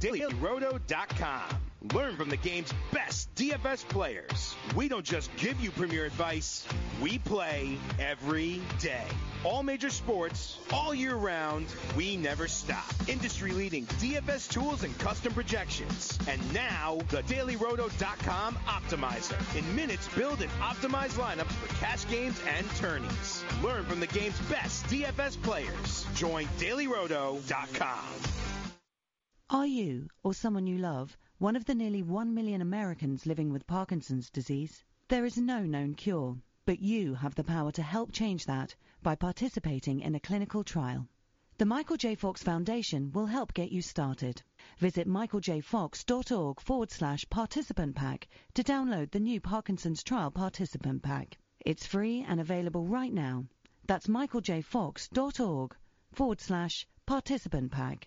[0.00, 1.71] DailyRoto.com.
[1.82, 4.54] Learn from the game's best DFS players.
[4.76, 6.64] We don't just give you premier advice,
[7.00, 9.04] we play every day.
[9.42, 12.84] All major sports, all year round, we never stop.
[13.08, 16.16] Industry leading DFS tools and custom projections.
[16.28, 19.58] And now, the DailyRoto.com Optimizer.
[19.58, 23.42] In minutes, build and optimize lineups for cash games and tourneys.
[23.60, 26.06] Learn from the game's best DFS players.
[26.14, 27.98] Join DailyRoto.com.
[29.50, 33.66] Are you, or someone you love, one of the nearly 1 million Americans living with
[33.66, 34.84] Parkinson's disease?
[35.08, 39.16] There is no known cure, but you have the power to help change that by
[39.16, 41.08] participating in a clinical trial.
[41.58, 42.14] The Michael J.
[42.14, 44.40] Fox Foundation will help get you started.
[44.78, 51.38] Visit michaeljfox.org forward slash participant pack to download the new Parkinson's Trial Participant Pack.
[51.58, 53.46] It's free and available right now.
[53.88, 55.76] That's michaeljfox.org
[56.12, 58.06] forward slash participant pack.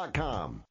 [0.07, 0.70] Inc.com.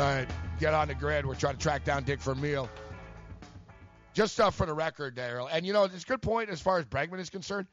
[0.00, 0.26] All right,
[0.58, 1.26] get on the grid.
[1.26, 2.70] We're trying to track down Dick Vermeil.
[4.14, 5.46] Just stuff for the record, Daryl.
[5.52, 7.66] And you know, it's a good point as far as Bregman is concerned.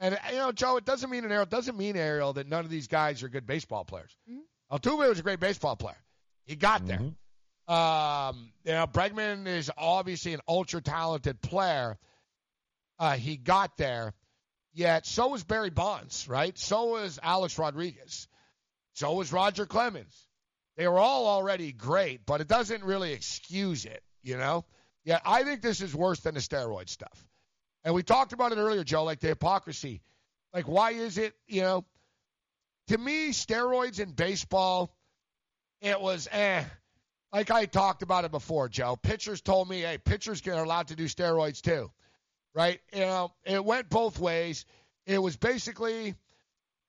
[0.00, 1.42] And you know, Joe, it doesn't mean an Ariel.
[1.42, 4.16] It doesn't mean Ariel that none of these guys are good baseball players.
[4.26, 4.74] Mm-hmm.
[4.74, 6.02] Altuve was a great baseball player.
[6.46, 7.00] He got there.
[7.68, 11.98] Um, you know, Bregman is obviously an ultra talented player.
[12.98, 14.14] Uh, he got there.
[14.72, 16.56] Yet so was Barry Bonds, right?
[16.56, 18.26] So was Alex Rodriguez.
[18.94, 20.26] So was Roger Clemens.
[20.76, 24.64] They were all already great, but it doesn't really excuse it, you know?
[25.04, 27.26] Yeah, I think this is worse than the steroid stuff.
[27.84, 30.00] And we talked about it earlier, Joe, like the hypocrisy.
[30.52, 31.84] Like, why is it, you know?
[32.88, 34.94] To me, steroids in baseball,
[35.80, 36.64] it was eh.
[37.32, 38.96] Like I talked about it before, Joe.
[38.96, 41.90] Pitchers told me, hey, pitchers are allowed to do steroids too,
[42.54, 42.80] right?
[42.92, 44.66] You know, it went both ways.
[45.06, 46.14] It was basically,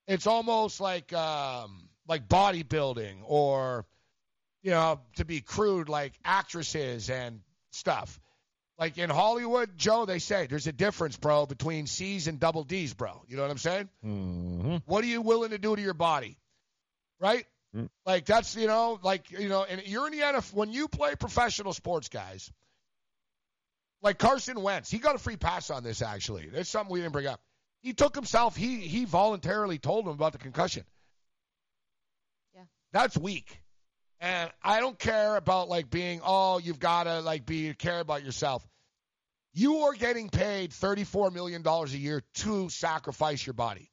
[0.08, 3.86] it's almost like, um, like bodybuilding or,
[4.62, 7.42] you know, to be crude, like actresses and
[7.72, 8.20] stuff.
[8.78, 12.94] Like in Hollywood, Joe, they say there's a difference, bro, between C's and double D's,
[12.94, 13.24] bro.
[13.28, 13.90] You know what I'm saying?
[14.06, 14.78] Mm-hmm.
[14.86, 16.38] What are you willing to do to your body?
[17.20, 17.46] Right?
[17.76, 17.90] Mm.
[18.06, 21.16] Like that's, you know, like, you know, and you're in the NFL, when you play
[21.16, 22.52] professional sports, guys,
[24.02, 26.48] like Carson Wentz, he got a free pass on this, actually.
[26.48, 27.40] There's something we didn't bring up.
[27.82, 30.84] He took himself, he, he voluntarily told him about the concussion.
[32.96, 33.60] That's weak.
[34.22, 38.24] And I don't care about like being, oh, you've got to like be care about
[38.24, 38.66] yourself.
[39.54, 43.92] You are getting paid $34 million a year to sacrifice your body.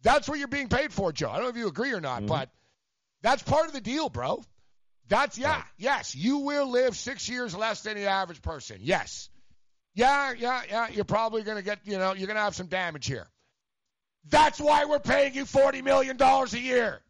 [0.00, 1.28] That's what you're being paid for, Joe.
[1.28, 2.28] I don't know if you agree or not, mm-hmm.
[2.28, 2.48] but
[3.20, 4.42] that's part of the deal, bro.
[5.08, 6.14] That's, yeah, yes.
[6.14, 8.78] You will live six years less than the average person.
[8.80, 9.28] Yes.
[9.94, 10.88] Yeah, yeah, yeah.
[10.88, 13.26] You're probably going to get, you know, you're going to have some damage here.
[14.30, 17.02] That's why we're paying you $40 million a year.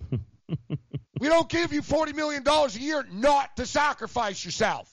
[1.20, 4.92] we don't give you $40 million a year not to sacrifice yourself.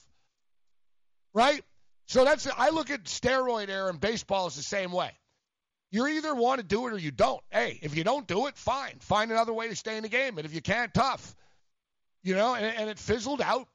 [1.34, 1.62] Right?
[2.06, 5.10] So that's, I look at steroid era in baseball as the same way.
[5.90, 7.40] You either want to do it or you don't.
[7.50, 8.98] Hey, if you don't do it, fine.
[9.00, 10.36] Find another way to stay in the game.
[10.36, 11.34] And if you can't, tough.
[12.22, 13.68] You know, and, and it fizzled out.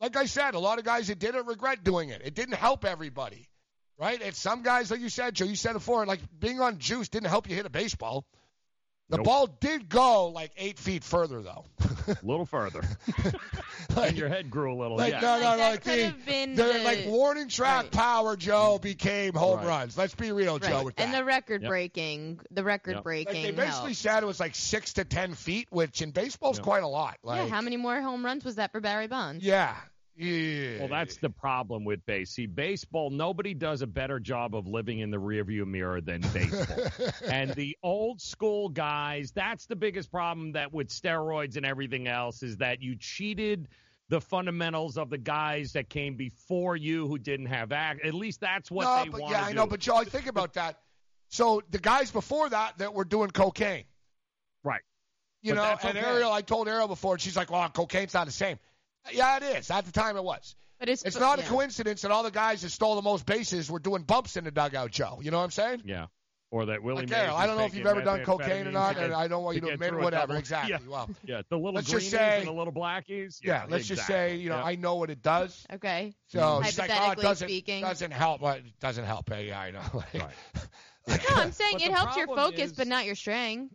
[0.00, 2.22] Like I said, a lot of guys that did it regret doing it.
[2.24, 3.48] It didn't help everybody.
[3.98, 4.20] Right?
[4.20, 7.08] And some guys, like you said, Joe, you said it before, like being on juice
[7.08, 8.26] didn't help you hit a baseball.
[9.12, 9.26] The Nope.
[9.26, 11.66] ball did go like eight feet further, though.
[12.08, 12.80] A little further.
[13.96, 14.96] and your head grew a little.
[14.96, 15.20] Like yeah.
[15.20, 15.70] no, no, no.
[15.70, 19.66] Like, could the, have been the, the- like warning track power, Joe, became home Right.
[19.66, 19.98] runs.
[19.98, 20.84] Let's be real, Joe, Right.
[20.86, 21.02] with that.
[21.04, 21.68] And the record Yep.
[21.68, 23.02] breaking, the record Yep.
[23.04, 23.34] breaking.
[23.34, 23.96] like they basically helped.
[23.96, 26.64] said it was like six to ten feet, which in baseball is Yep.
[26.64, 27.18] quite a lot.
[27.22, 29.44] Like, yeah, how many more home runs was that for Barry Bonds?
[29.44, 29.76] yeah,
[30.16, 30.78] yeah.
[30.80, 32.30] Well, that's the problem with base.
[32.30, 37.10] See, baseball, nobody does a better job of living in the rearview mirror than baseball.
[37.24, 42.42] and the old school guys, that's the biggest problem that with steroids and everything else
[42.42, 43.68] is that you cheated
[44.08, 48.04] the fundamentals of the guys that came before you who didn't have act.
[48.04, 49.54] At least that's what no, they but want yeah, I do.
[49.54, 50.78] know, but Joe, I think about that.
[51.28, 53.84] So the guys before that that were doing cocaine,
[54.62, 54.82] right.
[55.40, 56.06] you But know, and okay.
[56.06, 58.58] Ariel, I told Ariel before, and she's like, "Well, cocaine's not the same."
[59.12, 59.70] Yeah, it is.
[59.70, 60.54] At the time, it was.
[60.78, 61.44] But it's, It's not yeah.
[61.44, 64.44] a coincidence that all the guys that stole the most bases were doing bumps in
[64.44, 65.18] the dugout, Joe.
[65.22, 65.82] You know what I'm saying?
[65.84, 66.06] Yeah.
[66.50, 68.96] Or that Willie Like, Mays I don't know if you've ever done cocaine or not,
[68.96, 70.22] to and I don't want you to to admit whatever.
[70.26, 70.72] double- Exactly.
[70.72, 70.78] Yeah.
[70.86, 73.38] Well, Yeah, the little let's just greenies say- and the little blackies.
[73.42, 73.64] yeah.
[73.68, 74.64] Let's just say, you know, Yeah.
[74.64, 75.64] I know what it does.
[75.72, 76.12] Okay.
[76.26, 77.80] So she's like, oh, it Hypothetically doesn't speaking.
[77.82, 78.42] doesn't help.
[78.42, 79.30] Well, it doesn't help.
[79.30, 79.80] Hey, yeah, I know.
[81.08, 83.74] Like, No, I'm saying it helps your focus, is- but not your strength.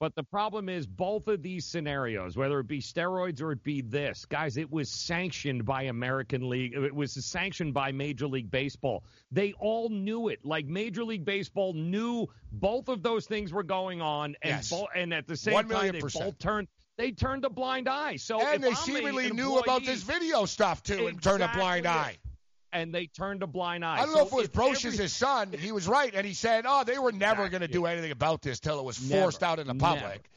[0.00, 3.80] But the problem is both of these scenarios, whether it be steroids or it be
[3.80, 6.74] this, guys, it was sanctioned by American League.
[6.74, 9.02] It was sanctioned by Major League Baseball.
[9.32, 10.44] They all knew it.
[10.44, 14.70] Like Major League Baseball knew both of those things were going on, and Yes.
[14.70, 16.24] bo- and at the same time they percent.
[16.24, 18.16] both turned they turned a blind eye.
[18.16, 21.42] So and if they I'm seemingly an knew about this video stuff too and turned
[21.44, 22.14] a blind Exactly.
[22.14, 22.18] eye.
[22.72, 23.94] And they turned a blind eye.
[23.94, 25.52] I don't So know if it was Brocious' every- son.
[25.52, 28.42] He was right, and he said, "Oh, they were never going to do anything about
[28.42, 29.22] this till it was Never.
[29.22, 30.28] forced out in the public."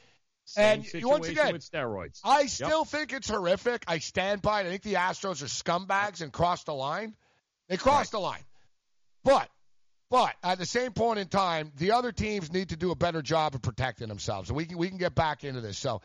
[0.58, 2.20] And once again, with steroids.
[2.24, 2.50] I Yep.
[2.50, 3.84] still think it's horrific.
[3.88, 4.68] I stand by it.
[4.68, 7.16] I think the Astros are scumbags and crossed the line.
[7.70, 8.44] They crossed the line.
[9.24, 9.50] But,
[10.10, 13.22] but at the same point in time, the other teams need to do a better
[13.22, 14.50] job of protecting themselves.
[14.50, 15.78] And we can we can get back into this.
[15.78, 16.02] So,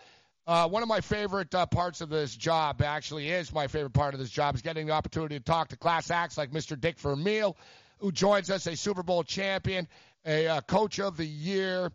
[0.47, 4.15] uh, one of my favorite uh, parts of this job actually is my favorite part
[4.15, 6.81] of this job is getting the opportunity to talk to class acts like Mr.
[6.81, 7.57] Dick Vermeil,
[7.99, 9.89] who joins us, a Super Bowl champion,
[10.25, 11.91] a uh, coach of the year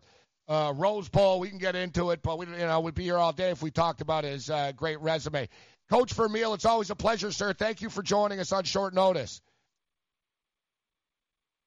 [0.48, 1.40] uh, Rose Bowl.
[1.40, 3.62] We can get into it, but we, you know, we'd be here all day if
[3.62, 5.48] we talked about his uh, great resume.
[5.90, 7.52] Coach Vermeil, it's always a pleasure, sir.
[7.52, 9.40] Thank you for joining us on short notice.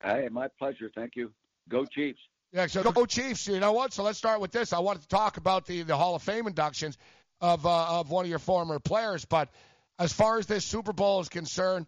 [0.04, 0.92] Hey, my pleasure.
[0.94, 1.32] Thank you.
[1.70, 2.20] Go Chiefs.
[2.56, 3.48] Yeah, so go Chiefs.
[3.50, 3.92] You know what?
[3.92, 4.72] So let's start with this.
[4.72, 6.98] I wanted to talk about the, the Hall of Fame inductions
[7.42, 9.50] of uh, of one of your former players, but
[10.00, 11.86] as far as this Super Bowl is concerned,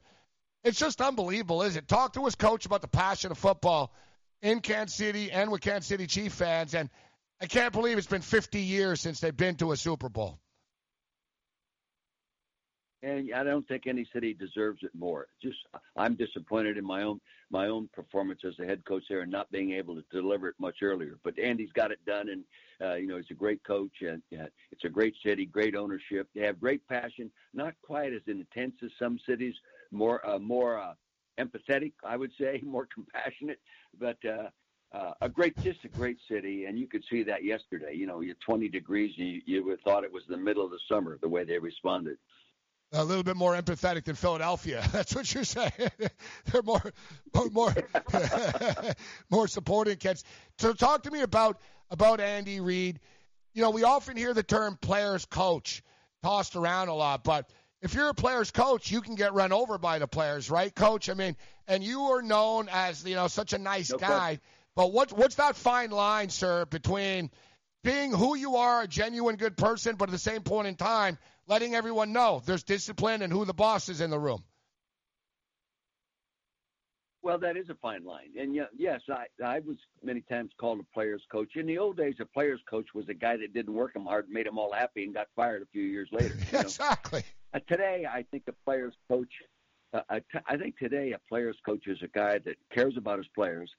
[0.66, 1.88] it's just unbelievable, is it?
[1.88, 3.94] Talk to his coach, about the passion of football
[4.42, 6.90] in Kansas City and with Kansas City Chief fans, and
[7.40, 10.38] I can't believe it's been 50 years since they've been to a Super Bowl.
[13.04, 15.28] And I don't think any city deserves it more.
[15.42, 15.58] Just
[15.96, 17.22] I'm disappointed in my own
[17.52, 20.56] my own performance as a head coach there and not being able to deliver it
[20.60, 21.20] much earlier.
[21.24, 22.44] But Andy's got it done, and
[22.82, 26.28] uh, you know he's a great coach, and uh, it's a great city, great ownership.
[26.34, 29.54] They have great passion, not quite as intense as some cities,
[29.92, 30.94] more uh, more uh,
[31.40, 33.60] empathetic, I would say, more compassionate,
[34.00, 34.18] but.
[34.26, 34.50] Uh,
[34.94, 37.94] uh, a great, just a great city, and you could see that yesterday.
[37.94, 41.18] You know, you're 20 degrees, you you thought it was the middle of the summer
[41.22, 42.18] the way they responded.
[42.94, 44.82] A little bit more empathetic than Philadelphia.
[44.94, 45.72] That's what you're saying.
[46.52, 46.82] They're more,
[47.34, 47.76] more, more,
[49.30, 50.24] more supporting kids.
[50.58, 51.60] So talk to me about
[51.90, 53.00] about Andy Reid.
[53.54, 55.84] You know, we often hear the term "players coach"
[56.24, 57.50] tossed around a lot, but
[57.82, 61.10] if you're a players coach, you can get run over by the players, right, coach?
[61.10, 61.36] I mean,
[61.68, 64.08] and you are known as you know such a nice No guy.
[64.08, 64.42] question.
[64.76, 67.32] But what what's that fine line, sir, between
[67.84, 71.18] being who you are, a genuine good person, but at the same point in time,
[71.48, 74.44] letting everyone know there's discipline and who the boss is in the room.
[77.24, 80.80] Well, that is a fine line, and yeah, yes, I I was many times called
[80.80, 81.56] a players coach.
[81.56, 84.30] In the old days, a players coach was a guy that didn't work them hard,
[84.30, 86.36] made them all happy, and got fired a few years later.
[86.54, 87.24] you exactly.
[87.54, 89.28] Uh, today, I think a players coach.
[89.94, 93.18] Uh, I, t- I think today a players coach is a guy that cares about
[93.18, 93.70] his players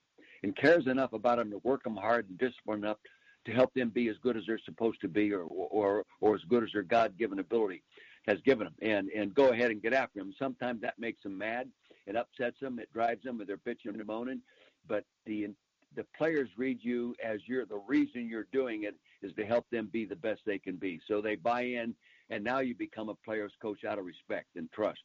[0.42, 2.98] and cares enough about them to work them hard and discipline enough
[3.48, 6.42] to help them be as good as they're supposed to be, or or or as
[6.48, 7.82] good as their God-given ability
[8.26, 10.34] has given them, and and go ahead and get after them.
[10.38, 11.68] Sometimes that makes them mad,
[12.06, 14.42] it upsets them, it drives them, and they're bitching and moaning.
[14.86, 15.48] But the
[15.96, 19.88] the players read you as you're the reason you're doing it is to help them
[19.90, 21.00] be the best they can be.
[21.08, 21.94] So they buy in,
[22.28, 25.00] and now you become a players coach out of respect and trust.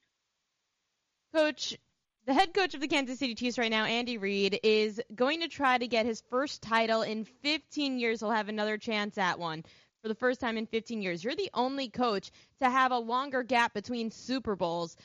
[1.34, 1.78] Coach,
[2.26, 5.48] the head coach of the Kansas City Chiefs right now, Andy Reid, is going to
[5.48, 8.20] try to get his first title in 15 years.
[8.22, 9.64] He'll have another chance at one
[10.02, 11.24] for the first time in 15 years.
[11.24, 12.32] You're the only coach
[12.62, 14.96] to have a longer gap between Super Bowls.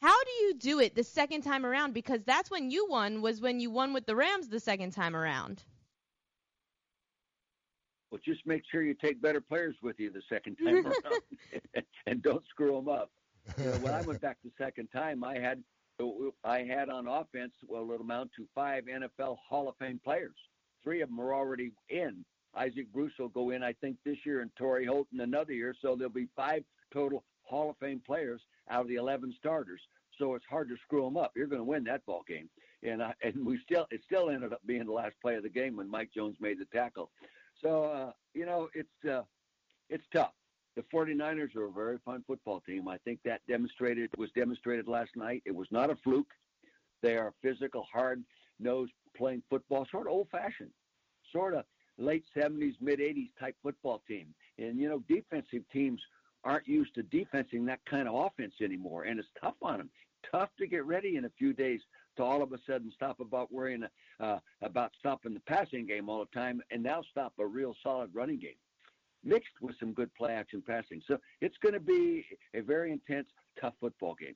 [0.00, 1.94] How do you do it the second time around?
[1.94, 5.16] Because that's when you won, was when you won with the Rams the second time
[5.16, 5.64] around.
[8.10, 12.22] Well, just make sure you take better players with you the second time around, and
[12.22, 13.10] don't screw them up.
[13.58, 15.62] You know, when I went back the second time, I had
[16.44, 20.36] I had on offense well, it'll amount to five NFL Hall of Fame players.
[20.82, 22.24] Three of them are already in.
[22.54, 25.74] Isaac Bruce will go in, I think, this year, and Torry Holt in another year.
[25.80, 29.80] So there'll be five total Hall of Fame players out of the 11 starters.
[30.18, 31.32] So it's hard to screw them up.
[31.36, 32.48] You're going to win that ball game,
[32.82, 35.48] and I, and we still it still ended up being the last play of the
[35.48, 37.10] game when Mike Jones made the tackle.
[37.62, 39.22] So uh, you know it's uh,
[39.88, 40.32] it's tough.
[40.76, 42.88] The 49ers are a very fun football team.
[42.88, 45.42] I think that demonstrated was demonstrated last night.
[45.44, 46.30] It was not a fluke.
[47.02, 50.70] They are physical, hard-nosed playing football, sort of old-fashioned,
[51.32, 51.64] sort of
[51.96, 54.34] late 70s, mid 80s type football team.
[54.58, 56.00] And you know, defensive teams
[56.44, 59.90] aren't used to defensing that kind of offense anymore, and it's tough on them.
[60.30, 61.80] Tough to get ready in a few days
[62.16, 63.84] to all of a sudden stop about worrying
[64.20, 68.10] uh, about stopping the passing game all the time, and now stop a real solid
[68.14, 68.56] running game
[69.24, 71.00] mixed with some good play action passing.
[71.06, 72.24] So it's going to be
[72.54, 73.28] a very intense,
[73.60, 74.34] tough football game.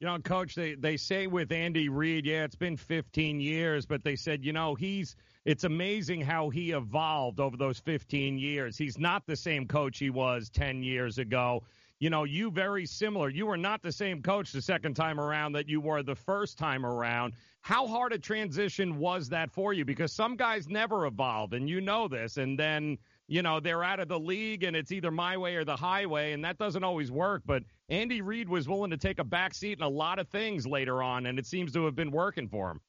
[0.00, 4.04] You know, Coach, they, they say with Andy Reid, yeah, it's been 15 years, but
[4.04, 8.76] they said, you know, he's it's amazing how he evolved over those 15 years.
[8.76, 11.62] He's not the same coach he was 10 years ago.
[12.00, 13.28] You know, you very similar.
[13.28, 16.56] You were not the same coach the second time around that you were the first
[16.56, 17.32] time around.
[17.62, 19.84] How hard a transition was that for you?
[19.84, 22.98] Because some guys never evolve, and you know this, and then
[23.28, 26.32] you know, they're out of the league and it's either my way or the highway,
[26.32, 27.42] and that doesn't always work.
[27.44, 30.66] But Andy Reid was willing to take a back seat in a lot of things
[30.66, 32.80] later on, and it seems to have been working for him.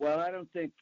[0.00, 0.72] Well, I don't think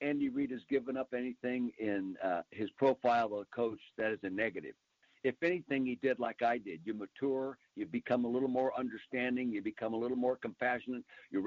[0.00, 4.18] Andy Reid has given up anything in uh, his profile of a coach that is
[4.22, 4.74] a negative.
[5.22, 6.80] If anything, he did like I did.
[6.84, 11.02] You mature, you become a little more understanding, you become a little more compassionate.
[11.30, 11.44] You're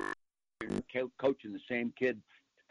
[1.19, 2.19] coaching the same kid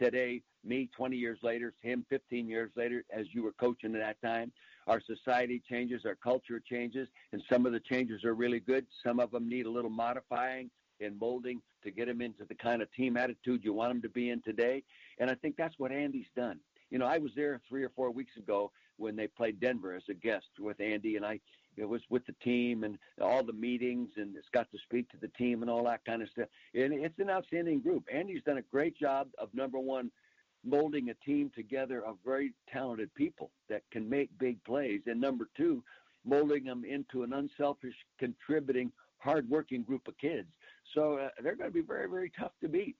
[0.00, 4.20] today, me 20 years later, him 15 years later, as you were coaching at that
[4.26, 4.52] time.
[4.88, 8.86] Our society changes, our culture changes, and some of the changes are really good.
[9.04, 10.70] Some of them need a little modifying
[11.00, 14.08] and molding to get him into the kind of team attitude you want him to
[14.08, 14.82] be in today.
[15.18, 16.60] And I think that's what Andy's done.
[16.90, 20.02] You know, I was there three or four weeks ago when they played Denver as
[20.08, 21.40] a guest with Andy, and I
[21.76, 25.18] it was with the team and all the meetings and it's got to speak to
[25.18, 26.48] the team and all that kind of stuff.
[26.74, 28.04] And it's an outstanding group.
[28.10, 30.10] Andy's done a great job of number one,
[30.64, 35.48] molding a team together of very talented people that can make big plays, and number
[35.56, 35.82] two,
[36.24, 40.48] molding them into an unselfish, contributing, hardworking group of kids.
[40.96, 42.96] So uh, they're going to be very, very tough to beat.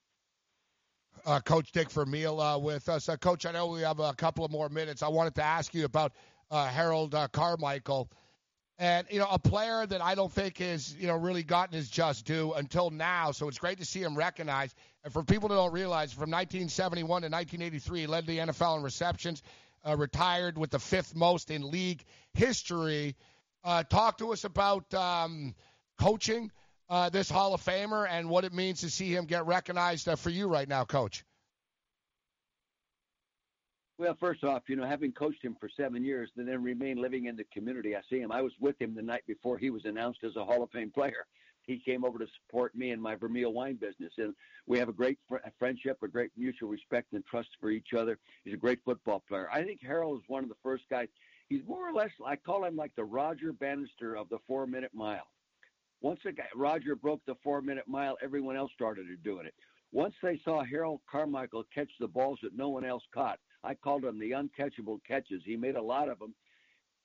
[1.24, 3.08] Uh, Coach Dick Vermeil uh, with us.
[3.08, 5.02] Uh, Coach, I know we have a couple of more minutes.
[5.02, 6.12] I wanted to ask you about
[6.50, 8.10] uh, Harold uh, Carmichael.
[8.78, 11.88] And, you know, a player that I don't think has, you know, really gotten his
[11.88, 13.32] just due until now.
[13.32, 14.76] So it's great to see him recognized.
[15.02, 18.82] And for people that don't realize, from 1971 to 1983, he led the NFL in
[18.82, 19.42] receptions,
[19.88, 22.04] uh, retired with the fifth most in league
[22.34, 23.16] history.
[23.88, 25.54] Talk to us about um,
[25.98, 26.52] coaching
[26.88, 30.16] uh, this Hall of Famer and what it means to see him get recognized uh,
[30.16, 31.24] for you right now, Coach.
[33.98, 37.26] Well, first off, you know, having coached him for seven years and then remain living
[37.26, 38.30] in the community, I see him.
[38.30, 40.90] I was with him the night before he was announced as a Hall of Fame
[40.90, 41.26] player.
[41.62, 44.34] He came over to support me in my Vermeil wine business, and
[44.66, 48.18] we have a great fr- friendship, a great mutual respect and trust for each other.
[48.44, 49.48] He's a great football player.
[49.50, 51.08] I think Harold is one of the first guys.
[51.48, 55.26] He's more or less, I call him like the Roger Bannister of the four-minute mile.
[56.00, 59.54] Once a guy, Roger broke the four-minute mile, everyone else started doing it.
[59.92, 64.02] Once they saw Harold Carmichael catch the balls that no one else caught, I called
[64.02, 65.42] them the uncatchable catches.
[65.44, 66.34] He made a lot of them.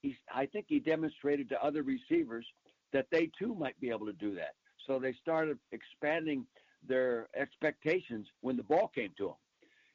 [0.02, 2.46] He's, I think he demonstrated to other receivers
[2.92, 4.56] that they too might be able to do that.
[4.86, 6.46] So they started expanding
[6.88, 9.36] their expectations when the ball came to him.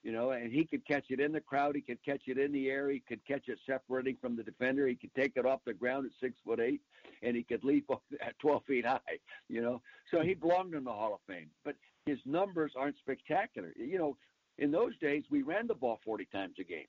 [0.07, 2.53] You know, and he could catch it in the crowd, he could catch it in
[2.53, 5.59] the air, he could catch it separating from the defender, he could take it off
[5.67, 6.81] the ground at six foot eight,
[7.25, 9.01] and he could leap up at 12 feet high.
[9.49, 11.51] You know, so he belonged in the Hall of Fame.
[11.65, 11.75] But
[12.05, 13.73] his numbers aren't spectacular.
[13.77, 14.17] You know,
[14.59, 16.87] in those days, we ran the ball 40 times a game,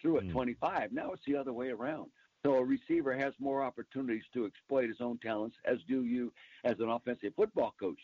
[0.00, 0.32] threw it mm.
[0.32, 0.92] 25.
[0.92, 2.06] Now it's the other way around.
[2.42, 6.32] So a receiver has more opportunities to exploit his own talents, as do you
[6.64, 7.98] as an offensive football coach.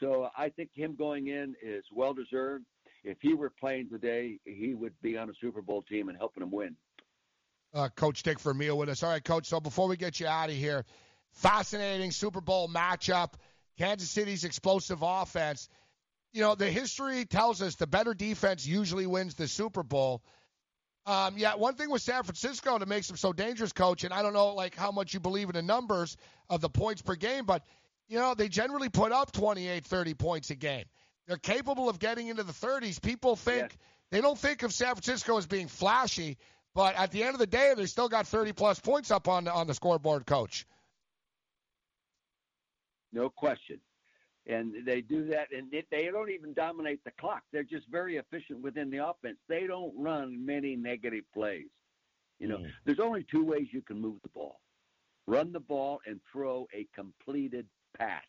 [0.00, 2.64] So I think him going in is well deserved.
[3.04, 6.40] If he were playing today, he would be on a Super Bowl team and helping
[6.40, 6.76] them win.
[7.74, 9.02] Uh, coach Dick Vermeil with us.
[9.02, 9.46] All right, Coach.
[9.46, 10.84] So before we get you out of here,
[11.32, 13.34] fascinating Super Bowl matchup.
[13.78, 15.68] Kansas City's explosive offense
[16.32, 20.22] you know, the history tells us the better defense usually wins the Super Bowl.
[21.06, 24.22] Um, yeah, one thing with San Francisco that makes them so dangerous, coach, and I
[24.22, 26.16] don't know like how much you believe in the numbers
[26.50, 27.64] of the points per game, but
[28.08, 30.84] you know, they generally put up 28, 30 points a game.
[31.28, 33.00] They're capable of getting into the 30s.
[33.00, 33.76] People think
[34.10, 36.38] they don't think of San Francisco as being flashy,
[36.74, 39.44] but at the end of the day, they still got 30 plus points up on
[39.44, 40.66] the, on the scoreboard, coach.
[43.12, 43.80] No question
[44.48, 47.42] and they do that, and they don't even dominate the clock.
[47.52, 49.36] They're just very efficient within the offense.
[49.46, 51.68] They don't run many negative plays.
[52.40, 52.70] You know, mm.
[52.84, 54.60] there's only two ways you can move the ball:
[55.26, 58.24] run the ball and throw a completed pass.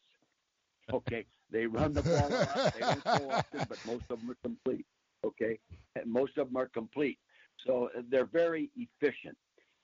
[0.91, 2.73] Okay, they run the ball a lot.
[2.73, 4.85] They don't so often, but most of them are complete.
[5.25, 5.59] Okay,
[5.95, 7.19] and most of them are complete.
[7.65, 9.37] So uh, they're very efficient,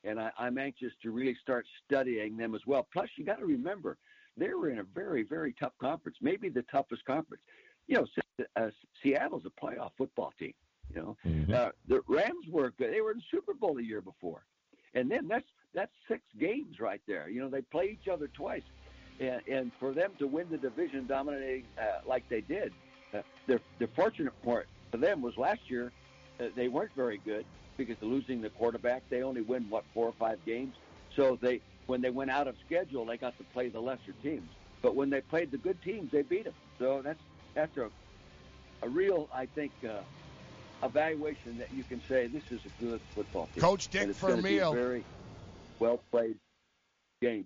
[0.04, 2.88] and I, I'm anxious to really start studying them as well.
[2.94, 3.98] Plus, you got to remember
[4.38, 7.44] they were in a very, very tough conference, maybe the toughest conference.
[7.88, 8.70] You know, uh,
[9.02, 10.54] Seattle's a playoff football team.
[10.94, 11.54] You know, mm-hmm.
[11.54, 12.94] uh, the Rams were good.
[12.94, 14.46] They were in the Super Bowl the year before,
[14.94, 17.28] and then that's that's six games right there.
[17.28, 18.62] You know, they play each other twice,
[19.20, 22.74] and, and for them to win the division, dominating uh, like they did,
[23.14, 25.92] uh, the the fortunate part for them was last year
[26.40, 27.46] uh, they weren't very good
[27.78, 29.04] because of losing the quarterback.
[29.10, 30.76] They only win what four or five games,
[31.16, 34.50] so they when they went out of schedule, they got to play the lesser teams.
[34.82, 36.54] But when they played the good teams, they beat them.
[36.80, 37.20] So that's
[37.54, 37.90] that's a
[38.82, 40.02] a real, I think, uh,
[40.84, 43.62] evaluation that you can say this is a good football team.
[43.62, 44.74] Coach Dick and it's gonna be a Vermeil.
[44.74, 45.06] very
[45.80, 46.38] well played
[47.22, 47.46] game.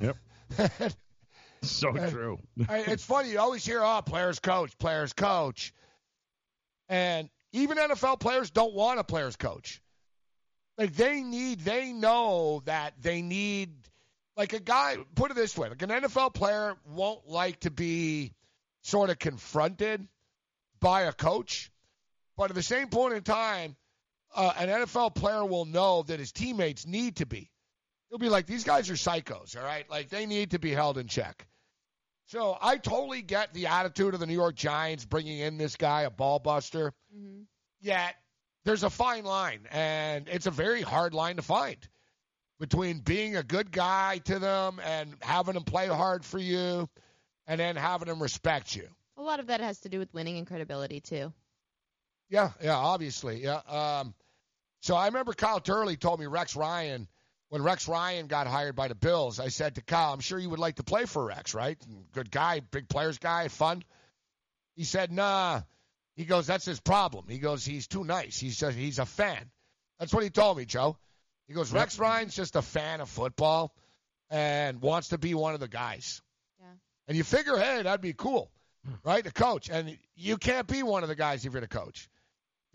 [0.00, 0.16] Yep.
[1.62, 2.38] so true.
[2.56, 3.30] It's funny.
[3.30, 5.72] You always hear, oh, players coach, players coach.
[6.88, 9.80] And even NFL players don't want a players coach.
[10.76, 13.70] Like they need, they know that they need,
[14.36, 18.32] like a guy, put it this way, like an NFL player won't like to be
[18.82, 20.06] sort of confronted
[20.80, 21.70] by a coach.
[22.36, 23.76] But at the same point in time,
[24.34, 27.50] uh, an NFL player will know that his teammates need to be.
[28.08, 29.88] He'll be like, these guys are psychos, all right?
[29.90, 31.46] Like they need to be held in check.
[32.26, 36.02] So I totally get the attitude of the New York Giants bringing in this guy,
[36.02, 36.92] a ball buster.
[37.14, 37.42] Mm-hmm.
[37.80, 38.14] Yet
[38.64, 41.76] there's a fine line, and it's a very hard line to find
[42.60, 46.88] between being a good guy to them and having them play hard for you,
[47.46, 48.88] and then having them respect you.
[49.18, 51.32] A lot of that has to do with winning and credibility too.
[52.30, 53.60] Yeah, yeah, obviously, yeah.
[53.68, 54.14] Um,
[54.80, 57.06] so I remember Kyle Turley told me Rex Ryan
[57.54, 60.50] when Rex Ryan got hired by the Bills, I said to Kyle, I'm sure you
[60.50, 61.78] would like to play for Rex, right?
[62.10, 63.84] Good guy, big players guy, fun.
[64.74, 65.60] He said, nah.
[66.16, 67.26] He goes, that's his problem.
[67.28, 68.40] He goes, he's too nice.
[68.40, 69.52] He's just, he's a fan.
[70.00, 70.98] That's what he told me, Joe.
[71.46, 73.72] He goes, Rex Ryan's just a fan of football
[74.30, 76.22] and wants to be one of the guys.
[76.58, 76.66] Yeah.
[77.06, 78.50] And you figure, hey, that'd be cool,
[78.84, 78.94] hmm.
[79.04, 79.22] right?
[79.22, 79.70] The coach.
[79.70, 82.08] And you can't be one of the guys if you're the coach.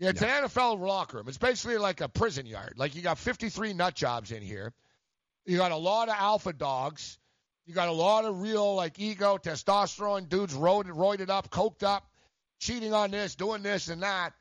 [0.00, 1.28] Yeah, it's an NFL locker room.
[1.28, 2.74] It's basically like a prison yard.
[2.76, 4.72] Like you got 53 nut jobs in here.
[5.44, 7.18] You got a lot of alpha dogs.
[7.66, 12.08] You got a lot of real like ego, testosterone dudes roided, roided up, coked up,
[12.58, 14.32] cheating on this, doing this and that.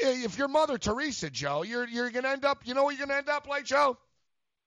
[0.00, 2.62] Yeah, If you're Mother Teresa, Joe, you're you're gonna end up.
[2.64, 3.98] You know what you're gonna end up like, Joe?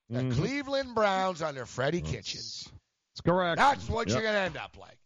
[0.10, 0.36] The Mhm.
[0.36, 2.70] Cleveland Browns under Freddie Kitchens.
[3.14, 3.58] That's correct.
[3.58, 4.14] That's what Yep.
[4.16, 5.00] you're gonna end up like.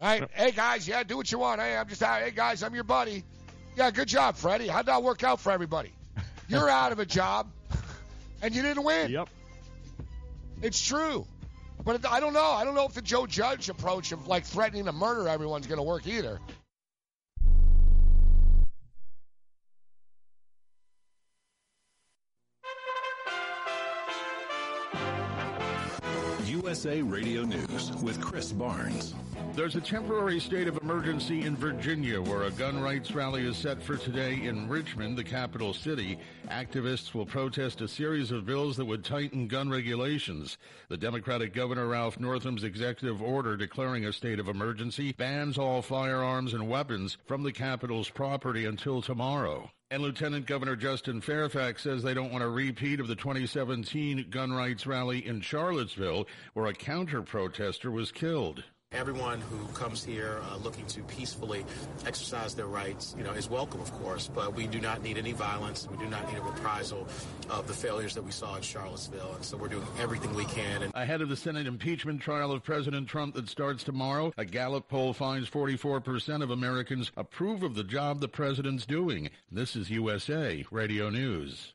[0.00, 0.30] Right?
[0.32, 1.60] Hey guys, yeah, do what you want.
[1.60, 2.22] Hey, I'm just out.
[2.22, 3.24] Hey guys, I'm your buddy.
[3.76, 4.68] Yeah, good job, Freddie.
[4.68, 5.92] How'd that work out for everybody?
[6.48, 7.50] You're out of a job,
[8.42, 9.10] and you didn't win.
[9.10, 9.28] Yep.
[10.62, 11.26] It's true.
[11.84, 12.50] But I don't know.
[12.50, 15.78] I don't know if the Joe Judge approach of like threatening to murder everyone's going
[15.78, 16.38] to work either.
[26.62, 29.14] USA Radio News with Chris Barnes.
[29.54, 33.82] There's a temporary state of emergency in Virginia where a gun rights rally is set
[33.82, 36.18] for today in Richmond, the capital city.
[36.48, 40.58] Activists will protest a series of bills that would tighten gun regulations.
[40.90, 46.52] The Democratic Governor Ralph Northam's executive order declaring a state of emergency bans all firearms
[46.52, 49.70] and weapons from the capital's property until tomorrow.
[49.92, 54.52] And Lieutenant Governor Justin Fairfax says they don't want a repeat of the 2017 gun
[54.52, 58.62] rights rally in Charlottesville where a counter protester was killed.
[58.92, 61.64] Everyone who comes here uh, looking to peacefully
[62.04, 64.28] exercise their rights, you know, is welcome, of course.
[64.34, 65.86] But we do not need any violence.
[65.88, 67.06] We do not need a reprisal
[67.48, 69.34] of the failures that we saw in Charlottesville.
[69.36, 70.82] And so we're doing everything we can.
[70.82, 74.88] And Ahead of the Senate impeachment trial of President Trump that starts tomorrow, a Gallup
[74.88, 79.30] poll finds 44% of Americans approve of the job the president's doing.
[79.52, 81.74] This is USA Radio News.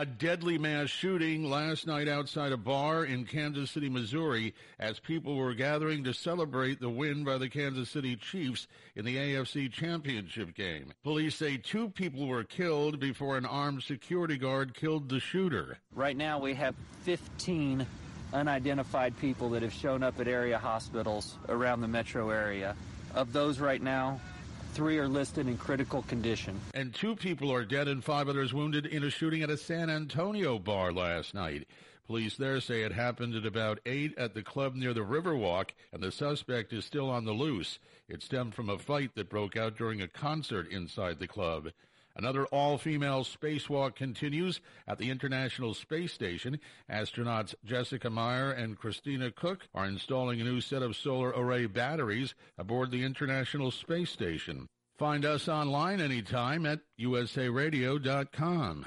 [0.00, 5.36] A deadly mass shooting last night outside a bar in Kansas City, Missouri, as people
[5.36, 8.66] were gathering to celebrate the win by the Kansas City Chiefs
[8.96, 10.94] in the AFC Championship game.
[11.04, 15.76] Police say two people were killed before an armed security guard killed the shooter.
[15.94, 17.86] Right now, we have 15
[18.32, 22.74] unidentified people that have shown up at area hospitals around the metro area.
[23.14, 24.18] Of those right now,
[24.70, 26.58] three are listed in critical condition.
[26.74, 29.90] And two people are dead and five others wounded in a shooting at a San
[29.90, 31.66] Antonio bar last night.
[32.06, 36.02] Police there say it happened at about 8 at the club near the Riverwalk, and
[36.02, 37.78] the suspect is still on the loose.
[38.08, 41.68] It stemmed from a fight that broke out during a concert inside the club.
[42.16, 46.60] Another all-female spacewalk continues at the International Space Station.
[46.90, 52.34] Astronauts Jessica Meir and Christina Koch are installing a new set of solar array batteries
[52.58, 54.68] aboard the International Space Station.
[54.98, 58.86] Find us online anytime at usaradio.com.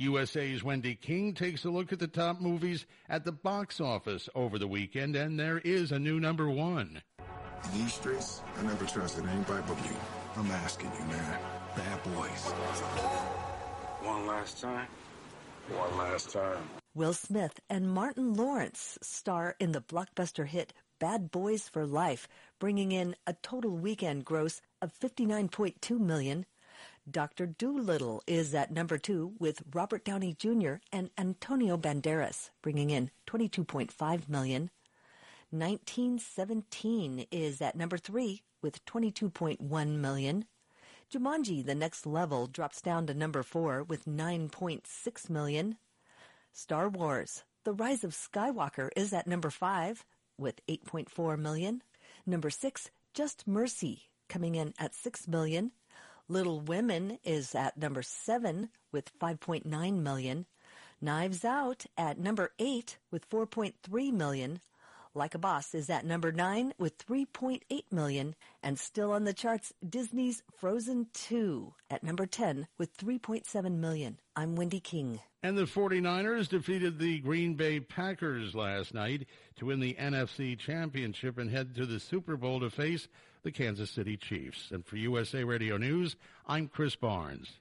[0.00, 4.58] USA's Wendy King takes a look at the top movies at the box office over
[4.58, 7.02] the weekend, and there is a new number one.
[7.64, 9.96] In these streets, I never trusted anybody but you.
[10.36, 11.38] I'm asking you, man.
[11.76, 12.44] Bad boys.
[14.02, 14.88] One last time.
[15.68, 16.62] one last time.
[16.94, 22.26] Will Smith and Martin Lawrence star in the blockbuster hit Bad Boys for Life,
[22.58, 26.46] bringing in a total weekend gross of 59.2 million.
[27.08, 27.46] Dr.
[27.46, 30.74] Dolittle is at number 2 with Robert Downey Jr.
[30.92, 34.70] and Antonio Banderas, bringing in 22.5 million.
[35.50, 40.44] 1917 is at number 3 with 22.1 million.
[41.12, 45.78] Jumanji: The Next Level drops down to number 4 with 9.6 million.
[46.52, 50.04] Star Wars: The Rise of Skywalker is at number 5
[50.38, 51.82] with 8.4 million.
[52.26, 55.72] Number 6, Just Mercy, coming in at 6 million.
[56.30, 60.46] Little Women is at number 7 with 5.9 million.
[61.00, 64.60] Knives Out at number 8 with 4.3 million.
[65.12, 68.36] Like a Boss is at number 9 with 3.8 million.
[68.62, 74.20] And still on the charts, Disney's Frozen 2 at number 10 with 3.7 million.
[74.36, 75.18] I'm Wendy King.
[75.42, 79.26] And the 49ers defeated the Green Bay Packers last night
[79.56, 83.08] to win the NFC Championship and head to the Super Bowl to face
[83.42, 84.70] the Kansas City Chiefs.
[84.70, 87.52] And for USA Radio News, I'm Chris Barnes.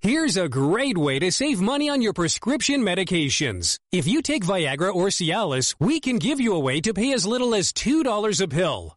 [0.00, 3.78] Here's a great way to save money on your prescription medications.
[3.92, 7.24] If you take Viagra or Cialis, we can give you a way to pay as
[7.24, 8.96] little as $2 a pill.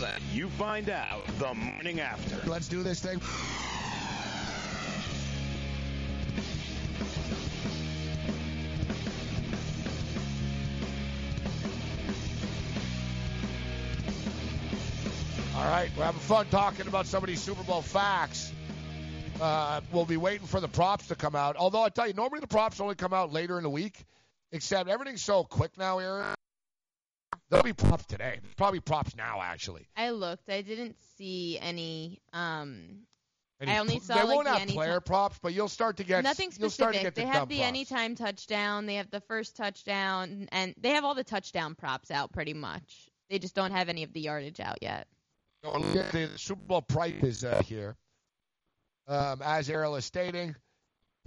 [0.00, 0.24] Happened?
[0.32, 2.48] You find out the morning after.
[2.48, 3.20] Let's do this thing.
[15.56, 18.50] All right, we're having fun talking about some of these Super Bowl facts.
[19.40, 21.56] Uh, we'll be waiting for the props to come out.
[21.56, 24.04] Although I tell you, normally the props only come out later in the week.
[24.52, 26.34] Except everything's so quick now, Aaron.
[27.48, 28.40] There'll be props today.
[28.56, 29.86] Probably props now, actually.
[29.96, 30.48] I looked.
[30.48, 32.20] I didn't see any.
[32.32, 33.06] Um,
[33.60, 34.76] Any- I only saw they like won't the have anytime.
[34.76, 37.02] player props, but you'll start to get Nothing You'll start to specific.
[37.02, 37.68] get the They dumb have the props.
[37.68, 38.86] anytime touchdown.
[38.86, 43.10] They have the first touchdown, and they have all the touchdown props out pretty much.
[43.28, 45.06] They just don't have any of the yardage out yet.
[45.62, 47.96] The Super Bowl price is uh, here.
[49.06, 50.54] Um, as Ariel is stating,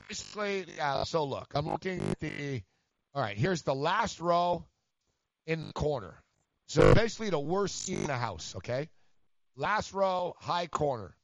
[0.08, 2.62] basically, yeah, so look, I'm looking at the.
[3.14, 4.66] All right, here's the last row
[5.46, 6.16] in the corner.
[6.68, 8.90] So basically, the worst seat in the house, okay?
[9.56, 11.16] Last row, high corner.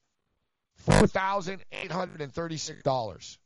[0.87, 3.37] $4,836.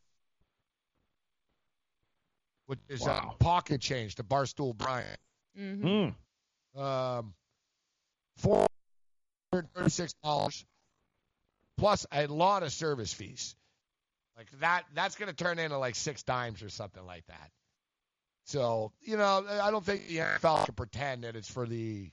[2.66, 5.20] Which is uh, pocket change to Barstool Bryant.
[5.60, 6.82] Mm-hmm.
[6.82, 7.34] Um,
[8.38, 8.66] four
[9.52, 10.66] hundred thirty-six dollars
[11.78, 13.56] plus a lot of service fees.
[14.38, 17.52] Like that, that's going to turn into like six dimes or something like that.
[18.46, 22.10] So you know, I don't think the NFL can pretend that it's for the.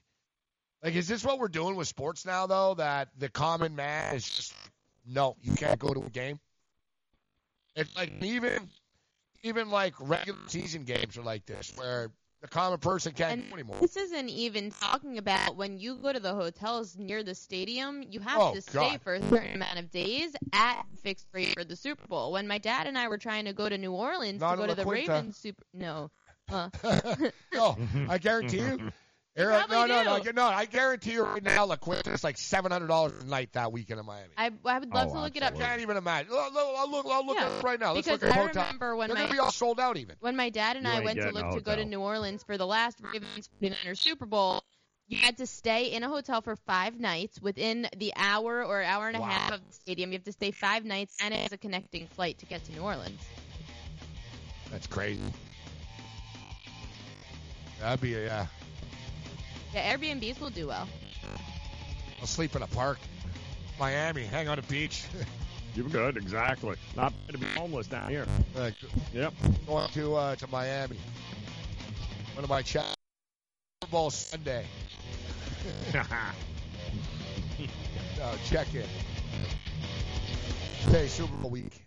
[0.83, 2.75] Like, is this what we're doing with sports now, though?
[2.75, 4.55] That the common man is just
[5.07, 6.39] no, you can't go to a game.
[7.77, 8.69] It's like even,
[9.43, 12.11] even like regular season games are like this, where
[12.43, 13.77] the common person can't do anymore.
[13.81, 18.03] This isn't even talking about when you go to the hotels near the stadium.
[18.09, 19.01] You have Oh, to stay God.
[19.03, 22.33] for a certain amount of days at fixed rate for the Super Bowl.
[22.33, 24.67] When my dad and I were trying to go to New Orleans Not to go
[24.67, 24.85] to the.
[24.87, 26.11] Ravens Super, no,
[26.51, 26.69] uh,
[27.55, 27.77] no,
[28.09, 28.91] I guarantee you.
[29.37, 30.45] Eric, no, probably no, no, no.
[30.45, 33.71] I guarantee you right now, La Quinta is like seven hundred dollars a night that
[33.71, 34.33] weekend in Miami.
[34.37, 35.55] I, I would love Oh, to look it up.
[35.55, 36.33] I can't even imagine.
[36.33, 37.93] Look, look, I'll look, I'll look Yeah, at it right now.
[37.93, 38.63] Let's because look at I hotel.
[38.65, 40.17] remember when They're my gonna be all sold out even.
[40.19, 41.85] when my dad and You I went to look to go to.
[41.85, 44.63] New Orleans for the last Ravens 49ers Super Bowl,
[45.07, 49.07] you had to stay in a hotel for five nights within the hour or hour
[49.07, 50.11] and a half of the stadium.
[50.11, 52.81] You have to stay five nights, and it's a connecting flight to get to New
[52.83, 53.21] Orleans.
[54.73, 55.21] That's crazy.
[57.81, 58.47] That'd be a, yeah.
[59.75, 60.89] Yeah, Airbnbs will do well.
[62.21, 62.99] I'll sleep in a park.
[63.79, 65.05] Miami, hang on a beach.
[65.75, 66.77] You're good, exactly.
[66.97, 68.27] Not going to be homeless down here.
[68.57, 68.71] Uh,
[69.15, 69.33] Yep.
[69.67, 70.99] going to uh, to Miami.
[72.35, 72.85] One of my chat
[73.83, 74.67] Super Bowl Sunday.
[78.21, 78.85] Uh, check in.
[80.91, 81.87] Hey, Super Bowl week.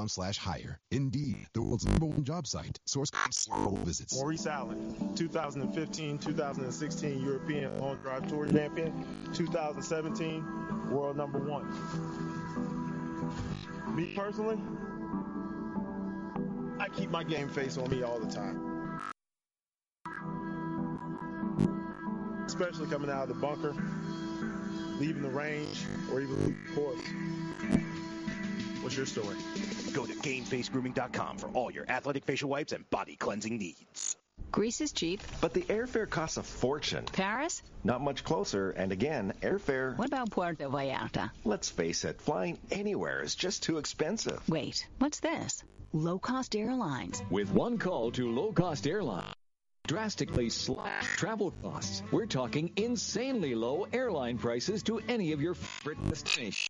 [0.07, 0.79] slash hire.
[0.91, 2.79] Indeed, the world's number one job site.
[2.85, 4.15] Source code visits.
[4.15, 11.67] Maurice Allen, 2015-2016 European Long Drive Tour Champion, 2017 World Number One.
[13.95, 14.57] Me personally,
[16.79, 18.67] I keep my game face on me all the time.
[22.45, 23.73] Especially coming out of the bunker,
[24.99, 26.99] leaving the range, or even leaving the course.
[28.91, 29.37] What's your story?
[29.93, 34.17] Go to GameFaceGrooming.com for all your athletic facial wipes and body cleansing needs.
[34.51, 35.21] Greece is cheap.
[35.39, 37.05] But the airfare costs a fortune.
[37.05, 37.63] Paris?
[37.85, 39.97] Not much closer, and again, airfare.
[39.97, 41.31] What about Puerto Vallarta?
[41.45, 44.41] Let's face it, flying anywhere is just too expensive.
[44.49, 45.63] Wait, what's this?
[45.93, 47.23] Low cost airlines.
[47.29, 49.33] With one call to low cost airlines,
[49.87, 52.03] drastically slash travel costs.
[52.11, 56.67] We're talking insanely low airline prices to any of your favorite destinations.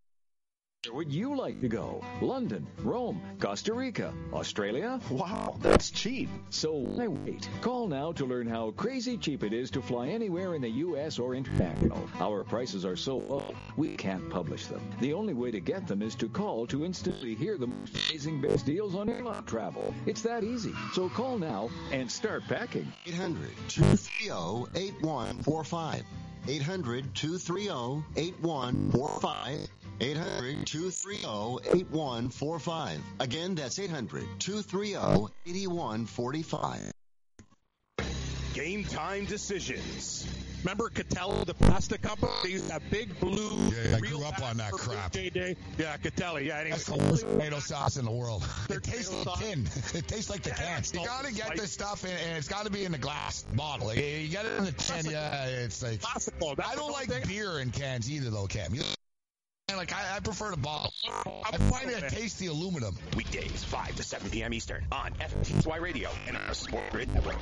[0.88, 2.02] Where would you like to go?
[2.20, 4.98] London, Rome, Costa Rica, Australia?
[5.10, 6.28] Wow, that's cheap.
[6.50, 7.48] So why wait?
[7.60, 11.20] Call now to learn how crazy cheap it is to fly anywhere in the U.S.
[11.20, 12.10] or international.
[12.18, 14.82] Our prices are so low, we can't publish them.
[14.98, 18.40] The only way to get them is to call to instantly hear the most amazing
[18.40, 19.94] best deals on airline travel.
[20.06, 20.74] It's that easy.
[20.94, 22.92] So call now and start packing.
[23.06, 26.02] 800 230 8145.
[26.48, 29.68] 800 230 8145.
[30.02, 33.00] 800 230 8145.
[33.20, 34.94] Again, that's 800 230
[35.46, 36.92] 8145.
[38.54, 40.26] Game time decisions.
[40.62, 42.30] Remember Catelli, the pasta company?
[42.44, 43.70] They used that big blue.
[43.70, 45.12] Yeah, I grew up on that crap.
[45.12, 45.56] birthday Day.
[45.78, 46.46] Yeah, Catelli.
[46.46, 46.70] Yeah, anyway.
[46.70, 48.44] That's the worst tomato sauce in the world.
[48.70, 49.68] It tastes like tin.
[49.94, 50.82] It tastes like the can.
[50.92, 53.88] You gotta get this stuff in, and it's gotta be in the glass bottle.
[53.88, 56.00] Like, You get it in the tin, yeah, it's like.
[56.04, 58.74] I don't like beer in cans either, though, Cam.
[58.74, 58.82] You,
[59.76, 60.92] like I, I prefer the bottle.
[61.06, 62.96] I find it taste the aluminum.
[63.16, 64.52] Weekdays, 5 to 7 p.m.
[64.54, 67.36] Eastern on FNTSY Radio and our Sport Grid Network.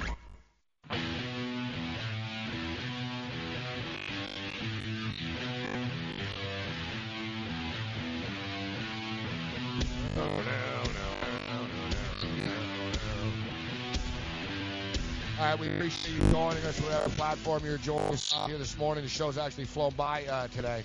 [15.41, 19.03] All right, we appreciate you joining us, whatever platform you're joining us here this morning.
[19.05, 20.85] The show's actually flown by uh, today.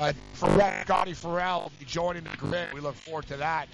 [0.00, 2.72] Uh, Farrell, Scotty Farrell will be joining the grid.
[2.72, 3.68] We look forward to that.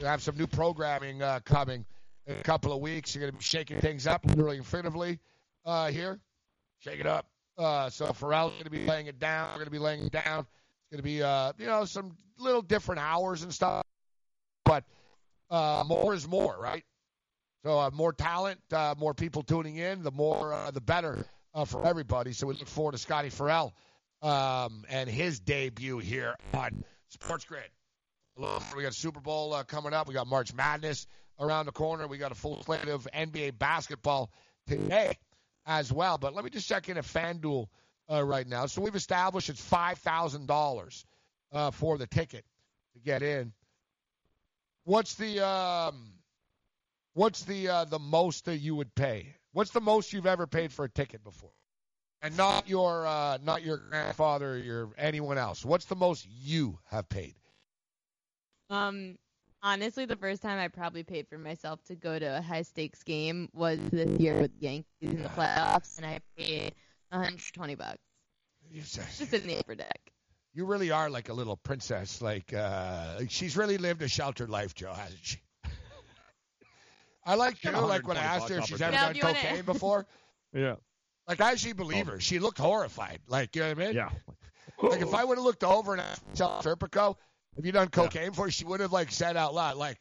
[0.00, 1.84] We have some new programming uh, coming
[2.26, 3.14] in a couple of weeks.
[3.14, 5.20] You're going to be shaking things up, literally and figuratively,
[5.64, 6.18] uh, here.
[6.80, 7.26] Shake it up.
[7.56, 9.50] Uh, so Farrell's going to be laying it down.
[9.50, 10.40] We're going to be laying it down.
[10.40, 13.84] It's going to be, uh, you know, some little different hours and stuff.
[14.64, 14.82] But
[15.48, 16.82] uh, more is more, right?
[17.64, 21.24] So uh, more talent, uh, more people tuning in, the more, uh, the better
[21.54, 22.32] uh, for everybody.
[22.32, 23.74] So we look forward to Scotty Farrell
[24.22, 27.70] um, and his debut here on Sports Grid.
[28.76, 30.06] We got Super Bowl uh, coming up.
[30.06, 31.06] We got March Madness
[31.40, 32.06] around the corner.
[32.06, 34.30] We got a full slate of NBA basketball
[34.66, 35.16] today
[35.66, 36.18] as well.
[36.18, 37.66] But let me just check in at FanDuel
[38.10, 38.66] uh, right now.
[38.66, 41.04] So we've established it's five thousand dollars
[41.52, 42.44] uh, for the ticket
[42.94, 43.52] to get in.
[44.84, 46.12] What's the um,
[47.14, 49.34] what's the uh, the most that you would pay?
[49.52, 51.50] What's the most you've ever paid for a ticket before?
[52.20, 55.64] And not your uh, not your grandfather or your anyone else.
[55.64, 57.34] What's the most you have paid?
[58.70, 59.16] Um,
[59.62, 63.02] honestly, the first time I probably paid for myself to go to a high stakes
[63.04, 66.74] game was this year with the Yankees in the playoffs, and I paid
[67.10, 67.98] 120 bucks.
[68.70, 70.00] You Just in the upper deck.
[70.54, 72.20] You really are like a little princess.
[72.20, 75.38] Like uh, she's really lived a sheltered life, Joe, hasn't she?
[77.24, 77.70] I like you.
[77.70, 80.06] Got Like when I asked her if she's ever her done Now, wanna- cocaine before.
[80.54, 80.76] Yeah.
[81.28, 82.18] Like I actually believe her.
[82.20, 83.20] She looked horrified.
[83.28, 83.94] Like you know what I mean?
[83.94, 84.10] Yeah.
[84.82, 87.16] Like if I would have looked over and asked Serpico,
[87.56, 88.50] have you done cocaine before?
[88.50, 89.98] She would have like said out loud, like,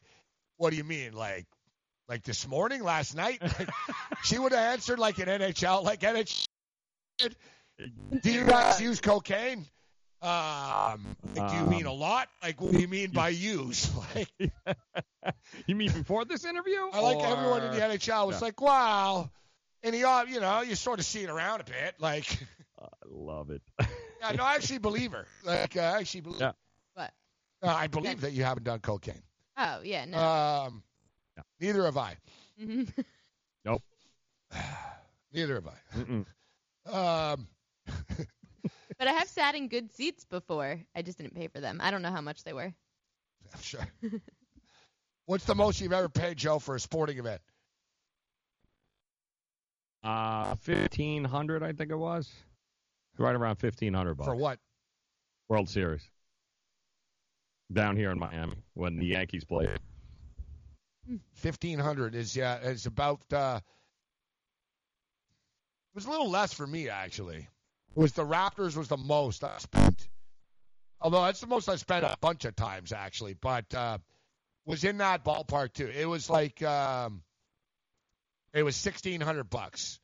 [0.57, 1.13] "What do you mean?
[1.13, 1.45] Like,
[2.07, 3.69] like this morning, last night?" Like,
[4.23, 6.45] she would have answered like an NHL, like NHL.
[8.21, 9.65] Do you guys use cocaine?
[10.21, 12.27] Um, like, do you mean a lot?
[12.41, 13.89] Like, what do you mean by use?
[14.15, 14.29] Like,
[15.67, 16.79] You mean before this interview?
[16.93, 18.45] I like everyone in the NHL was Yeah.
[18.45, 19.29] like, wow.
[19.83, 21.95] And he, uh, you know, you sort of see it around a bit.
[21.99, 22.25] Like,
[22.81, 23.61] I love it.
[23.79, 25.27] yeah, no, I actually believe her.
[25.43, 26.41] Like, uh, I actually believe.
[26.41, 26.51] Yeah.
[26.93, 27.11] What?
[27.61, 29.21] Uh, I believe that you haven't done cocaine.
[29.57, 30.17] Oh yeah, no.
[30.17, 30.83] Um,
[31.59, 32.17] neither have I.
[32.61, 32.91] Mhm.
[33.65, 33.83] Nope.
[35.33, 35.97] Neither have I.
[35.97, 36.25] Mm-mm.
[36.85, 37.47] Um,
[38.97, 40.79] but I have sat in good seats before.
[40.95, 41.79] I just didn't pay for them.
[41.83, 42.73] I don't know how much they were.
[43.53, 43.85] I'm sure.
[45.25, 47.41] What's the most you've ever paid, Joe, for a sporting event?
[50.07, 52.31] Uh, fifteen hundred, I think it was.
[53.17, 54.57] Right around fifteen hundred bucks For what?
[55.49, 56.09] World Series.
[57.73, 59.67] Down here in Miami when the Yankees played.
[61.33, 63.19] Fifteen hundred is yeah, is about.
[63.33, 63.59] uh
[65.93, 67.39] It was a little less for me actually.
[67.39, 70.07] It was the Raptors was the most I spent.
[71.01, 73.97] Although that's the most I spent a bunch of times actually, but uh
[74.65, 75.87] was in that ballpark too.
[75.87, 77.23] It was like um
[78.57, 79.99] it was sixteen hundred bucks.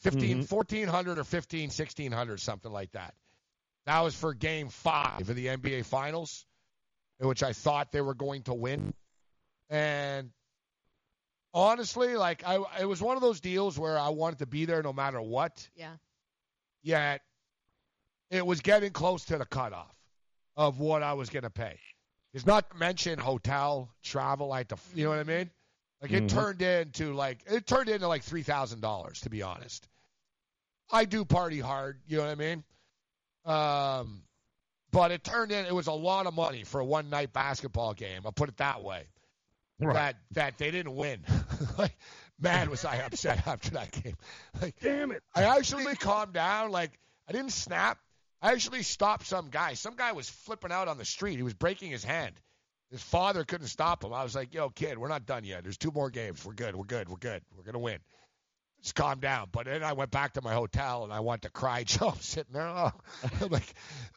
[0.00, 0.48] 15, Mhm.
[0.50, 3.14] 1400 or 15, 1600, something like that.
[3.86, 6.44] That was for game five of the NBA Finals,
[7.18, 8.92] in which I thought they were going to win.
[9.70, 10.30] And
[11.54, 14.82] honestly, like I, it was one of those deals where I wanted to be there
[14.82, 15.66] no matter what.
[15.74, 15.96] Yeah.
[16.82, 17.22] Yet
[18.30, 19.94] it was getting close to the cutoff
[20.56, 21.78] of what I was going to pay.
[22.34, 25.50] It's not to mention hotel, travel, like to, you know what I mean?
[26.02, 26.28] Like it Mhm.
[26.28, 29.88] turned into like it turned into like three thousand dollars to be honest.
[30.90, 32.64] I do party hard, you know what I mean?
[33.44, 34.22] Um,
[34.92, 37.94] but it turned in it was a lot of money for a one night basketball
[37.94, 38.22] game.
[38.24, 39.04] I'll put it that way.
[39.78, 39.94] Right.
[39.94, 41.24] That that they didn't win.
[41.78, 41.96] like,
[42.40, 44.16] man, was I upset after that game.
[44.60, 45.22] Like, Damn it!
[45.34, 46.70] I actually calmed down.
[46.70, 46.98] Like,
[47.28, 47.98] I didn't snap.
[48.40, 49.74] I actually stopped some guy.
[49.74, 51.36] Some guy was flipping out on the street.
[51.36, 52.34] He was breaking his hand.
[52.96, 54.14] His father couldn't stop him.
[54.14, 55.64] I was like, "Yo, kid, we're not done yet.
[55.64, 56.42] There's two more games.
[56.42, 56.74] We're good.
[56.74, 57.10] We're good.
[57.10, 57.42] We're good.
[57.54, 57.98] We're gonna win."
[58.80, 59.48] Just calm down.
[59.52, 61.84] But then I went back to my hotel and I wanted to cry.
[61.84, 62.66] Joe, I'm sitting there.
[62.66, 62.92] Oh,
[63.42, 63.74] I'm like,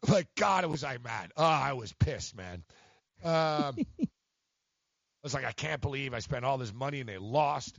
[0.08, 1.34] like, God, it was I mad?
[1.36, 2.64] Oh, I was pissed, man.
[3.22, 4.08] Um, I
[5.24, 7.78] was like, I can't believe I spent all this money and they lost.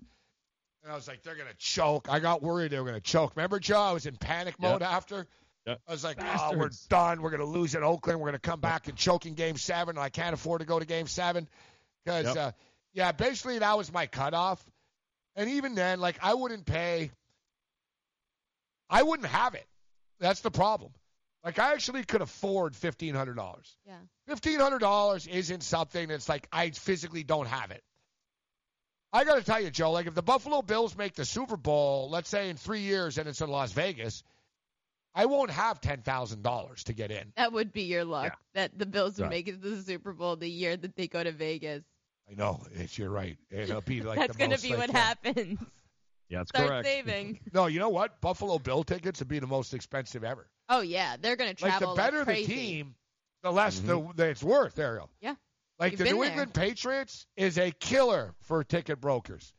[0.82, 2.08] And I was like, they're gonna choke.
[2.10, 3.36] I got worried they were gonna choke.
[3.36, 3.80] Remember, Joe?
[3.80, 5.26] I was in panic mode after.
[5.70, 5.80] Yep.
[5.88, 7.22] I was like, oh, we're done.
[7.22, 8.20] We're gonna lose at Oakland.
[8.20, 9.96] We're gonna come back and choke in Game Seven.
[9.96, 11.48] And I can't afford to go to Game Seven
[12.04, 12.36] because, Yep.
[12.36, 12.52] uh,
[12.92, 14.64] yeah, basically that was my cutoff.
[15.36, 17.10] And even then, like, I wouldn't pay.
[18.88, 19.66] I wouldn't have it.
[20.18, 20.92] That's the problem.
[21.44, 23.76] Like, I actually could afford fifteen hundred dollars.
[23.86, 23.94] Yeah.
[24.26, 27.82] Fifteen hundred dollars isn't something that's like I physically don't have it.
[29.12, 29.90] I got to tell you, Joe.
[29.92, 33.28] Like if the Buffalo Bills make the Super Bowl, let's say in three years, and
[33.28, 34.22] it's in Las Vegas,
[35.14, 37.32] I won't have ten thousand dollars to get in.
[37.36, 39.30] That would be your luck that the Bills would Right.
[39.30, 41.82] make it to the Super Bowl the year that they go to Vegas.
[42.30, 42.64] I know.
[42.72, 43.36] It's you're right.
[43.50, 44.98] It'll be like That's gonna be like, what yeah.
[44.98, 45.58] happens.
[46.28, 46.86] Yeah, that's Start correct.
[46.86, 47.40] saving.
[47.52, 48.20] No, you know what?
[48.20, 50.48] Buffalo Bill tickets would be the most expensive ever.
[50.68, 51.88] Oh yeah, they're gonna travel.
[51.88, 52.94] Like the better like the team,
[53.42, 53.86] the less Mhm.
[53.86, 55.10] the, the it's worth, Ariel.
[55.20, 55.34] Yeah.
[55.80, 56.28] Like You've the New there.
[56.28, 59.52] England Patriots is a killer for ticket brokers.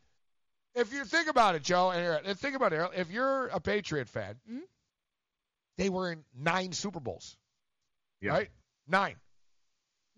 [0.76, 3.60] If you think about it, Joe, and Ariel, think about it, Ariel, if you're a
[3.60, 4.60] Patriot fan, Mhm.
[5.77, 7.38] They were in nine Super Bowls,
[8.22, 8.31] Yeah.
[8.31, 8.49] right?
[8.88, 9.15] 9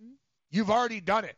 [0.02, 0.14] Mhm.
[0.50, 1.38] You've already done it,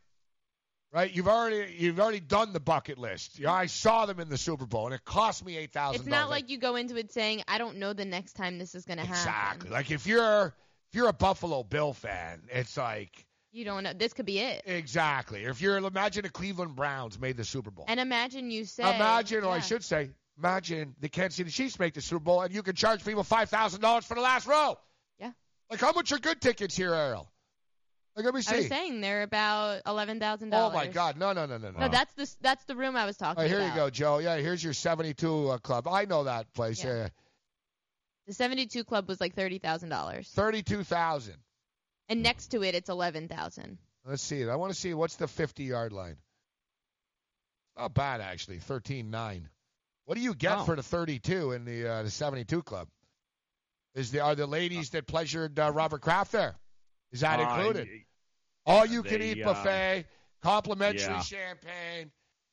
[0.91, 1.11] right?
[1.11, 3.37] You've already you've already done the bucket list.
[3.39, 6.01] You know, I saw them in the Super Bowl, and it cost me eight thousand.
[6.01, 8.75] It's not like you go into it saying, "I don't know the next time this
[8.75, 10.55] is gonna exactly happen." like if you're
[10.89, 13.93] if you're a Buffalo Bill fan, it's like You don't know.
[13.93, 14.63] This could be it.
[14.65, 15.43] exactly.
[15.45, 17.85] If you're imagine the Cleveland Browns made the Super Bowl.
[17.87, 21.93] And imagine you say, Imagine, or I should say, imagine the Kansas City Chiefs make
[21.93, 24.77] the Super Bowl, and you can charge people five thousand dollars for the last row.
[25.19, 25.31] Yeah.
[25.69, 27.29] Like how much are good tickets here, Ariel?
[28.15, 28.55] Like let me see.
[28.55, 30.73] I was saying they're about eleven thousand oh dollars.
[30.73, 31.79] Oh my God, no, no, no, no, no.
[31.79, 33.69] No, that's the that's the room I was talking right, here about.
[33.69, 34.17] you go, Joe.
[34.19, 35.87] Yeah, here's your seventy-two uh, club.
[35.87, 36.83] I know that place.
[36.83, 36.95] Yeah.
[36.95, 37.07] Yeah,
[38.27, 41.35] The seventy-two club was like thirty thousand dollars, thirty-two thousand.
[42.07, 43.79] and next to it, it's eleven thousand.
[44.05, 44.49] Let's see it.
[44.49, 46.15] I want to see what's the fifty-yard line.
[47.77, 49.49] Not bad actually, thirteen-nine.
[50.05, 50.63] What do you get Oh.
[50.65, 52.87] for the thirty-two in the uh, the seventy-two club?
[53.95, 56.55] Is the are the ladies that pleasured uh, Robert Kraft there?
[57.11, 57.87] Is that Uh, included?
[57.87, 58.05] y-
[58.67, 60.05] All you can they, eat uh, buffet,
[60.41, 61.21] complimentary yeah.
[61.21, 62.11] champagne,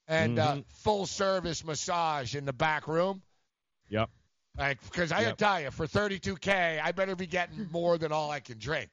[0.08, 0.64] and uh, Mhm.
[0.82, 3.22] full service massage in the back room.
[3.88, 4.10] Yep.
[4.56, 5.38] Like, because I Yep.
[5.38, 8.90] tell you, for 32k, I better be getting more than all I can drink.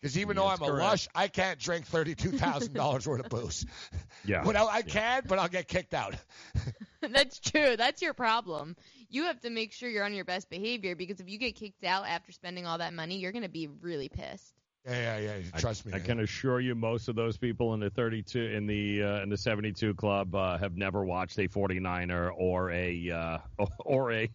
[0.00, 0.78] Because even though I'm a correct.
[0.78, 3.66] lush, I can't drink thirty-two thousand dollars worth of booze.
[4.24, 4.42] Yeah.
[4.46, 6.14] Well, I can, but I'll get kicked out.
[7.00, 7.76] That's true.
[7.76, 8.76] That's your problem.
[9.08, 11.84] You have to make sure you're on your best behavior because if you get kicked
[11.84, 14.52] out after spending all that money, you're going to be really pissed.
[14.86, 15.60] Yeah, yeah, yeah.
[15.60, 15.92] Trust me.
[15.94, 19.28] I can assure you, most of those people in the 32 in the uh, in
[19.28, 23.38] the 72 club uh, have never watched a 49er or a uh,
[23.84, 24.30] or a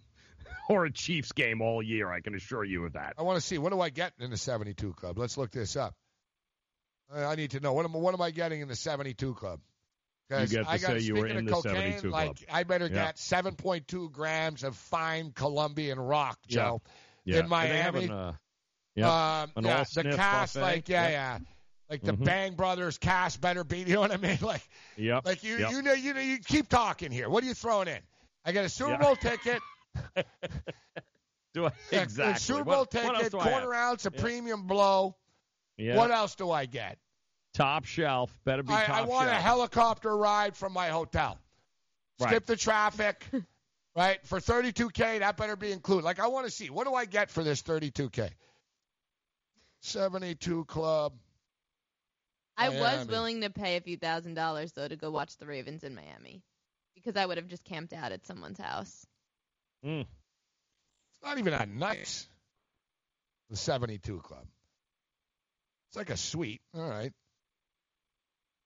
[0.69, 2.11] or a Chiefs game all year.
[2.11, 3.13] I can assure you of that.
[3.17, 5.17] I want to see what do I get in the 72 club.
[5.17, 5.95] Let's look this up.
[7.13, 9.59] I need to know what am what am I getting in the 72 club?
[10.31, 12.37] You get to I got, say you were in the cocaine, 72 like club.
[12.51, 12.93] I better Yeah.
[13.05, 16.81] get 7.2 grams of fine Colombian rock, Joe,
[17.23, 17.39] Yeah.
[17.41, 18.05] in they have Miami.
[18.05, 18.33] an, uh,
[18.95, 20.61] yeah, Um, yeah, the cast, buffet.
[20.61, 21.39] like yeah, yeah,
[21.89, 22.23] like the Mhm.
[22.25, 23.79] Bang Brothers cast better be.
[23.83, 24.39] You know what I mean?
[24.41, 24.67] Like,
[24.97, 25.25] Yep.
[25.25, 25.71] like you, Yep.
[25.71, 27.29] you know, you know, you keep talking here.
[27.29, 28.01] What are you throwing in?
[28.43, 28.97] I got a Super Yeah.
[28.97, 29.61] Bowl ticket.
[31.53, 32.39] Do I, a- a exactly.
[32.39, 33.51] Super What- Bowl what else ticket, do I have?
[33.51, 34.21] quarter ounce a Yeah.
[34.21, 35.15] premium blow.
[35.77, 35.95] Yeah.
[35.97, 36.97] What else do I get?
[37.53, 38.35] Top shelf.
[38.45, 39.39] Better be I, top I want shelf.
[39.39, 41.39] a helicopter ride from my hotel.
[42.19, 42.29] Right.
[42.29, 43.23] Skip the traffic.
[43.95, 44.25] right?
[44.25, 46.03] For 32K, that better be included.
[46.05, 46.69] Like, I want to see.
[46.71, 48.31] What do I get for this 32K?
[49.81, 51.13] 72 Club.
[52.55, 55.83] I was willing to pay a few thousand dollars though to go watch the Ravens
[55.83, 56.43] in Miami
[56.93, 59.05] because I would have just camped out at someone's house.
[59.85, 60.01] Mm.
[60.01, 62.27] It's not even that nice.
[63.49, 64.45] The 72 Club.
[65.89, 66.61] It's like a suite.
[66.75, 67.11] All right.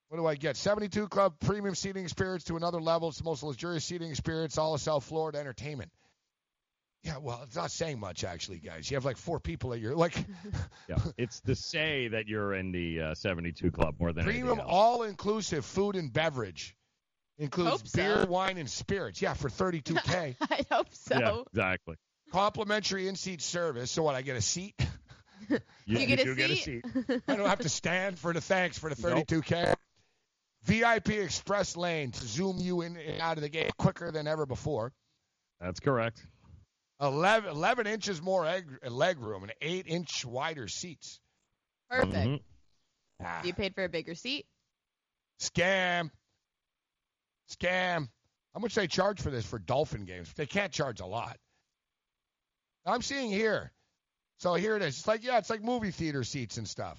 [0.09, 0.55] What do I get?
[0.55, 3.09] 72 Club premium seating experience to another level.
[3.09, 5.91] It's the most luxurious seating experience, all of South Florida entertainment.
[7.03, 8.89] Yeah, well, it's not saying much actually, guys.
[8.89, 10.15] You have like four people at your like
[10.89, 10.97] Yeah.
[11.17, 14.71] It's to say that you're in the uh, 72 club more than premium anything else.
[14.71, 16.75] all-inclusive food and beverage.
[17.39, 17.97] Includes Hope so.
[17.97, 19.21] beer, wine, and spirits.
[19.21, 20.35] Yeah, for 32K.
[20.49, 21.19] I hope so.
[21.19, 21.95] Yeah, exactly.
[22.31, 23.91] Complimentary in-seat service.
[23.91, 24.15] So what?
[24.15, 24.75] I get a seat.
[25.49, 26.83] You, You get a do get a seat?
[27.07, 27.21] seat.
[27.27, 29.73] I don't have to stand for the thanks for the 32K.
[30.63, 34.45] VIP express lane to zoom you in and out of the gate quicker than ever
[34.45, 34.91] before.
[35.61, 36.25] That's correct.
[36.99, 41.21] 11, 11 inches more egg, leg room and 8 inch wider seats.
[41.89, 42.13] Perfect.
[42.15, 42.41] Mhm.
[43.23, 44.45] Ah, You paid for a bigger seat.
[45.39, 46.09] scam.
[47.49, 48.09] Scam.
[48.53, 50.31] How much they charge for this for Dolphin games?
[50.33, 51.37] They can't charge a lot.
[52.85, 53.71] I'm seeing here.
[54.39, 54.99] So here it is.
[54.99, 56.97] It's like, yeah, it's like movie theater seats and stuff.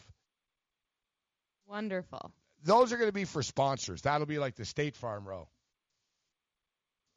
[1.66, 2.32] Wonderful.
[2.64, 4.02] those are going to be for sponsors.
[4.02, 5.48] That'll be like the State Farm row.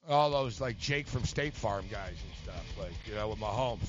[0.09, 3.87] All those like Jake from State Farm guys and stuff, like you know, with Mahomes.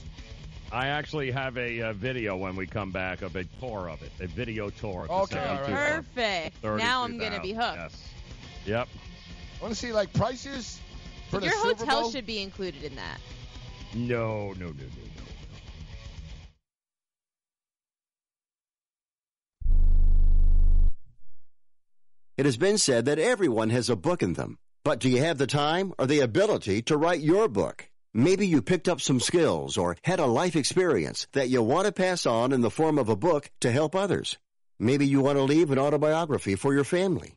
[0.70, 4.12] I actually have a uh, video when we come back of a tour of it,
[4.20, 5.06] a video tour.
[5.08, 6.04] Of the Okay, 72 all right.
[6.14, 6.64] Perfect.
[6.64, 7.76] Now I'm gonna be hooked.
[7.76, 8.08] Yes.
[8.66, 8.88] Yep.
[9.62, 10.80] I want to see like prices
[11.30, 12.10] for the Your Super hotel Bowl.
[12.10, 13.20] should be included in that.
[13.94, 15.22] No, no, no, no, no.
[22.36, 24.58] It has been said that everyone has a book in them.
[24.82, 27.88] But do you have the time or the ability to write your book?
[28.12, 31.92] Maybe you picked up some skills or had a life experience that you want to
[31.92, 34.38] pass on in the form of a book to help others.
[34.80, 37.36] Maybe you want to leave an autobiography for your family.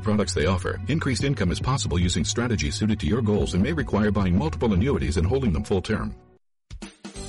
[0.00, 0.80] products they offer.
[0.88, 4.72] Increased income is possible using strategies suited to your goals and may require buying multiple
[4.72, 6.14] annuities and holding them full term.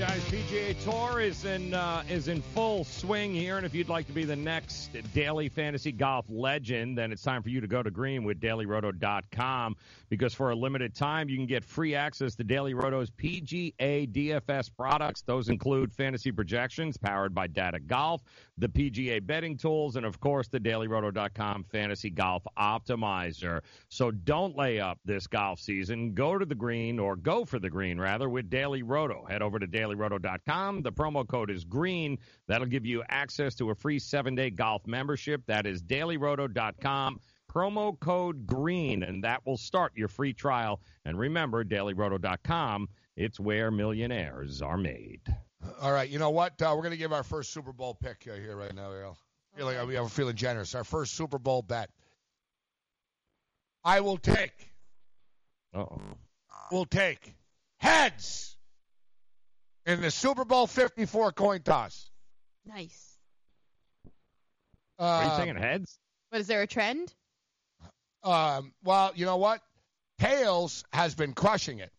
[0.00, 0.20] Right, guys.
[0.24, 4.12] PGA Tour is in uh, is in full swing here, and if you'd like to
[4.12, 7.90] be the next daily fantasy golf legend, then it's time for you to go to
[7.90, 9.76] green with DailyRoto.com
[10.08, 13.72] because for a limited time you can get free access to Daily Roto's PGA
[14.10, 15.22] DFS products.
[15.22, 18.22] Those include fantasy projections powered by Data Golf,
[18.58, 23.60] the PGA betting tools, and of course the DailyRoto.com Fantasy Golf Optimizer.
[23.88, 26.14] So don't lay up this golf season.
[26.14, 29.24] Go to the green or go for the green rather with Daily Roto.
[29.24, 30.82] Head over to dailyroto.com.
[30.82, 32.18] The promo code is green.
[32.46, 35.42] That'll give you access to a free seven day golf membership.
[35.46, 37.20] That is dailyroto.com.
[37.52, 40.80] Promo code green, and that will start your free trial.
[41.04, 45.20] And remember, dailyroto.com, it's where millionaires are made.
[45.80, 46.60] All right, you know what?
[46.60, 49.16] Uh, we're going to give our first Super Bowl pick uh, here right now, Ariel.
[49.56, 50.74] Feel like we are feeling generous.
[50.74, 51.90] Our first Super Bowl bet.
[53.84, 54.52] I will take.
[55.74, 56.00] Uh oh.
[56.70, 57.34] Will take
[57.78, 58.56] heads
[59.84, 62.10] in the Super Bowl 54 coin toss.
[62.64, 63.18] Nice.
[64.98, 65.98] Uh, Are you saying heads?
[66.30, 67.12] But is there a trend?
[68.22, 69.60] Um, well, you know what?
[70.18, 71.90] Tails has been crushing it.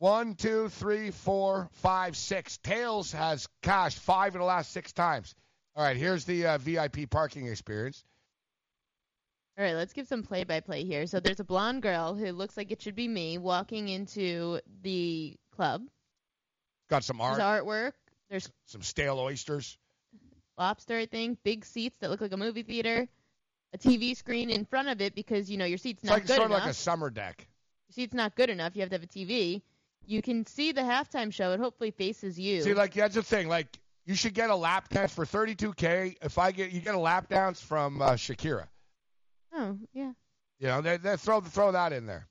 [0.00, 2.56] One, two, three, four, five, six.
[2.56, 5.34] Tails has cashed five in the last six times.
[5.76, 8.02] All right, here's the uh, VIP parking experience.
[9.58, 11.06] All right, let's give some play by play here.
[11.06, 15.36] So there's a blonde girl who looks like it should be me walking into the
[15.54, 15.82] club.
[16.88, 17.36] Got some art.
[17.36, 17.92] There's artwork.
[18.30, 19.76] There's some stale oysters.
[20.56, 21.42] Lobster, I think.
[21.42, 23.06] Big seats that look like a movie theater.
[23.74, 26.26] A TV screen in front of it because you know your seat's It's not like
[26.26, 26.60] good sort enough.
[26.60, 27.46] of like a summer deck.
[27.88, 28.74] Your seat's not good enough.
[28.76, 29.60] You have to have a TV.
[30.10, 31.52] You can see the halftime show.
[31.52, 32.62] It hopefully faces you.
[32.62, 33.48] See, like that's the thing.
[33.48, 36.16] Like you should get a lap dance for 32k.
[36.20, 38.66] If I get you get a lap dance from uh, Shakira.
[39.54, 40.12] oh yeah.
[40.58, 42.26] You know, they, they throw throw that in there.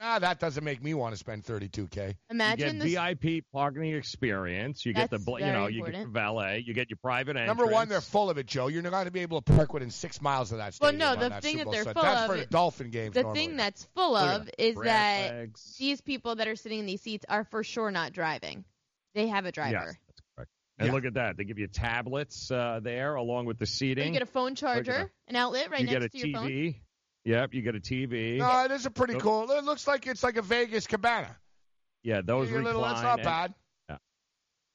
[0.00, 2.14] Ah, that doesn't make me want to spend 32k.
[2.30, 2.92] Imagine you this.
[2.92, 4.86] get VIP parking experience.
[4.86, 6.62] You get the That's you know you get valet.
[6.64, 7.48] You get your private entrance.
[7.48, 8.68] Number one, they're full of it, Joe.
[8.68, 10.98] You're not going to be able to park within six miles of that Well, stadium.
[11.20, 12.00] no, the thing Super that they're Sunday.
[12.00, 12.30] full That's of.
[12.30, 13.14] for the Dolphin games.
[13.14, 13.40] the normally.
[13.46, 14.54] thing that's full Look at of that.
[14.64, 15.76] is Red that flags.
[15.78, 18.64] these people that are sitting in these seats are for sure not driving.
[19.14, 19.72] They have a driver.
[19.72, 20.50] Yes, that's correct.
[20.78, 21.36] And look at that.
[21.36, 24.06] They give you tablets uh, there along with the Or seating.
[24.06, 26.74] you get a phone charger, an outlet right you next to your phone.
[27.28, 28.38] Yep, you get a TV.
[28.38, 29.50] No, it is a pretty cool.
[29.50, 31.36] It looks like it's like a Vegas cabana.
[32.02, 33.54] Yeah, those Your little- that's not and- bad.
[33.90, 33.96] Yeah.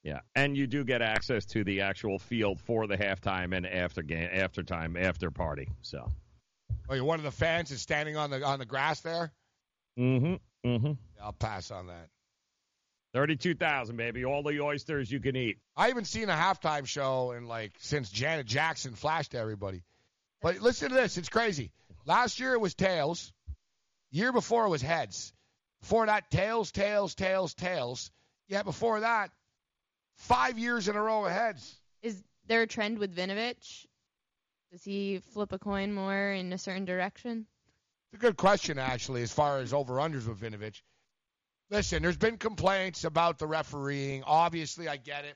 [0.03, 4.03] Yeah, and you do get access to the actual field for the halftime and after
[4.03, 5.69] game, after time, after party.
[5.81, 6.11] So.
[6.87, 9.31] Oh, you're one of the fans is standing on the on the grass there.
[9.97, 10.35] Mm-hmm.
[10.69, 10.87] Mm-hmm.
[10.87, 12.09] Yeah, I'll pass on that.
[13.15, 14.25] Thirty-two thousand, baby.
[14.25, 15.57] All the oysters you can eat.
[15.75, 19.83] I haven't seen a halftime show in like since Janet Jackson flashed to everybody.
[20.43, 21.71] But listen to this, it's crazy.
[22.05, 23.31] Last year it was tails.
[24.11, 25.33] Year before it was heads.
[25.81, 28.11] Before that, tails, tails, tails, tails.
[28.47, 29.31] Yeah, before that,
[30.15, 31.79] five years in a row of heads.
[32.01, 33.85] Is there a trend with Vinovich?
[34.71, 37.45] Does he flip a coin more in a certain direction?
[38.11, 40.81] It's a good question, actually, as far as over unders with Vinovich.
[41.69, 44.23] listen, there's been complaints about the refereeing.
[44.23, 45.35] Obviously, I get it.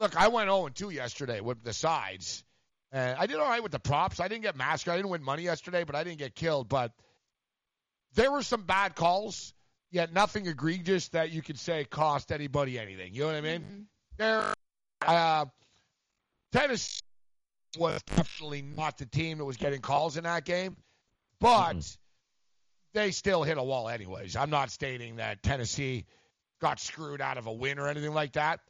[0.00, 2.44] Look, I went 0 2 yesterday with the sides.
[2.90, 4.20] And I did all right with the props.
[4.20, 4.94] I didn't get massacred.
[4.94, 6.68] I didn't win money yesterday, but I didn't get killed.
[6.68, 6.92] But
[8.14, 9.52] there were some bad calls,
[9.90, 13.14] yet nothing egregious that you could say cost anybody anything.
[13.14, 13.86] You know what I mean?
[14.16, 14.54] There,
[15.06, 15.44] uh,
[16.52, 17.02] Tennessee
[17.78, 20.76] was definitely not the team that was getting calls in that game,
[21.40, 21.96] but
[22.94, 24.34] they still hit a wall anyways.
[24.34, 26.06] I'm not stating that Tennessee
[26.60, 28.60] got screwed out of a win or anything like that.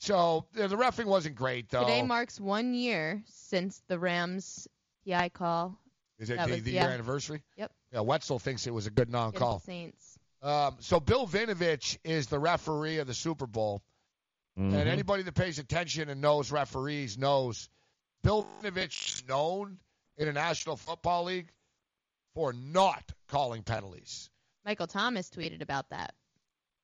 [0.00, 1.80] So the the refing wasn't great though.
[1.80, 4.68] Today marks one year since the Rams
[5.06, 5.78] PI call.
[6.18, 6.84] Is it That the, was- the yeah.
[6.84, 7.42] year anniversary?
[7.56, 7.72] Yep.
[7.92, 9.58] Yeah, Wetzel thinks it was a good non-call.
[9.58, 10.18] the Saints.
[10.42, 13.82] Um, so Bill Vinovich is the referee of the Super Bowl,
[14.58, 14.74] Mhm.
[14.74, 17.68] and anybody that pays attention and knows referees knows
[18.22, 19.78] Bill Vinovich is known
[20.16, 21.50] in the National Football League
[22.34, 24.30] for not calling penalties.
[24.64, 26.14] Michael Thomas tweeted about that.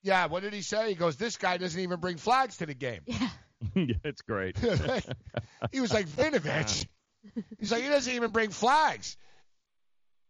[0.05, 0.89] Yeah, what did he say?
[0.89, 3.27] He goes, "This guy doesn't even bring flags to the game." Yeah.
[3.75, 4.55] yeah, it's great.
[5.71, 6.85] he was like Vinovich.
[7.59, 9.17] He's like he doesn't even bring flags.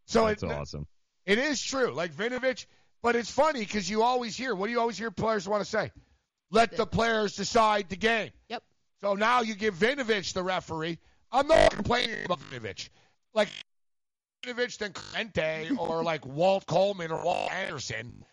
[0.05, 0.87] So That's it, awesome.
[1.25, 2.67] It is true, like Vinovich,
[3.03, 5.69] but it's funny because you always hear what do you always hear players want to
[5.69, 5.91] say?
[6.51, 8.31] Let the players decide the game.
[8.47, 8.63] Yep.
[9.03, 10.99] So now you give Vinovich the referee.
[11.33, 12.87] I'm not complaining about Vinovich.
[13.33, 13.49] Like
[14.41, 18.23] Vinovich than Corrente or like Walt Coleman or Walt Anderson.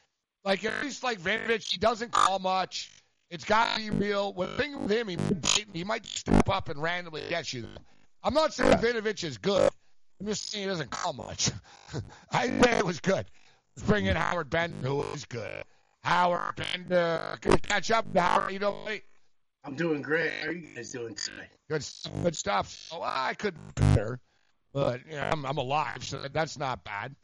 [0.44, 2.90] Like at least like Vinovich, he doesn't call much.
[3.30, 4.32] It's got to be real.
[4.32, 5.16] One thing with him, he,
[5.72, 7.66] he might step up and randomly get you.
[8.22, 9.70] I'm not saying Vinovich is good.
[10.20, 11.50] I'm just saying he doesn't call much.
[12.32, 13.26] I think it was good.
[13.76, 15.64] Let's bring in Howard Bender, who is good.
[16.04, 18.04] Howard Bender, can we catch up?
[18.14, 19.04] Howard, you know, wait.
[19.64, 20.32] I'm doing great.
[20.40, 21.48] How are you guys doing today?
[21.70, 21.86] Good,
[22.22, 22.68] good stuff.
[22.90, 24.20] So I could be better,
[24.74, 27.14] but you know, I'm, I'm alive, so that's not bad.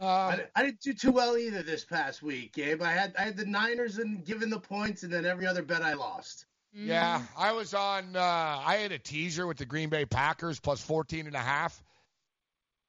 [0.00, 2.82] Um, I, I didn't do too well either this past week, Gabe.
[2.82, 5.82] I had I had the Niners and given the points, and then every other bet
[5.82, 6.46] I lost.
[6.72, 8.14] Yeah, I was on.
[8.14, 11.82] Uh, I had a teaser with the Green Bay Packers plus 14 and a half.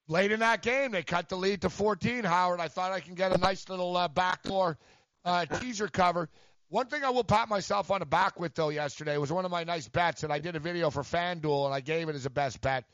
[0.06, 2.24] Late in that game, they cut the lead to 14.
[2.24, 4.78] Howard, I thought I can get a nice little uh, backdoor
[5.24, 6.28] uh, teaser cover.
[6.68, 9.50] One thing I will pat myself on the back with though yesterday was one of
[9.50, 12.26] my nice bets, and I did a video for FanDuel, and I gave it as
[12.26, 12.84] a best bet.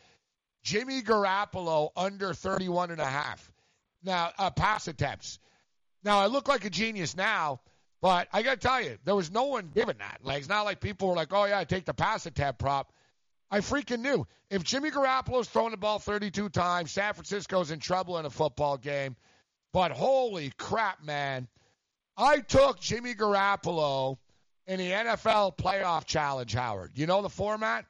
[0.62, 3.52] Jimmy Garoppolo under 31 and a half.
[4.02, 5.39] Now, uh, pass attempts.
[6.05, 7.60] Now, I look like a genius now,
[8.00, 10.20] but I got to tell you, there was no one giving that.
[10.23, 12.92] Like, it's not like people were like, oh, yeah, I take the pass attempt prop.
[13.50, 14.26] I freaking knew.
[14.50, 18.76] If Jimmy Garoppolo's throwing the ball 32 times, San Francisco's in trouble in a football
[18.76, 19.16] game.
[19.73, 21.49] But holy crap, man.
[22.16, 24.18] I took Jimmy Garoppolo
[24.66, 26.92] in the NFL playoff challenge, Howard.
[26.94, 27.84] You know the format?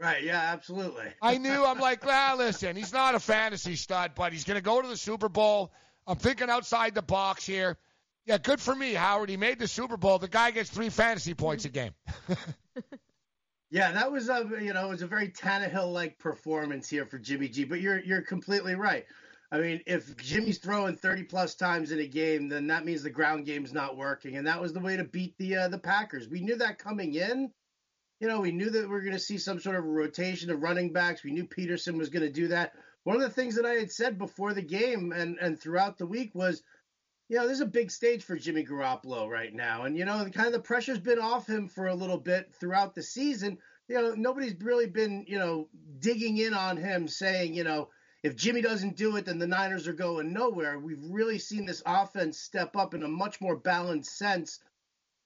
[0.00, 0.22] Right?
[0.22, 1.06] Yeah, absolutely.
[1.22, 1.64] I knew.
[1.64, 4.88] I'm like, ah, listen, he's not a fantasy stud, but he's going to go to
[4.88, 5.72] the Super Bowl.
[6.06, 7.78] I'm thinking outside the box here.
[8.26, 9.28] Yeah, good for me, Howard.
[9.28, 10.18] He made the Super Bowl.
[10.18, 11.92] The guy gets three fantasy points a game.
[13.74, 17.18] Yeah, that was a you know it was a very Tannehill like performance here for
[17.18, 17.64] Jimmy G.
[17.64, 19.04] But you're you're completely right.
[19.50, 23.10] I mean, if Jimmy's throwing 30 plus times in a game, then that means the
[23.10, 26.28] ground game's not working, and that was the way to beat the uh, the Packers.
[26.28, 27.50] We knew that coming in.
[28.24, 30.62] You know, we knew that we were going to see some sort of rotation of
[30.62, 31.22] running backs.
[31.22, 32.72] We knew Peterson was going to do that.
[33.02, 36.06] One of the things that I had said before the game and and throughout the
[36.06, 36.62] week was,
[37.28, 40.46] you know, there's a big stage for Jimmy Garoppolo right now, and you know, kind
[40.46, 43.58] of the pressure's been off him for a little bit throughout the season.
[43.88, 47.90] You know, nobody's really been, you know, digging in on him, saying, you know,
[48.22, 50.78] if Jimmy doesn't do it, then the Niners are going nowhere.
[50.78, 54.60] We've really seen this offense step up in a much more balanced sense.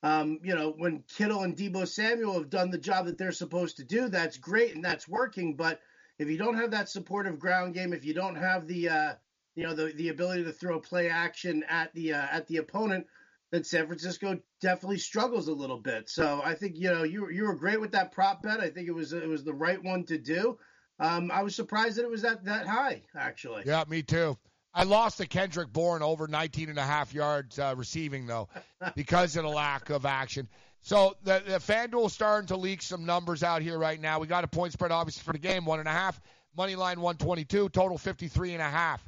[0.02, 3.78] Um, you know, when Kittle and Deebo Samuel have done the job that they're supposed
[3.78, 5.56] to do, that's great and that's working.
[5.56, 5.80] But
[6.18, 9.14] if you don't have that supportive ground game, if you don't have the, uh,
[9.56, 13.06] you know, the the ability to throw play action at the uh, at the opponent,
[13.50, 16.08] then San Francisco definitely struggles a little bit.
[16.08, 18.60] So I think you know you you were great with that prop bet.
[18.60, 20.58] I think it was it was the right one to do.
[21.00, 23.64] Um, I was surprised that it was that that high actually.
[23.66, 24.36] Yeah, me too.
[24.78, 28.48] I lost to Kendrick Bourne over 19 and a half yards uh, receiving, though,
[28.94, 30.46] because of the lack of action.
[30.82, 34.20] So the, the FanDuel starting to leak some numbers out here right now.
[34.20, 36.20] We got a point spread, obviously, for the game, one and a half.
[36.56, 39.02] Money line 122, total 53 and a half.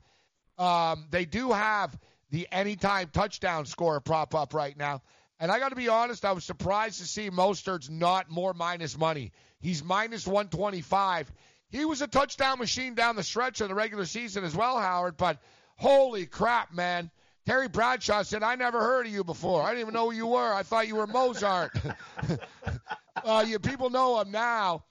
[0.59, 1.97] Um, they do have
[2.31, 5.03] the anytime touchdown score prop up right now.
[5.39, 8.99] And I got to be honest, I was surprised to see Mostert's not more minus
[8.99, 9.31] money.
[9.61, 11.31] He's minus 125.
[11.71, 15.17] He was a touchdown machine down the stretch of the regular season as well, Howard.
[15.17, 15.39] But
[15.81, 17.11] holy crap, man.
[17.47, 19.63] Terry Bradshaw said, I never heard of you before.
[19.63, 20.53] I didn't even know who you were.
[20.53, 21.73] I thought you were Mozart.
[23.25, 24.85] uh, you people know him now.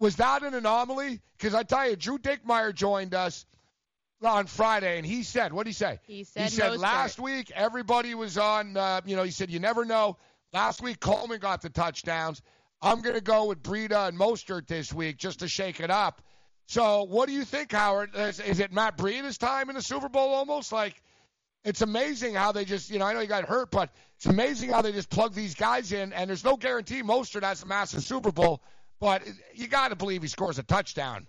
[0.00, 1.20] Was that an anomaly?
[1.38, 3.46] Because I tell you, Drew Dinkmeyer joined us.
[4.22, 6.00] on Friday, and he said, what did he say?
[6.06, 6.78] He said, he said Mostert.
[6.78, 8.76] last week everybody was on.
[8.76, 10.16] Uh, you know, he said you never know.
[10.52, 12.42] Last week Coleman got the touchdowns.
[12.82, 16.20] I'm going to go with Breida and Mostert this week just to shake it up.
[16.66, 18.10] So, what do you think, Howard?
[18.14, 20.72] Is, is it Matt Breida's time in the Super Bowl almost?
[20.72, 21.00] Like,
[21.64, 24.70] it's amazing how they just, you know, I know he got hurt, but it's amazing
[24.70, 28.02] how they just plug these guys in, and there's no guarantee Mostert has a massive
[28.02, 28.62] Super Bowl,
[29.00, 29.22] but
[29.54, 31.26] you got to believe he scores a touchdown.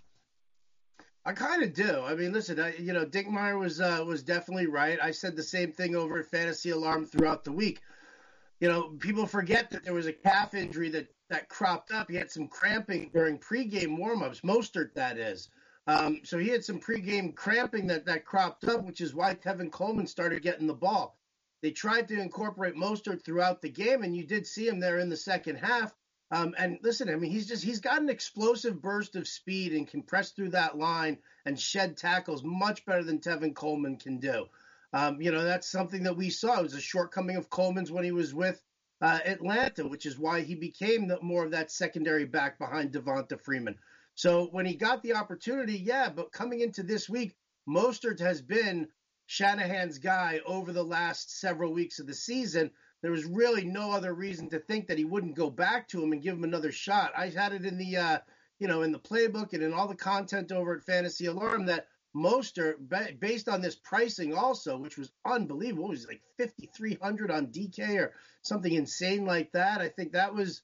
[1.24, 2.02] I kind of do.
[2.04, 4.98] I mean, listen, I, you know, Dinkmeyer was uh, was definitely right.
[5.02, 7.80] I said the same thing over at Fantasy Alarm throughout the week.
[8.60, 12.10] You know, people forget that there was a calf injury that that cropped up.
[12.10, 14.42] He had some cramping during pregame warmups.
[14.42, 15.50] Mostert, that is.
[15.86, 19.70] Um, so he had some pregame cramping that that cropped up, which is why Tevin
[19.70, 21.18] Coleman started getting the ball.
[21.62, 25.08] They tried to incorporate Mostert throughout the game, and you did see him there in
[25.08, 25.94] the second half.
[26.30, 29.88] Um, and listen, I mean, he's just he's got an explosive burst of speed and
[29.88, 34.46] can press through that line and shed tackles much better than Tevin Coleman can do.
[34.92, 36.58] Um, you know, that's something that we saw.
[36.58, 38.62] It was a shortcoming of Coleman's when he was with
[39.00, 43.40] uh, Atlanta, which is why he became the, more of that secondary back behind Devonta
[43.40, 43.76] Freeman.
[44.14, 47.36] So when he got the opportunity, yeah, but coming into this week,
[47.68, 48.88] Mostert has been
[49.26, 52.70] Shanahan's guy over the last several weeks of the season.
[53.02, 56.12] There was really no other reason to think that he wouldn't go back to him
[56.12, 57.12] and give him another shot.
[57.16, 58.18] I had it in the, uh,
[58.58, 61.86] you know, in the playbook and in all the content over at Fantasy Alarm that
[62.16, 62.76] Mostert,
[63.20, 68.14] based on this pricing also, which was unbelievable, it was like 5,300 on DK or
[68.42, 69.80] something insane like that.
[69.80, 70.62] I think that was,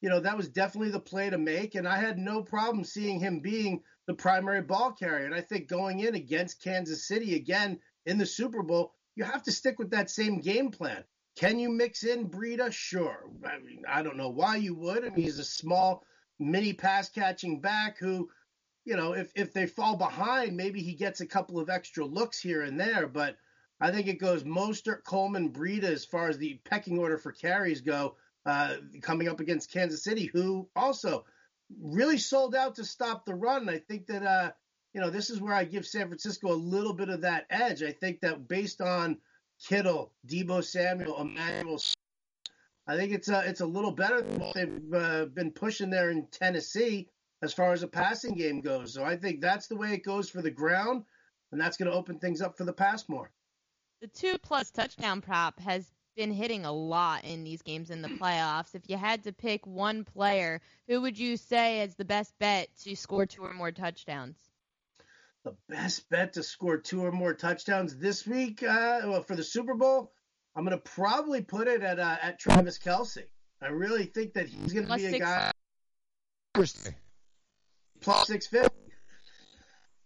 [0.00, 1.74] you know, that was definitely the play to make.
[1.74, 5.26] And I had no problem seeing him being the primary ball carrier.
[5.26, 9.42] And I think going in against Kansas City again in the Super Bowl, you have
[9.44, 11.04] to stick with that same game plan.
[11.36, 12.72] Can you mix in Breida?
[12.72, 13.24] Sure.
[13.44, 15.04] I mean, I don't know why you would.
[15.04, 16.04] I mean, he's a small
[16.38, 18.28] mini pass catching back who,
[18.84, 22.38] you know, if if they fall behind, maybe he gets a couple of extra looks
[22.38, 23.06] here and there.
[23.06, 23.36] But
[23.80, 27.80] I think it goes Mostert, Coleman, Breida as far as the pecking order for carries
[27.80, 31.24] go, uh, coming up against Kansas City, who also
[31.80, 33.68] really sold out to stop the run.
[33.68, 34.52] I think that uh,
[34.92, 37.82] you know this is where I give San Francisco a little bit of that edge.
[37.82, 39.18] I think that based on
[39.66, 41.80] Kittle, Deebo Samuel, Emmanuel.
[42.86, 46.10] I think it's a it's a little better than what they've uh, been pushing there
[46.10, 47.08] in Tennessee
[47.44, 48.94] as far as a passing game goes.
[48.94, 51.04] So I think that's the way it goes for the ground,
[51.52, 53.30] and that's going to open things up for the pass more.
[54.00, 58.08] The two plus touchdown prop has been hitting a lot in these games in the
[58.20, 58.74] playoffs.
[58.74, 62.68] If you had to pick one player, who would you say is the best bet
[62.82, 64.36] to score two or more touchdowns?
[65.44, 69.44] the best bet to score two or more touchdowns this week uh, well, for the
[69.44, 70.10] Super Bowl,
[70.56, 73.24] I'm going to probably put it at uh, at Travis Kelce.
[73.60, 75.24] I really think that he's going to be a six.
[75.24, 75.52] guy
[78.04, 78.74] plus six fifty.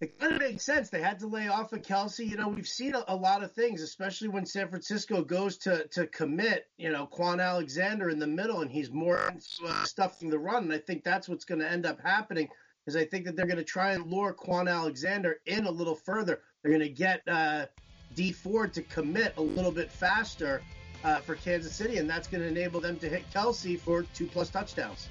[0.00, 0.90] It kind of makes sense.
[0.90, 2.24] They had to lay off of Kelce.
[2.24, 5.88] You know, we've seen a, a lot of things, especially when San Francisco goes to
[5.88, 6.66] to commit.
[6.76, 9.32] You know, Kwon Alexander in the middle, and he's more
[9.66, 10.64] uh, stuffing the run.
[10.64, 12.48] And I think that's what's going to end up happening
[12.86, 15.96] is I think that they're going to try and lure Kwon Alexander in a little
[15.96, 16.40] further.
[16.62, 17.66] They're going to get uh,
[18.14, 20.62] Dee Ford to commit a little bit faster
[21.04, 24.26] uh, for Kansas City, and that's going to enable them to hit Kelce for two
[24.26, 25.08] plus touchdowns.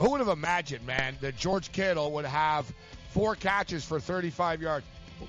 [0.00, 2.72] Who would have imagined, man, that George Kittle would have
[3.10, 4.86] four catches for 35 yards?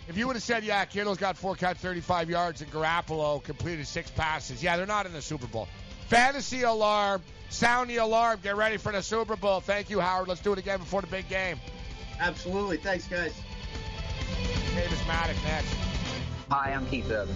[0.08, 3.86] If you would have said, yeah, Kittle's got four catches, 35 yards, and Garoppolo completed
[3.86, 5.68] six passes, yeah, they're not in the Super Bowl.
[6.08, 9.60] Fantasy alarm, sound the alarm, get ready for the Super Bowl.
[9.60, 10.30] Thank you, Howard.
[10.30, 11.60] Let's do it again before the big game.
[12.22, 12.78] Absolutely.
[12.78, 13.34] Thanks, guys.
[14.74, 15.76] Davis Mattek next.
[16.50, 17.36] Hi, I'm Keith Urban.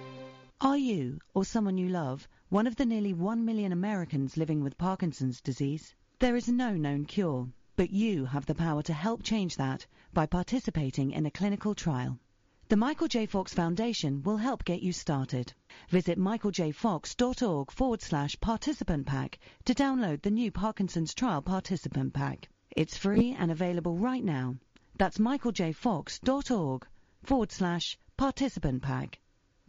[0.63, 4.77] Are you, or someone you love, one of the nearly one million Americans living with
[4.77, 5.95] Parkinson's disease?
[6.19, 10.27] There is no known cure, but you have the power to help change that by
[10.27, 12.19] participating in a clinical trial.
[12.67, 13.25] The Michael J.
[13.25, 15.51] Fox Foundation will help get you started.
[15.89, 22.49] Visit michaeljfox.org forward slash participant pack to download the new Parkinson's Trial Participant Pack.
[22.69, 24.57] It's free and available right now.
[24.95, 26.87] That's michaeljfox.org
[27.23, 29.20] forward slash participant pack.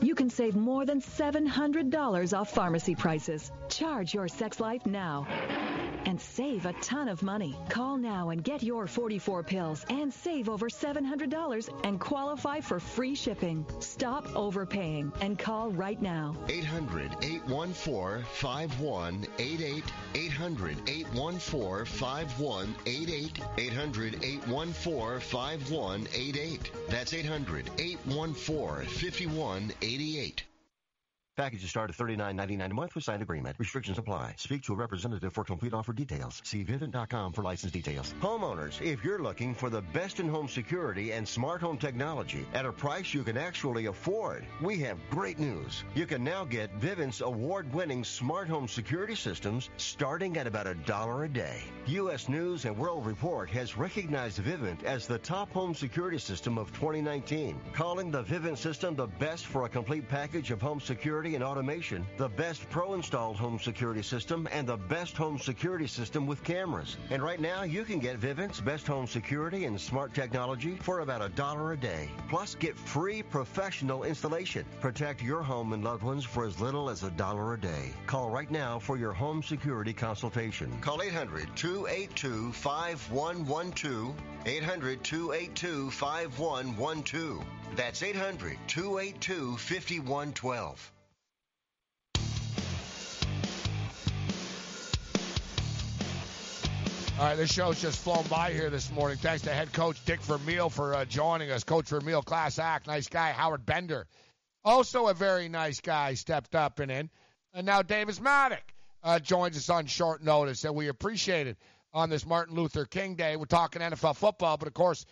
[0.00, 3.52] You can save more than $700 off pharmacy prices.
[3.68, 5.26] Charge your sex life now
[6.08, 7.54] and save a ton of money.
[7.68, 13.14] Call now and get your 44 pills and save over $700 and qualify for free
[13.14, 13.66] shipping.
[13.80, 16.34] Stop overpaying and call right now.
[16.48, 19.84] 800 814 5188.
[20.14, 23.40] 800 814 5188.
[23.58, 26.70] 800 814 5188.
[26.88, 30.42] That's 800 814 5188.
[31.38, 33.54] Packages start at $39.99 a month with signed agreement.
[33.60, 34.34] Restrictions apply.
[34.38, 36.42] Speak to a representative for complete offer details.
[36.44, 38.12] See Vivint.com for license details.
[38.20, 42.66] Homeowners, if you're looking for the best in home security and smart home technology at
[42.66, 45.84] a price you can actually afford, we have great news.
[45.94, 50.74] You can now get Vivint's award winning smart home security systems starting at about a
[50.74, 51.62] dollar a day.
[51.86, 52.28] U.S.
[52.28, 57.60] News and World Report has recognized Vivint as the top home security system of 2019,
[57.74, 62.06] calling the Vivint system the best for a complete package of home security and automation,
[62.16, 66.96] the best pro installed home security system, and the best home security system with cameras.
[67.10, 71.22] And right now, you can get Vivint's best home security and smart technology for about
[71.22, 72.10] a dollar a day.
[72.28, 74.64] Plus, get free professional installation.
[74.80, 77.92] Protect your home and loved ones for as little as a dollar a day.
[78.06, 80.70] Call right now for your home security consultation.
[80.80, 84.14] Call 800 282 5112.
[84.46, 87.44] 800 282 5112.
[87.76, 90.92] That's 800 282 5112.
[97.18, 99.18] All right, this show's just flown by here this morning.
[99.18, 101.64] Thanks to head coach Dick Vermeil for uh, joining us.
[101.64, 103.32] Coach Vermeil, class act, nice guy.
[103.32, 104.06] Howard Bender,
[104.64, 107.10] also a very nice guy, stepped up and in.
[107.52, 108.60] And now Davis Mattek
[109.02, 111.56] uh, joins us on short notice, and we appreciate it
[111.92, 113.34] on this Martin Luther King Day.
[113.34, 115.04] We're talking NFL football, but of course,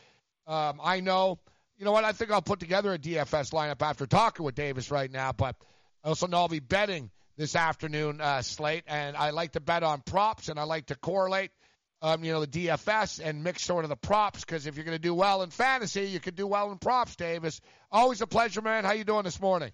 [0.47, 1.41] um, I know,
[1.77, 4.93] you know what, I think I'll put together a DFS lineup after talking with Davis
[4.93, 5.57] right now, but
[6.05, 9.83] I also know I'll be betting this afternoon uh, slate, and I like to bet
[9.83, 11.51] on props, and I like to correlate–
[12.03, 14.97] um, you know, the DFS and mix sort of the props because if you're going
[14.97, 17.61] to do well in fantasy, you could do well in props, Davis.
[17.91, 18.85] Always a pleasure, man.
[18.85, 19.73] How you doing this morning?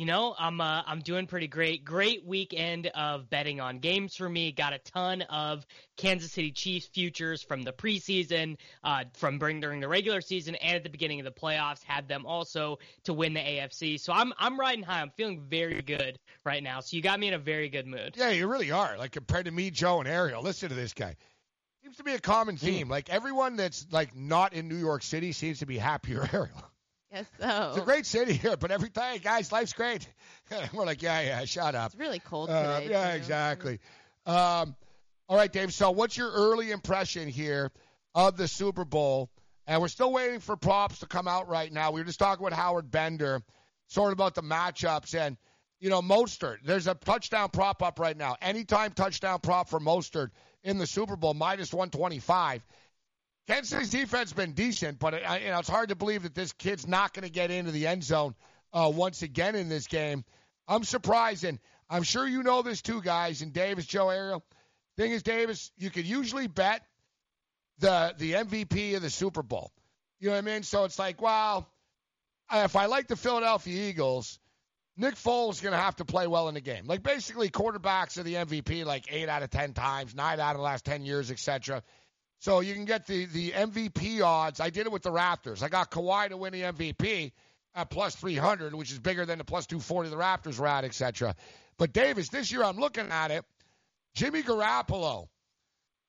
[0.00, 1.84] You know, I'm uh, I'm doing pretty great.
[1.84, 4.50] Great weekend of betting on games for me.
[4.50, 5.66] Got a ton of
[5.98, 10.74] Kansas City Chiefs futures from the preseason, uh, from during during the regular season, and
[10.76, 11.84] at the beginning of the playoffs.
[11.84, 14.00] Had them also to win the AFC.
[14.00, 15.02] So I'm I'm riding high.
[15.02, 16.80] I'm feeling very good right now.
[16.80, 18.14] So you got me in a very good mood.
[18.16, 18.96] Yeah, you really are.
[18.96, 20.42] Like compared to me, Joe, and Ariel.
[20.42, 21.14] Listen to this guy.
[21.82, 22.86] Seems to be a common theme.
[22.86, 22.90] Mm.
[22.90, 26.70] Like everyone that's like not in New York City seems to be happier, Ariel.
[27.12, 27.68] Yes, so.
[27.70, 30.06] It's a great city here, but every day, guys, life's great.
[30.72, 31.92] We're like, yeah, yeah, shut up.
[31.92, 32.92] It's really cold uh, today.
[32.92, 33.16] yeah, too.
[33.16, 33.80] exactly.
[34.26, 34.76] Um,
[35.28, 35.72] all right, Dave.
[35.72, 37.72] So, what's your early impression here
[38.14, 39.30] of the Super Bowl?
[39.66, 41.92] And we're still waiting for props to come out right now.
[41.92, 43.42] We were just talking with Howard Bender,
[43.88, 45.36] sort of about the matchups, and
[45.80, 46.58] you know, Mostert.
[46.64, 48.36] There's a touchdown prop up right now.
[48.40, 50.30] Anytime touchdown prop for Mostert
[50.62, 52.62] in the Super Bowl, minus 125.
[53.50, 56.36] Kansas City's defense has been decent, but it, you know it's hard to believe that
[56.36, 58.36] this kid's not going to get into the end zone
[58.72, 60.24] uh, once again in this game.
[60.68, 63.42] I'm surprised, and I'm sure you know this too, guys.
[63.42, 64.44] And Davis, Joe, Ariel.
[64.96, 66.82] Thing is, Davis, you could usually bet
[67.80, 69.72] the the MVP of the Super Bowl.
[70.20, 70.62] You know what I mean?
[70.62, 71.68] So it's like, well,
[72.52, 74.38] if I like the Philadelphia Eagles,
[74.96, 76.86] Nick Foles is going to have to play well in the game.
[76.86, 80.58] Like basically, quarterbacks are the MVP like eight out of ten times, nine out of
[80.58, 81.82] the last ten years, etc.
[82.40, 84.60] So you can get the the MVP odds.
[84.60, 85.62] I did it with the Raptors.
[85.62, 87.32] I got Kawhi to win the MVP
[87.74, 91.36] at plus 300, which is bigger than the plus 240 the Raptors were at, etc.
[91.76, 93.44] But Davis, this year I'm looking at it.
[94.14, 95.28] Jimmy Garoppolo,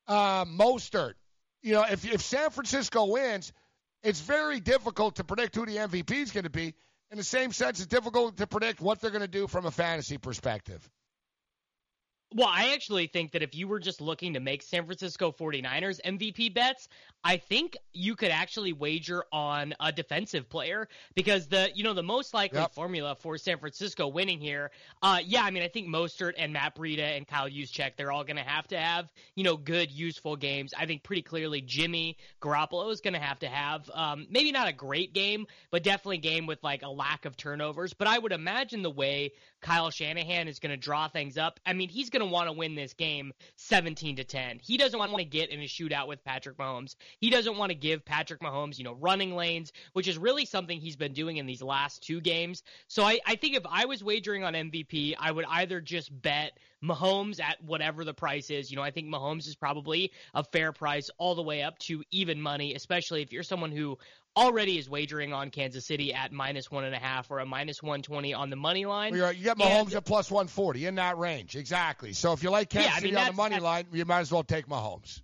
[0.08, 1.14] uh, Mostert.
[1.62, 3.52] You know, if if San Francisco wins,
[4.02, 6.74] it's very difficult to predict who the MVP is going to be.
[7.12, 9.72] In the same sense, it's difficult to predict what they're going to do from a
[9.72, 10.90] fantasy perspective.
[12.34, 16.00] Well, I actually think that if you were just looking to make San Francisco 49ers
[16.06, 16.88] MVP bets,
[17.24, 22.02] I think you could actually wager on a defensive player because the you know the
[22.02, 22.72] most likely Yep.
[22.74, 24.72] formula for San Francisco winning here,
[25.04, 28.24] uh, yeah, I mean I think Mostert and Matt Breida and Kyle Juszczyk they're all
[28.24, 30.74] going to have to have you know good useful games.
[30.76, 34.68] I think pretty clearly Jimmy Garoppolo is going to have to have um, maybe not
[34.68, 37.94] a great game, but definitely a game with like a lack of turnovers.
[37.94, 41.60] But I would imagine the way Kyle Shanahan is going to draw things up.
[41.66, 44.60] I mean he's going to want to win this game 17 to 10.
[44.62, 46.96] He doesn't want to get in a shootout with Patrick Mahomes.
[47.20, 50.80] He doesn't want to give Patrick Mahomes, you know, running lanes, which is really something
[50.80, 52.64] he's been doing in these last two games.
[52.88, 56.54] So I, I think if I was wagering on MVP, I would either just bet
[56.84, 58.72] Mahomes at whatever the price is.
[58.72, 62.04] You know, I think Mahomes is probably a fair price all the way up to
[62.12, 63.98] even money, especially if you're someone who
[64.36, 67.82] already is wagering on Kansas City at minus one and a half or a minus
[67.84, 69.14] 120 on the money line.
[69.14, 72.14] Well, You get And- Mahomes at plus 140 in that range, exactly.
[72.14, 74.22] So if you like Kansas Yeah, I mean, City on the money line, you might
[74.22, 75.22] as well take Mahomes.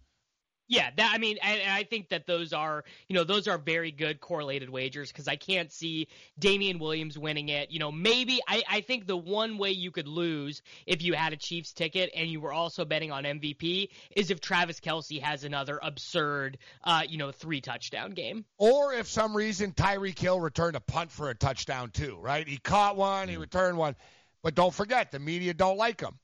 [0.70, 3.58] Yeah, that I mean, and, and I think that those are, you know, those are
[3.58, 7.72] very good correlated wagers because I can't see Damien Williams winning it.
[7.72, 11.32] You know, maybe I, I think the one way you could lose if you had
[11.32, 15.46] a Chiefs ticket and you were also betting on MVP is if Travis Kelce has
[15.46, 18.44] another absurd, uh, you know, three touchdown game.
[18.58, 22.46] Or if some reason Tyreek Hill returned a punt for a touchdown too, right?
[22.46, 23.96] He caught one, he returned one.
[24.44, 26.20] But don't forget, the media don't like him.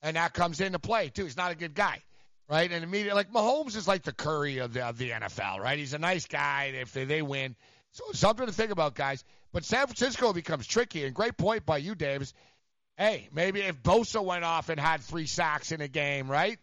[0.00, 1.24] And that comes into play too.
[1.24, 2.02] He's not a good guy.
[2.50, 2.70] Right?
[2.72, 5.78] And media like Mahomes is like the Curry of the of the NFL, right?
[5.78, 7.54] He's a nice guy if they, they win.
[7.92, 9.24] So something to think about, guys.
[9.52, 12.34] But San Francisco becomes tricky, and great point by you, Davis.
[12.96, 16.58] Hey, maybe if Bosa went off and had three sacks in a game, right?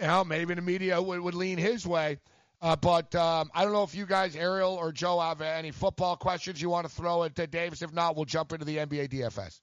[0.00, 2.18] You know, maybe the media would, would lean his way.
[2.60, 6.16] Uh, but um, I don't know if you guys, Ariel or Joe, have any football
[6.16, 7.82] questions you want to throw at uh, Davis.
[7.82, 9.60] If not, we'll jump into the NBA DFS.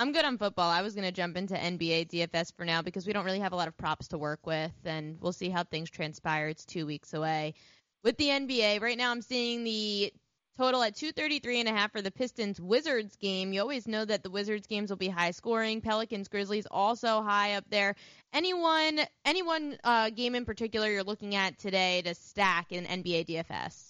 [0.00, 0.70] I'm good on football.
[0.70, 3.52] I was going to jump into NBA DFS for now because we don't really have
[3.52, 6.48] a lot of props to work with, and we'll see how things transpire.
[6.48, 7.52] It's two weeks away.
[8.02, 10.10] With the NBA, right now I'm seeing the
[10.56, 13.52] total at 233 and a half for the Pistons Wizards game.
[13.52, 15.82] You always know that the Wizards games will be high scoring.
[15.82, 17.94] Pelicans Grizzlies also high up there.
[18.32, 23.89] Anyone, anyone uh, game in particular you're looking at today to stack in NBA DFS?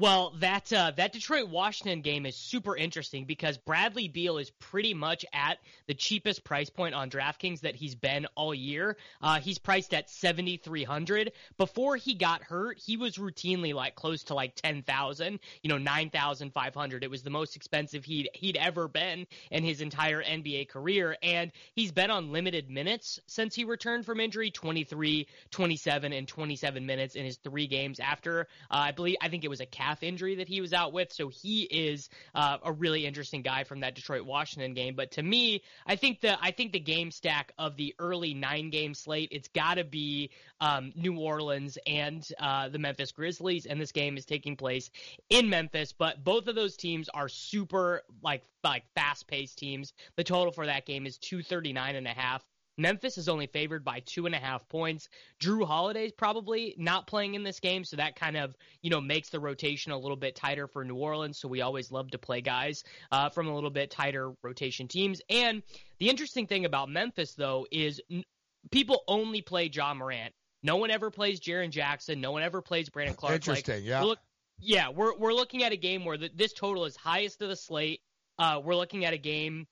[0.00, 4.94] Well, that uh, that Detroit Washington game is super interesting because Bradley Beal is pretty
[4.94, 8.96] much at the cheapest price point on DraftKings that he's been all year.
[9.20, 11.32] Uh, he's priced at seventy three hundred.
[11.58, 15.76] Before he got hurt, he was routinely like close to like ten thousand, you know,
[15.76, 17.04] nine thousand five hundred.
[17.04, 21.52] It was the most expensive he'd he'd ever been in his entire NBA career, and
[21.74, 27.16] he's been on limited minutes since he returned from injury 23, 27, and 27 minutes
[27.16, 28.48] in his three games after.
[28.70, 31.12] Uh, I believe I think it was a calf injury that he was out with.
[31.12, 34.94] So he is uh, a really interesting guy from that Detroit Washington game.
[34.94, 38.70] But to me, I think the I think the game stack of the early nine
[38.70, 43.80] game slate, it's got to be um, New Orleans and uh, the Memphis Grizzlies, and
[43.80, 44.90] this game is taking place
[45.28, 45.92] in Memphis.
[45.92, 49.92] But both of those teams are super like like fast paced teams.
[50.16, 52.44] The total for that game is 239 and a half.
[52.80, 55.08] Memphis is only favored by two and a half points.
[55.40, 59.28] Jrue Holiday's probably not playing in this game, so that kind of you know makes
[59.28, 61.38] the rotation a little bit tighter for New Orleans.
[61.38, 65.20] So we always love to play guys uh, from a little bit tighter rotation teams.
[65.28, 65.62] And
[65.98, 68.24] the interesting thing about Memphis though is n-
[68.70, 70.32] people only play Ja Morant.
[70.62, 72.20] No one ever plays Jaren Jackson.
[72.20, 73.36] No one ever plays Brandon Clarke.
[73.36, 74.00] Interesting, Like, yeah.
[74.02, 74.18] we're Look,
[74.58, 77.56] yeah, we're we're looking at a game where the, this total is highest of the
[77.56, 78.00] slate.
[78.38, 79.66] Uh, we're looking at a game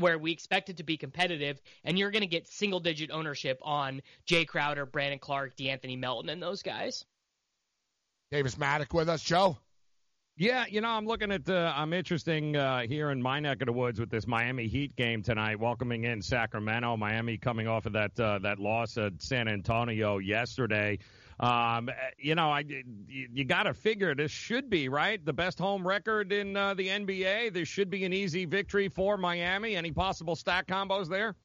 [0.00, 3.58] where we expect it to be competitive, and you're going to get single digit ownership
[3.62, 7.04] on Jae Crowder, Brandon Clarke, De'Anthony Melton, and those guys.
[8.30, 9.56] Davis Mattek with us, Joe.
[10.36, 11.48] Yeah, you know, I'm looking at.
[11.48, 14.94] Uh, I'm interesting uh, here in my neck of the woods with this Miami Heat
[14.94, 16.96] game tonight, welcoming in Sacramento.
[16.96, 20.98] Miami coming off of that uh, that loss at San Antonio yesterday.
[21.40, 25.58] Um, you know, I you, you got to figure this should be right the best
[25.58, 27.52] home record in uh, the NBA.
[27.52, 29.76] This should be an easy victory for Miami.
[29.76, 31.36] Any possible stack combos there?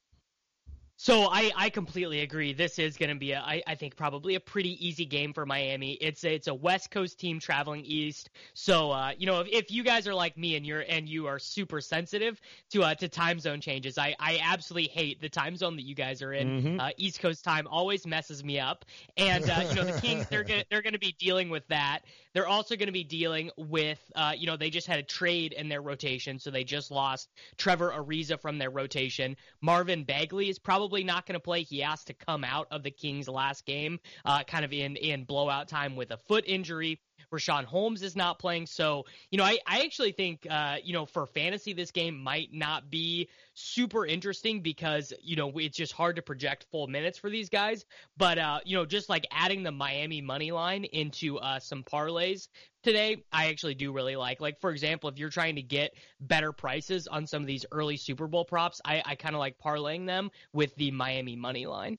[0.96, 2.52] So I, I completely agree.
[2.52, 5.44] This is going to be, a, I, I think, probably a pretty easy game for
[5.44, 5.92] Miami.
[5.94, 8.30] It's a, it's a West Coast team traveling east.
[8.54, 11.26] So uh, you know, if, if you guys are like me and you're and you
[11.26, 12.40] are super sensitive
[12.70, 15.94] to uh, to time zone changes, I, I absolutely hate the time zone that you
[15.94, 16.52] guys are in.
[16.52, 16.80] Mhm.
[16.80, 18.84] Uh, East Coast time always messes me up.
[19.16, 22.00] And uh, you know, the Kings they're gonna they're gonna be dealing with that.
[22.34, 25.52] They're also going to be dealing with, uh, you know, they just had a trade
[25.52, 29.36] in their rotation, so they just lost Trevor Ariza from their rotation.
[29.60, 31.62] Marvin Bagley is probably not going to play.
[31.62, 35.24] He asked to come out of the Kings last game, uh, kind of in in
[35.24, 37.00] blowout time with a foot injury.
[37.32, 38.66] Richaun Holmes is not playing.
[38.66, 42.52] So, you know, I, I actually think, uh, you know, for fantasy, this game might
[42.52, 47.30] not be super interesting because, you know, it's just hard to project full minutes for
[47.30, 47.84] these guys.
[48.16, 52.48] But, uh, you know, just like adding the Miami money line into uh, some parlays
[52.82, 54.40] today, I actually do really like.
[54.40, 57.96] Like, for example, if you're trying to get better prices on some of these early
[57.96, 61.98] Super Bowl props, I, I kind of like parlaying them with the Miami money line.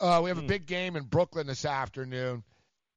[0.00, 2.42] Uh, we have a big game in Brooklyn this afternoon.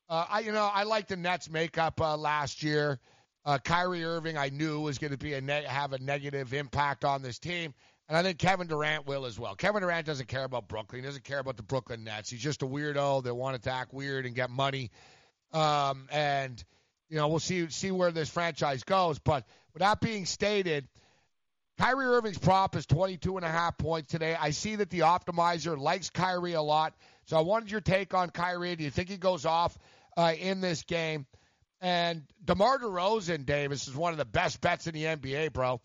[0.09, 2.99] Uh, I, you know, I like the Nets makeup uh, last year.
[3.45, 7.05] Uh, Kyrie Irving, I knew was going to be a ne- have a negative impact
[7.05, 7.73] on this team,
[8.07, 9.55] and I think Kevin Durant will as well.
[9.55, 11.01] Kevin Durant doesn't care about Brooklyn.
[11.01, 12.29] He doesn't care about the Brooklyn Nets.
[12.29, 14.91] He's just a weirdo that wanted to act weird and get money.
[15.53, 16.61] Um, and
[17.09, 19.19] you know, we'll see see where this franchise goes.
[19.19, 20.87] But with that being stated,
[21.77, 24.35] Kyrie Irving's prop is 22 and a half points today.
[24.39, 26.95] I see that the optimizer likes Kyrie a lot.
[27.25, 28.75] So I wanted your take on Kyrie.
[28.75, 29.77] Do you think he goes off
[30.17, 31.25] uh, in this game?
[31.79, 35.79] And DeMar DeRozan, Davis, is one of the best bets in the NBA, bro.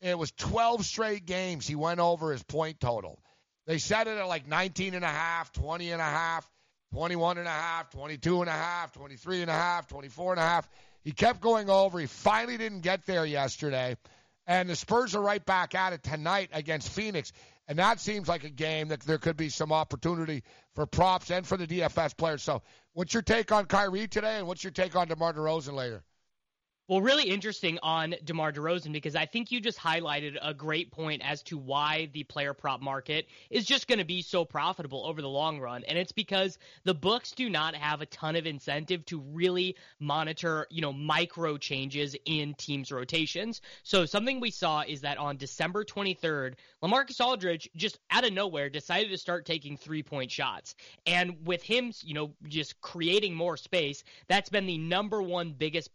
[0.00, 3.18] It was 12 straight games he went over his point total.
[3.66, 6.48] They set it at like 19 and a half, 20 and a half,
[6.92, 10.44] 21 and a half, 22 and a half, 23 and a half, 24 and a
[10.44, 10.68] half.
[11.02, 11.98] He kept going over.
[11.98, 13.96] He finally didn't get there yesterday.
[14.46, 17.32] And the Spurs are right back at it tonight against Phoenix.
[17.68, 20.42] And that seems like a game that there could be some opportunity
[20.74, 22.42] for props and for the DFS players.
[22.42, 22.62] So,
[22.94, 26.02] what's your take on Kyrie today, and what's your take on DeMar DeRozan later?
[26.88, 31.20] Well, really interesting on DeMar DeRozan because I think you just highlighted a great point
[31.22, 35.20] as to why the player prop market is just going to be so profitable over
[35.20, 35.84] the long run.
[35.84, 40.66] And it's because the books do not have a ton of incentive to really monitor,
[40.70, 43.60] you know, micro changes in teams' rotations.
[43.82, 48.70] So something we saw is that on December 23rd, LaMarcus Aldridge just out of nowhere
[48.70, 50.74] decided to start taking three point shots.
[51.04, 55.90] And with him, you know, just creating more space, that's been the number one biggest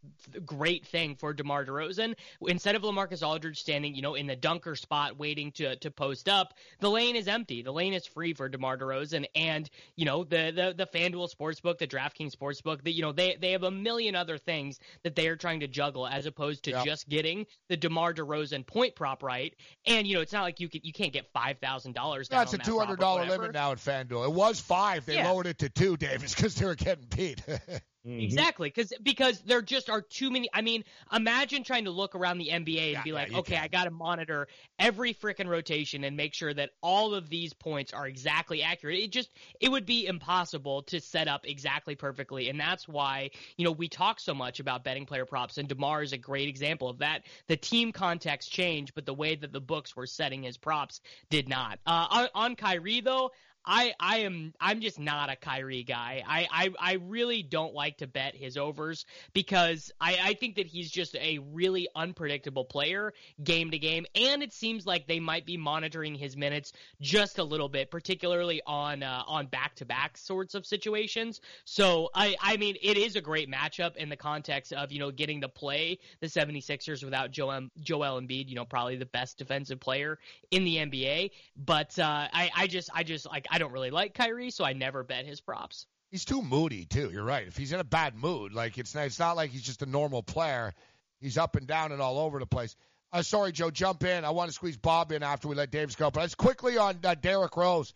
[0.46, 2.16] great thing for DeMar DeRozan.
[2.48, 6.30] Instead of LaMarcus Aldridge standing, you know, in the dunker spot waiting to to post
[6.30, 7.62] up, the lane is empty.
[7.62, 11.78] The lane is free for DeMar DeRozan and, you know, the the the FanDuel Sportsbook,
[11.78, 15.28] the DraftKings Sportsbook, that you know, they they have a million other things that they
[15.28, 19.56] are trying to juggle as opposed to just getting the DeMar DeRozan point prop right.
[19.86, 22.58] And you know, it's not like you can you can't get $5,000 down That's a
[22.58, 24.26] two hundred dollar limit now at FanDuel.
[24.26, 25.06] It was five.
[25.06, 25.30] They Yeah.
[25.30, 27.42] lowered it to two, Davis, because they were getting beat.
[28.06, 30.50] Exactly, because because there just are too many.
[30.54, 30.84] I mean,
[31.14, 33.92] imagine trying to look around the NBA and be like, you okay, I got to
[33.92, 39.00] monitor every freaking rotation and make sure that all of these points are exactly accurate.
[39.00, 39.30] It just
[39.62, 43.88] it would be impossible to set up exactly perfectly, and that's why you know we
[43.88, 47.24] talk so much about betting player props, and Demar is a great example of that.
[47.48, 51.00] The team context changed, but the way that the books were setting his props
[51.30, 51.80] did not.
[51.86, 53.32] Uh, on, on Kyrie though.
[53.66, 56.24] I I am I'm just not a Kyrie guy.
[56.28, 60.68] I I, I really don't like to bet his overs because I, I think that
[60.68, 65.46] he's just a really unpredictable player game to game, and it seems like they might
[65.46, 70.18] be monitoring his minutes just a little bit, particularly on uh, on back to back
[70.18, 71.40] sorts of situations.
[71.66, 75.12] So I I mean it is a great matchup in the context of you know
[75.12, 79.80] getting to play the 76ers without Joel Joel Embiid, you know probably the best defensive
[79.80, 80.20] player
[80.52, 81.32] in the NBA.
[81.56, 84.74] But uh, I I just I just like I don't really like Kyrie, so I
[84.74, 85.86] never bet his props.
[86.10, 87.12] he's too moody too.
[87.12, 87.48] You're right.
[87.48, 89.86] If he's in a bad mood, like it's not, it's not like he's just a
[89.86, 90.74] normal player.
[91.22, 92.76] He's up and down and all over the place.
[93.12, 93.70] Uh, sorry, Joe.
[93.70, 94.26] Jump in.
[94.26, 96.10] I want to squeeze Bob in after we let Davis go.
[96.10, 97.94] But let's quickly on uh, Derrick Rose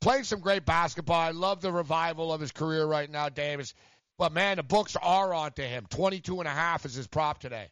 [0.00, 1.20] playing some great basketball.
[1.20, 3.74] I love the revival of his career right now, Davis.
[4.18, 5.86] But man, the books are on to him.
[5.90, 7.68] Twenty-two and a half is his prop today.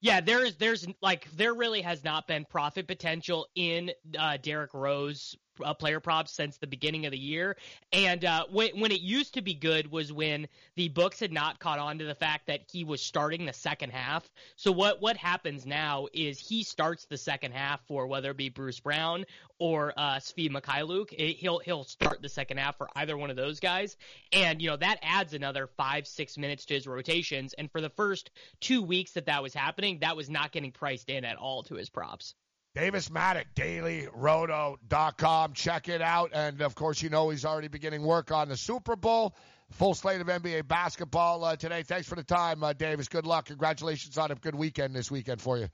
[0.00, 4.74] Yeah, there is there's like there really has not been profit potential in uh, Derrick
[4.74, 7.56] Rose uh, player props since the beginning of the year.
[7.92, 11.58] And uh, when when it used to be good was when the books had not
[11.58, 14.30] caught on to the fact that he was starting the second half.
[14.56, 18.48] So what what happens now is he starts the second half for whether it be
[18.48, 19.24] Bruce Brown
[19.58, 21.12] or uh, Svi Mykhailiuk.
[21.12, 23.96] It- He'll he'll start the second half for either one of those guys,
[24.32, 27.52] and you know that adds another five six minutes to his rotations.
[27.54, 31.10] And for the first two weeks that that was happening, that was not getting priced
[31.10, 32.34] in at all to his props.
[32.76, 35.54] Davis Mattek, dailyroto.com.
[35.54, 36.30] Check it out.
[36.34, 39.34] And of course, you know he's already beginning work on the Super Bowl.
[39.72, 41.82] Full slate of NBA basketball uh, today.
[41.82, 43.08] Thanks for the time, uh, Davis.
[43.08, 43.46] Good luck.
[43.46, 45.68] Congratulations on a good weekend this weekend for you.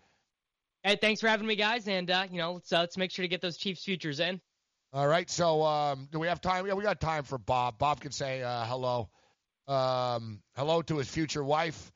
[0.84, 3.24] Hey, thanks for having me, guys, and uh, you know let's uh, let's make sure
[3.24, 4.40] to get those Chiefs futures in.
[4.92, 5.28] All right.
[5.28, 6.66] So, um, do we have time?
[6.66, 7.78] Yeah, we got time for Bob.
[7.78, 9.10] Bob can say uh, hello.
[9.68, 11.92] Um, hello to his future wife,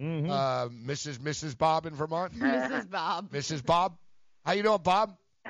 [0.00, 0.30] Mm-hmm.
[0.30, 1.18] uh, Mrs.
[1.18, 1.56] Mrs.
[1.56, 2.34] Bob in Vermont.
[2.34, 2.90] Mrs.
[2.90, 3.30] Bob.
[3.32, 3.64] Mrs.
[3.64, 3.96] Bob.
[4.44, 5.16] How you doing, Bob?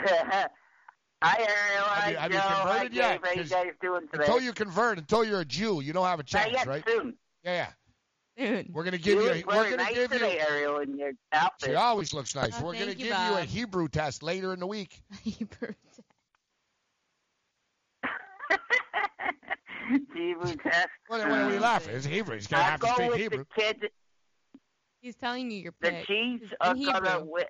[1.22, 1.84] I Ariel.
[1.84, 2.38] Have you, have Joe.
[2.38, 3.20] you converted yet?
[3.22, 4.24] How you 'Cause guys doing today?
[4.24, 6.82] Until you convert, until you're a Jew, you don't have a chance, yet, right?
[6.88, 7.14] soon.
[7.44, 7.68] Yeah,
[8.36, 8.62] yeah.
[8.62, 8.70] Soon.
[8.72, 9.32] We're gonna give you you.
[9.32, 10.18] A, we're gonna nice give you.
[10.18, 11.70] today, Ariel, in your outfit.
[11.70, 12.52] She always looks nice.
[12.58, 15.02] Oh, we're gonna you, give you a Hebrew test later in the week.
[15.22, 15.74] Hebrew.
[20.14, 20.88] Hebrew test.
[21.08, 21.94] What, what are we oh, laughing?
[21.94, 22.36] It's Hebrew.
[22.36, 23.44] He's gonna I'll have to go speak with Hebrew.
[23.44, 23.90] the kid.
[25.02, 26.06] He's telling you your The pick.
[26.06, 27.30] Chiefs It's are in gonna Hebrew.
[27.30, 27.44] win.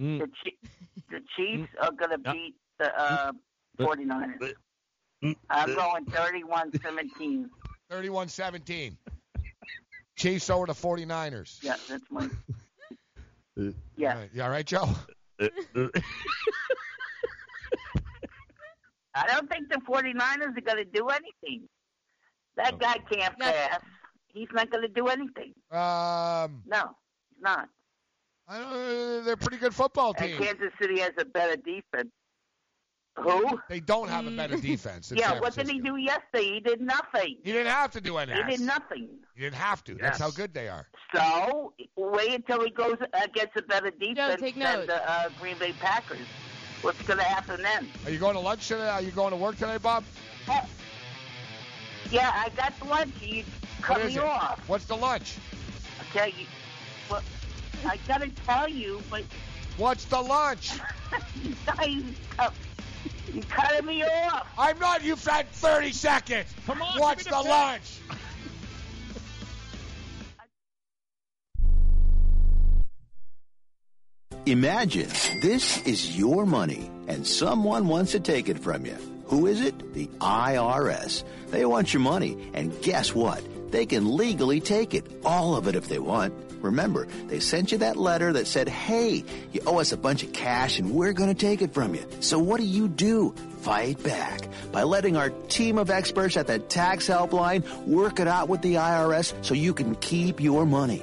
[0.00, 0.18] Mm.
[0.20, 0.68] The, Chi-
[1.10, 3.32] the Chiefs are gonna beat the uh,
[3.78, 4.52] 49ers.
[5.50, 7.48] I'm going 31-17.
[7.90, 8.96] 31-17.
[10.16, 11.62] Chiefs over the 49ers.
[11.62, 12.28] Yeah, that's my.
[13.56, 13.70] Yeah.
[13.96, 14.10] Yeah.
[14.14, 14.30] All right.
[14.34, 14.88] You all right, Joe?
[19.14, 21.68] I don't think the 49ers are going to do anything.
[22.56, 23.80] That guy can't pass.
[24.32, 25.54] He's not going to do anything.
[25.70, 26.96] Um, No,
[27.30, 27.68] he's not.
[28.46, 30.38] I don't, uh, they're a pretty good football And.
[30.38, 32.10] Kansas City has a better defense.
[33.16, 33.60] Who?
[33.68, 35.12] They don't have a better defense.
[35.14, 36.54] Yeah, San what did he do yesterday?
[36.54, 37.36] He did nothing.
[37.44, 38.44] He didn't have to do anything.
[38.44, 39.08] He did nothing.
[39.36, 39.94] He didn't have to.
[39.94, 40.88] That's how good they are.
[41.14, 44.86] So wait until he goes against a better defense take than notes.
[44.88, 46.26] the uh, Green Bay Packers.
[46.82, 47.88] What's going to happen then?
[48.04, 48.88] Are you going to lunch today?
[48.88, 50.04] Are you going to work today, Bob?
[52.10, 53.14] Yeah, I got lunch.
[53.22, 53.44] You
[53.80, 54.24] cut What is me it?
[54.26, 54.60] off.
[54.68, 55.36] What's the lunch?
[56.10, 56.46] Okay, you,
[57.10, 57.22] well,
[57.86, 59.24] I got to tell you, but
[59.76, 60.70] What's the lunch?
[61.42, 62.02] you guys,
[62.38, 62.50] uh,
[63.32, 64.46] you cut me off.
[64.56, 65.02] I'm not.
[65.02, 66.46] You've had 30 seconds.
[66.64, 68.00] Come on, What's give me the the lunch?
[74.46, 75.08] Imagine
[75.40, 78.96] this is your money and someone wants to take it from you.
[79.26, 79.94] Who is it?
[79.94, 81.24] The IRS.
[81.48, 83.42] They want your money, and guess what?
[83.72, 86.34] They can legally take it, all of it if they want.
[86.64, 90.32] Remember, they sent you that letter that said, hey, you owe us a bunch of
[90.32, 92.04] cash and we're going to take it from you.
[92.20, 93.34] So what do you do?
[93.60, 98.48] Fight back by letting our team of experts at the tax helpline work it out
[98.48, 101.02] with the IRS so you can keep your money.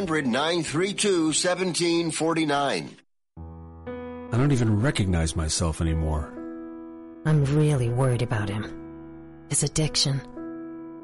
[0.09, 2.97] 932 1749.
[4.31, 6.31] I don't even recognize myself anymore.
[7.25, 9.45] I'm really worried about him.
[9.49, 10.21] His addiction.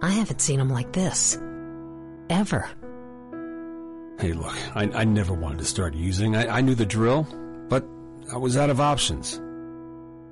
[0.02, 1.38] I haven't seen him like this.
[2.30, 2.70] Ever.
[4.20, 6.36] Hey, look, I, I never wanted to start using.
[6.36, 7.28] I, I knew the drill,
[7.70, 7.86] but
[8.34, 9.40] I was out of options.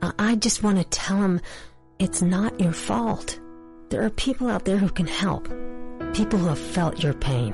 [0.02, 1.42] I, I just want to tell him
[2.00, 3.40] it's not your fault.
[3.90, 5.46] There are people out there who can help.
[6.14, 7.54] People who have felt your pain.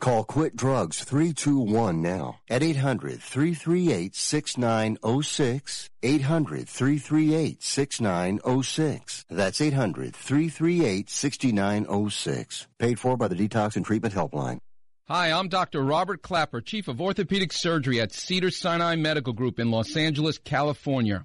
[0.00, 5.90] Call Quit Drugs 321 now at 800 338 6906.
[6.02, 9.24] 800 338 6906.
[9.28, 12.66] That's 800 338 6906.
[12.78, 14.58] Paid for by the Detox and Treatment Helpline.
[15.08, 15.84] Hi, I'm Dr.
[15.84, 21.24] Robert Klapper, Chief of Orthopedic Surgery at Cedar Sinai Medical Group in Los Angeles, California.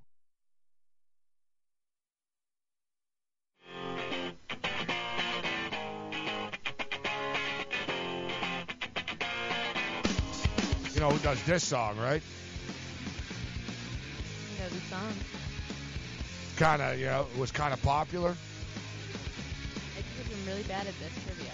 [11.01, 12.21] Know who does this song, right?
[14.53, 15.11] You know the song.
[16.57, 18.29] Kind of, you know, it was kind of popular.
[18.29, 21.51] I think I'm really bad at this trivia.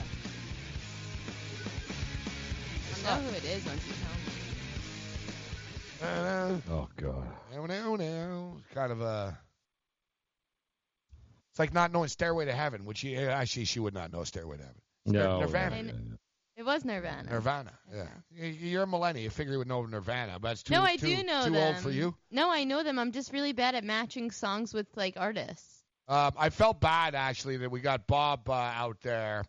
[3.07, 4.11] I'm know who it is once you tell
[6.11, 6.61] me.
[6.69, 7.27] Uh, Oh God.
[7.55, 8.57] no, no, no.
[8.73, 9.37] Kind of a.
[11.51, 14.57] It's like not knowing Stairway to Heaven, which she actually she would not know Stairway
[14.57, 14.81] to Heaven.
[15.05, 15.39] No.
[15.39, 15.93] Nirvana.
[16.57, 17.29] It was Nirvana.
[17.29, 17.71] Nirvana.
[17.93, 18.07] Yeah.
[18.31, 19.23] You- You're a millennial.
[19.23, 21.51] You figure you would know Nirvana, but it's too no, I too, do know too
[21.51, 21.75] them.
[21.75, 22.15] old for you.
[22.31, 22.97] No, I know them.
[22.97, 25.83] I'm just really bad at matching songs with like artists.
[26.07, 29.43] Um, I felt bad actually that we got Bob uh, out there.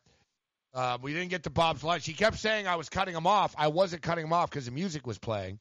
[0.75, 2.05] Uh, we didn't get to Bob's lunch.
[2.05, 3.55] He kept saying I was cutting him off.
[3.57, 5.61] I wasn't cutting him off because the music was playing.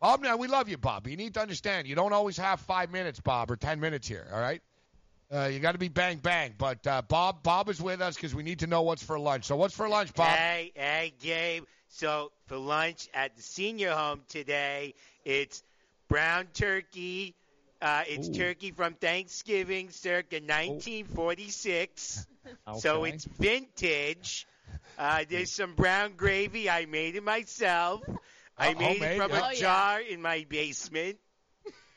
[0.00, 1.06] Bob, now we love you, Bob.
[1.06, 4.26] You need to understand you don't always have five minutes, Bob, or ten minutes here.
[4.32, 4.60] All right,
[5.32, 6.54] uh, you got to be bang bang.
[6.56, 9.44] But uh, Bob, Bob is with us because we need to know what's for lunch.
[9.46, 10.28] So what's for lunch, Bob?
[10.36, 11.64] Hey, hey, Gabe.
[11.88, 14.94] So for lunch at the senior home today,
[15.24, 15.62] it's
[16.08, 17.34] brown turkey.
[17.80, 18.32] Uh, it's Ooh.
[18.32, 22.26] turkey from Thanksgiving, circa 1946.
[22.78, 24.46] So it's vintage.
[24.98, 26.68] Uh, there's some brown gravy.
[26.68, 28.02] I made it myself.
[28.58, 29.38] I Oh, made homemade, it from yeah.
[29.38, 29.60] a Oh, yeah.
[29.60, 31.18] jar in my basement.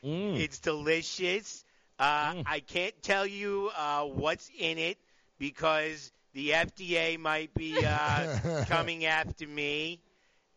[0.04, 0.38] Mm.
[0.40, 1.64] It's delicious.
[2.00, 4.98] Uh, I can't tell you uh, what's in it
[5.40, 10.02] because the FDA might be uh, coming after me.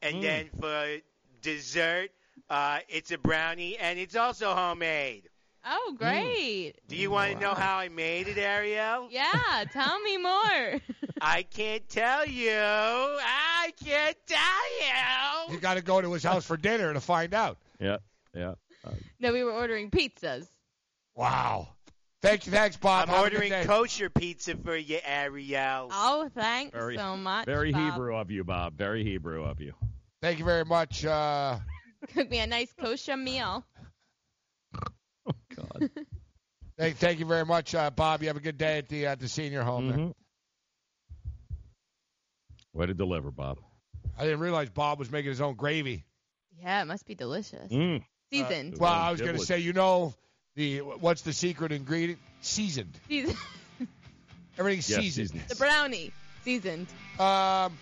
[0.02, 0.22] And Mm.
[0.22, 0.96] then for
[1.42, 2.10] dessert,
[2.50, 5.28] uh, it's a brownie, and it's also homemade.
[5.64, 6.74] Oh, great.
[6.88, 9.08] Do you want to know how I made it, Ariel?
[9.10, 10.80] Yeah, tell me more.
[11.20, 12.50] I can't tell you.
[12.52, 15.54] I can't tell you.
[15.54, 17.58] You got to go to his house for dinner to find out.
[17.80, 17.98] Yeah.
[18.34, 18.54] Yeah.
[18.86, 20.46] Uh, no, we were ordering pizzas.
[21.18, 21.66] Wow.
[22.22, 23.08] Thank you, thanks, Bob.
[23.08, 25.88] I'm Have ordering kosher pizza for you, Ariel.
[25.90, 27.44] Oh, thanks very so much.
[27.44, 27.92] Very Bob.
[27.92, 28.78] Hebrew of you, Bob.
[28.78, 29.74] Very Hebrew of you.
[30.22, 31.04] Thank you very much.
[31.04, 31.58] Uh,
[32.14, 33.64] Cook me a nice kosher meal.
[35.26, 35.90] Oh God.
[36.78, 38.22] thank, thank you very much, uh, Bob.
[38.22, 39.88] You have a good day at the at the senior home.
[39.88, 39.98] there.
[39.98, 40.14] Mhm.
[42.74, 43.58] Way to deliver, Bob.
[44.16, 46.04] I didn't realize Bob was making his own gravy.
[46.62, 47.72] Yeah, it must be delicious.
[47.72, 48.04] Mm.
[48.30, 48.78] Seasoned.
[48.78, 50.14] Well, I was going to say, you know,
[50.58, 52.18] the what's the secret ingredient?
[52.42, 52.92] Seasoned.
[53.08, 53.36] Seasoned.
[54.58, 55.28] Everything's Yes, seasoned.
[55.30, 55.48] seasoned.
[55.48, 56.12] the brownie.
[56.44, 56.88] Seasoned.
[57.20, 57.78] Um,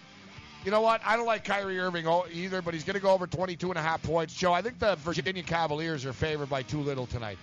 [0.62, 1.00] you know what?
[1.04, 3.82] I don't like Kyrie Irving either, but he's going to go over 22 and a
[3.82, 4.34] half points.
[4.34, 7.38] Joe, I think the Virginia Cavaliers are favored by too little tonight.